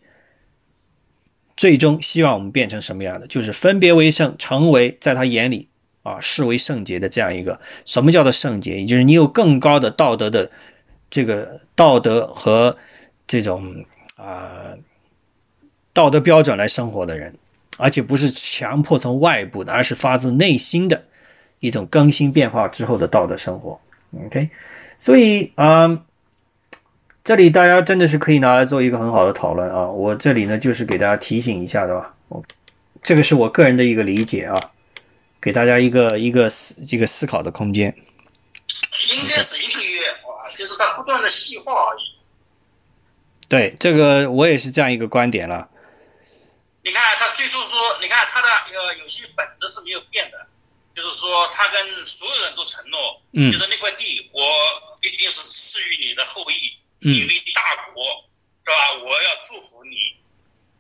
[1.55, 3.27] 最终希望我们变成什么样的？
[3.27, 5.69] 就是分别为圣，成为在他眼里
[6.03, 7.59] 啊视为圣洁的这样一个。
[7.85, 8.81] 什么叫做圣洁？
[8.81, 10.51] 也就是你有更高的道德的
[11.09, 12.77] 这个道德和
[13.27, 13.85] 这种。
[14.17, 14.77] 啊，
[15.93, 17.33] 道德标准来生活的人，
[17.77, 21.05] 而且不是强迫从外部的，而是发自内心的
[21.57, 23.81] 一种更新变化之后的道德生活。
[24.27, 24.51] OK，
[24.99, 26.03] 所以啊，
[27.23, 29.89] 这里大家真的是可以拿来做一个很好的讨论啊。
[29.89, 32.13] 我这里呢就是给大家提醒一下的吧，
[33.01, 34.59] 这个是我个人的一个理解啊，
[35.41, 37.95] 给大家一个一个思这个思考的空间。
[39.09, 42.19] 应该是一个月啊，就是它不断的细化而已。
[43.49, 45.69] 对这个，我也是这样一个观点了。
[46.83, 50.47] 你看他最初说，你看他的呃有些本质是没有变的，
[50.95, 54.41] 就是说他跟所有人都承诺，嗯，就是那块地我
[55.01, 58.03] 一定是赐予你的后裔，嗯，因为大国
[58.63, 58.93] 是吧？
[59.03, 60.15] 我要祝福你。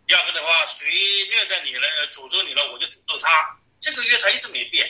[0.07, 3.57] 第二个的话，谁虐待你了、诅咒你了，我就诅咒他。
[3.81, 4.89] 这个月他一直没变，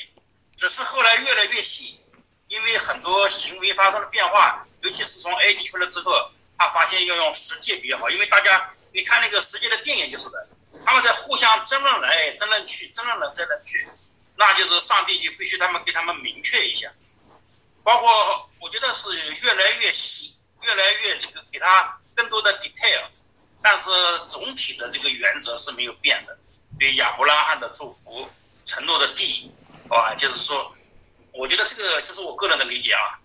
[0.56, 2.00] 只是后来越来越细，
[2.48, 6.32] 因为很多行为发生了变化，尤其是从埃及去了之后。
[6.58, 10.48] 他发现要用实际比较好，因为大家你看那个实际的电影就是的，
[10.86, 13.88] 他们在互相争论来争论去，争论来争论去，
[14.36, 16.94] 那就是上帝就必须他们给他们明确一下，
[17.82, 19.10] 包括我觉得是
[19.42, 23.08] 越来越细，越来越这个给他更多的 detail，
[23.64, 23.90] 但是
[24.28, 26.38] 总体的这个原则是没有变的，
[26.78, 28.30] 对亚伯拉罕的祝福
[28.72, 29.52] 承诺的地，
[29.90, 30.74] 啊，就是说，
[31.34, 33.20] 我觉得这个这是我个人的理解啊，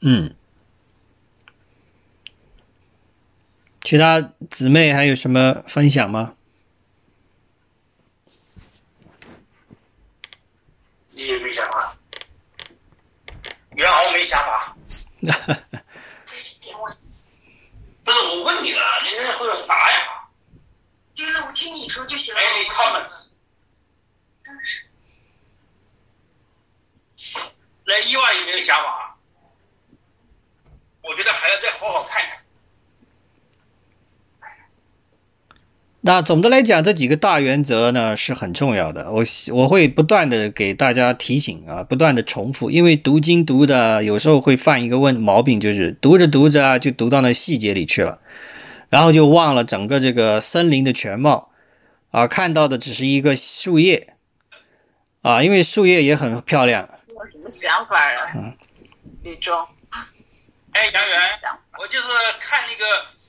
[0.00, 0.36] 嗯。
[3.82, 6.36] 其他姊妹还有什么分享吗？
[11.08, 11.96] 你也没想法，
[13.76, 14.76] 袁豪没想法。
[18.04, 20.23] 不是我问你了，你现在会答呀？
[21.14, 22.40] 就是我听你说就行了。
[22.40, 23.28] Any comments？
[24.42, 24.84] 真是。
[27.86, 29.16] 那伊万有没有想法？
[31.02, 32.38] 我觉得还要再好好看看。
[36.00, 39.10] 那总的来讲，这几个大原则呢是很重要的。
[39.10, 39.22] 我
[39.52, 48.20] 我会不断的给大家提醒啊，不断的重复，因为读经读的有时候会犯一个问毛病，就是读着读着啊，就读到那细节里去了，
[48.94, 51.50] 然后就忘了整个这个森林的全貌
[52.12, 54.14] 啊，看到的只是一个树叶
[55.20, 56.88] 啊，因为树叶也很漂亮。
[57.08, 58.30] 有什么想法啊？
[58.36, 58.56] 嗯，
[59.24, 59.66] 李忠。
[60.70, 61.20] 哎，杨元，
[61.80, 62.06] 我就是
[62.38, 62.84] 看那个。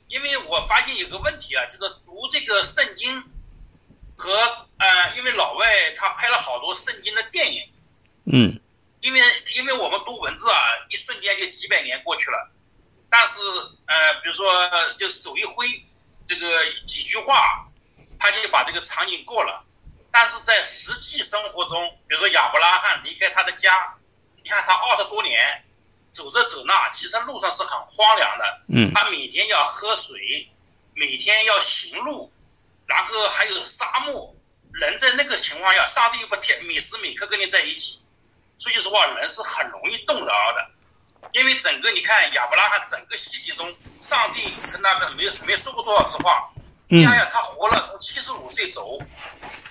[0.07, 3.23] 因为我发现有个问题啊，就是读这个圣经
[4.15, 4.31] 和
[4.77, 5.65] 呃，因为老外
[5.97, 7.61] 他拍了好多圣经的电影，
[8.31, 8.61] 嗯，
[9.01, 9.19] 因为
[9.57, 10.55] 因为我们读文字啊，
[10.91, 12.51] 一瞬间就几百年过去了，
[13.17, 13.39] 但是
[13.85, 14.51] 呃，比如说
[14.99, 15.85] 就手一挥，
[16.27, 17.69] 这个几句话，
[18.19, 19.63] 他就把这个场景过了，
[20.11, 23.95] 但是在实际生活中，比如说亚伯拉罕离开他的家，
[24.43, 25.61] 你看他二十多年。
[26.11, 28.61] 走这走那，其实路上是很荒凉的。
[28.69, 30.49] 嗯，他每天要喝水，
[30.93, 32.31] 每天要行路，
[32.85, 34.33] 然后还有沙漠。
[34.71, 37.99] 人在那个情况下，上帝又不天每时每刻跟你在一起，
[38.57, 40.71] 所以说话人是很容易动摇的。
[41.33, 44.41] 因为整个你看亚伯拉罕整个细节中，上帝
[44.71, 46.49] 跟那个没有没说过多少次话。
[46.87, 48.99] 你想想，他活了从七十五岁走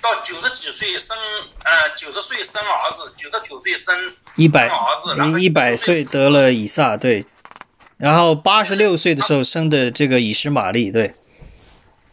[0.02, 1.16] 到九十几岁生，
[1.62, 7.24] 呃，九十岁生儿子，九十九岁生一百儿子，然后一百岁得了以撒，对，
[7.98, 11.14] 然后八十六岁的时候生的这个以实玛利，对。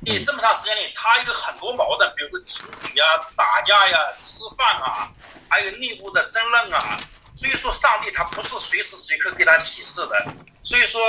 [0.01, 3.03] 你这么长时间里，他有很多矛盾，比如说井水呀、
[3.35, 5.11] 打架呀、吃饭啊，
[5.49, 6.97] 还有内部的争论啊。
[7.36, 10.34] 所以说，上帝他不是随时随刻给他启示的。
[10.64, 10.99] 所以说。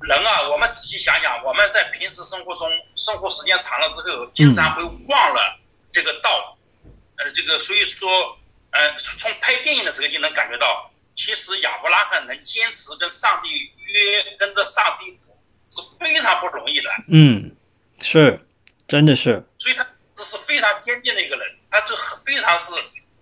[0.00, 5.58] 人啊，我们仔细想想，我们在平时生活中生活时间长了之后，经常会忘了
[5.90, 6.56] 这个道。
[7.16, 8.38] 呃，这个所以说，
[8.70, 15.36] 呃，从拍电影的时候就能感觉到，其实亚伯拉罕能坚持跟上帝约，跟着上帝走，
[15.70, 16.88] 是非常不容易的。
[17.08, 17.56] 嗯，
[18.00, 18.46] 是，
[18.86, 19.44] 真的是。
[19.58, 19.84] 所以他
[20.14, 22.72] 这是非常坚定的一个人，他就非常是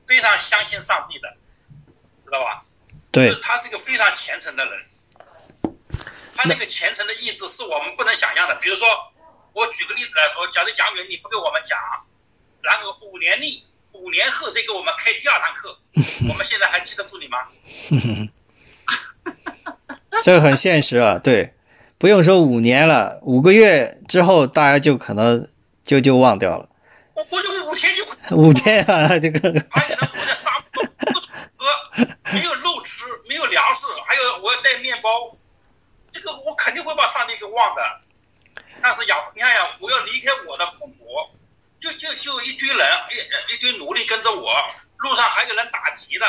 [0.06, 1.34] 非常相信上帝的，
[2.26, 2.64] 知道吧？
[3.10, 3.34] 对。
[3.40, 4.84] 他是一个非常虔诚的人。
[6.36, 8.56] 他那个虔诚的意志是我们不能想象的。
[8.56, 8.86] 比如说，
[9.54, 11.78] 我举个例子来说，假如杨元你不给我们讲，
[12.60, 15.78] 然后五年内、五年后再给我们开第二堂课，
[16.28, 17.38] 我们现在还记得住你吗？
[20.22, 21.54] 这个很现实啊，对，
[21.98, 25.48] 不用说五年了，五个月之后大家就可能
[25.82, 26.68] 就就忘掉了。
[27.14, 28.04] 我我就五天就
[28.36, 29.40] 五天啊，这个
[29.70, 31.15] 还有人我在沙漠不吃
[31.66, 35.36] 喝，没有肉吃，没有粮食，还有我要带面包，
[36.12, 38.00] 这个我肯定会把上帝给忘的。
[38.80, 41.30] 但是呀，你看呀，我要离开我的父母，
[41.80, 44.52] 就就就一堆人，一一堆奴隶跟着我，
[44.98, 46.26] 路上还有人打劫的，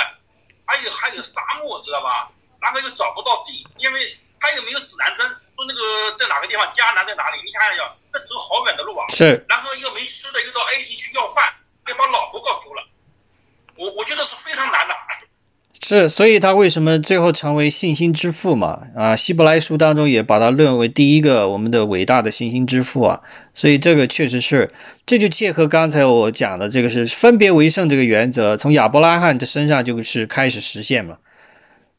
[0.66, 2.32] 还有还有沙漠，知道吧？
[2.60, 7.38] 然后又找不到地，因为他又没有指南针，说那个在哪个地方，迦南在哪里？
[7.46, 9.06] 你看呀，那走好远的路啊。
[9.10, 11.54] 是，然后又没吃的，又到埃及去要饭，
[11.86, 12.84] 又把老婆搞丢了。
[13.78, 14.94] 我我觉得是非常难的。
[15.80, 18.82] 是，所以他为什么最后成为信心之父嘛？
[18.96, 23.22] 啊，希伯来书当中也把他论为第一个我们的伟大的信心之父啊。
[23.54, 24.70] 所以这个确实是，
[25.06, 31.18] 这就切合刚才我讲的这个是分别为圣这个原则，从亚伯拉罕的身上就是开始实现嘛。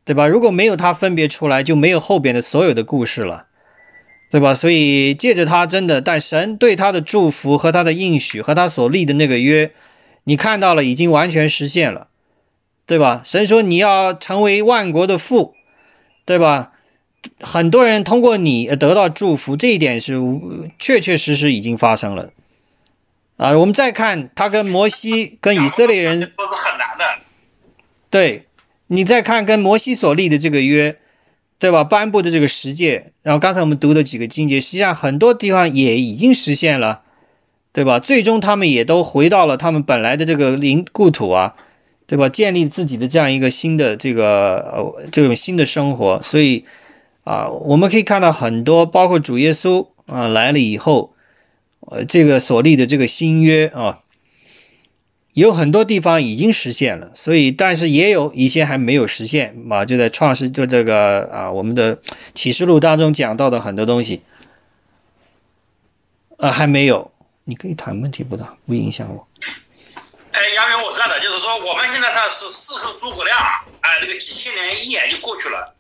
[0.05, 0.27] 对吧？
[0.27, 3.45] 如果没有他分别出来，就没有后边的所有的故事了，
[4.31, 4.55] 对吧？
[4.55, 9.71] 所以借着他，真的，但神对他的祝福和他的应许和他所立的那个约，
[10.29, 12.09] 你看到了，已经完全实现了，
[12.85, 13.23] 对吧？
[13.25, 15.55] 神说你要成为万国的父，
[16.27, 16.73] 对吧？
[17.41, 20.21] 很多人通过你得到祝福，这一点是
[20.79, 22.31] 确确实实已经发生了。
[23.39, 27.05] 啊，我们再看他跟摩西、跟以色列人都是很难的，
[28.11, 28.45] 对。
[28.89, 30.99] 你再看跟摩西所立的这个约，
[31.59, 31.83] 对吧？
[31.83, 37.03] 颁布的这个十诫，然后刚才我们读的几个经节，实际上很多地方也已经实现了，
[37.79, 38.01] 对吧？
[38.01, 41.55] 最终他们也都回到了他们本来的这个灵故土啊，
[42.09, 42.29] 对吧？
[42.29, 46.21] 建立自己的这样一个新的这个呃这种新的生活。
[46.21, 46.65] 所以
[47.23, 51.13] 啊，我们可以看到很多，包括主耶稣啊来了以后，
[51.83, 54.01] 呃，这个所立的这个新约啊。
[55.35, 62.01] 有很多地方已经实现了，所以但是也有一些还没有实现嘛，就在创世就这个啊，我们的
[62.35, 64.23] 启示录当中讲到的很多东西，
[66.39, 67.13] 啊还没有，
[67.49, 69.27] 你可以谈问题不大，不影响我。
[70.33, 73.39] 哎，杨明，我知道的，就是说我们现在它是事后诸葛亮，
[73.81, 75.75] 哎，这个几千年一眼就过去了。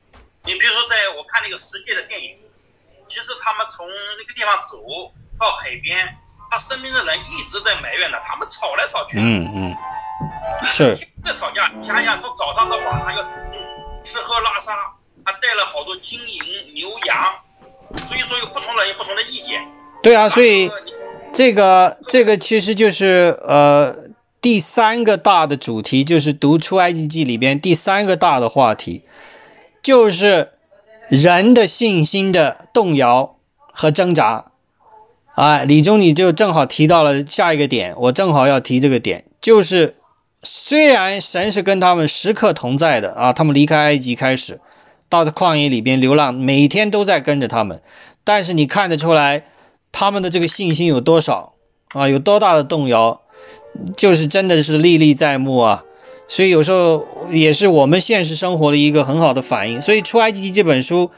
[0.45, 2.39] 你比如说，在我看那个世界的电影，
[3.07, 4.79] 其实他们从那个地方走
[5.39, 6.17] 到海边。
[6.51, 9.77] 他身边的人一直在埋怨他，他们吵来吵去，嗯 嗯，
[10.65, 11.71] 是在吵架。
[11.79, 13.23] 你想想，从早上到晚上要
[14.03, 14.73] 吃喝拉撒，
[15.27, 17.35] 还带了好多金银牛羊，
[18.07, 19.63] 所以说有不同人有不同的意见。
[20.03, 20.71] 对啊，所以
[21.39, 23.95] 这个这个其实就是呃
[24.41, 29.05] 第三个大的主题，就是读出埃及记里边第三个大的话题，
[29.81, 30.51] 就是
[31.09, 33.37] 人的信心的动摇
[33.71, 34.47] 和挣扎。
[35.37, 39.95] 啊，李忠，你就正好提到了下一个点，我正好要提这个点，就是
[40.43, 44.61] 虽然神是跟他们时刻同在的啊，他们离开埃及开始，
[45.09, 47.81] 到的旷野里边流浪，每天都在跟着他们，
[48.25, 49.45] 但是你看得出来
[49.93, 51.55] 他们的这个信心有多少
[51.95, 53.21] 啊，有多大的动摇，
[53.97, 55.85] 就是真的是历历在目啊，
[56.27, 61.11] 所以有时候也是我们现实生活的一个很好的反应，所以出埃及记这本书。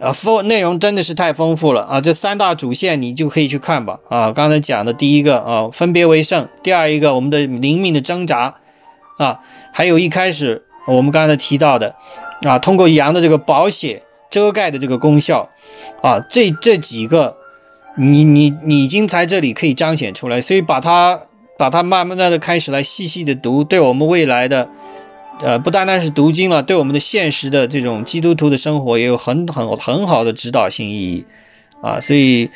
[0.00, 2.00] 啊，丰内容真的是太丰富了啊！
[2.00, 4.30] 这三大主线你就可以去看吧啊！
[4.30, 8.60] 刚才讲的第一个啊，分别为圣；第二一个，我们的灵命的挣扎
[9.18, 9.40] 啊，
[9.72, 11.96] 还有一开始我们刚才提到的
[12.42, 15.48] 啊，通过羊的这个保险遮盖的这个功效
[16.00, 17.37] 啊，这这几个
[17.98, 21.20] 你你你已经在这里可以彰显出来，所以把它
[21.58, 24.70] 把它慢慢的开始来细细的读，对我们未来的。
[25.40, 31.24] 呃，不单单是读经了，对我们的现实的这种基督徒的生活也有很很很好的指导性意义
[31.80, 32.50] 啊，所以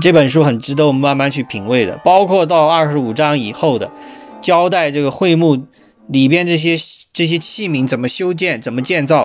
[0.00, 2.00] 这本书很值得我们慢慢去品味的。
[2.02, 3.92] 包括到二十五章以后的
[4.40, 5.66] 交代，这个会幕
[6.08, 6.74] 里边这些
[7.12, 9.20] 这些器皿怎么修建、怎么建造。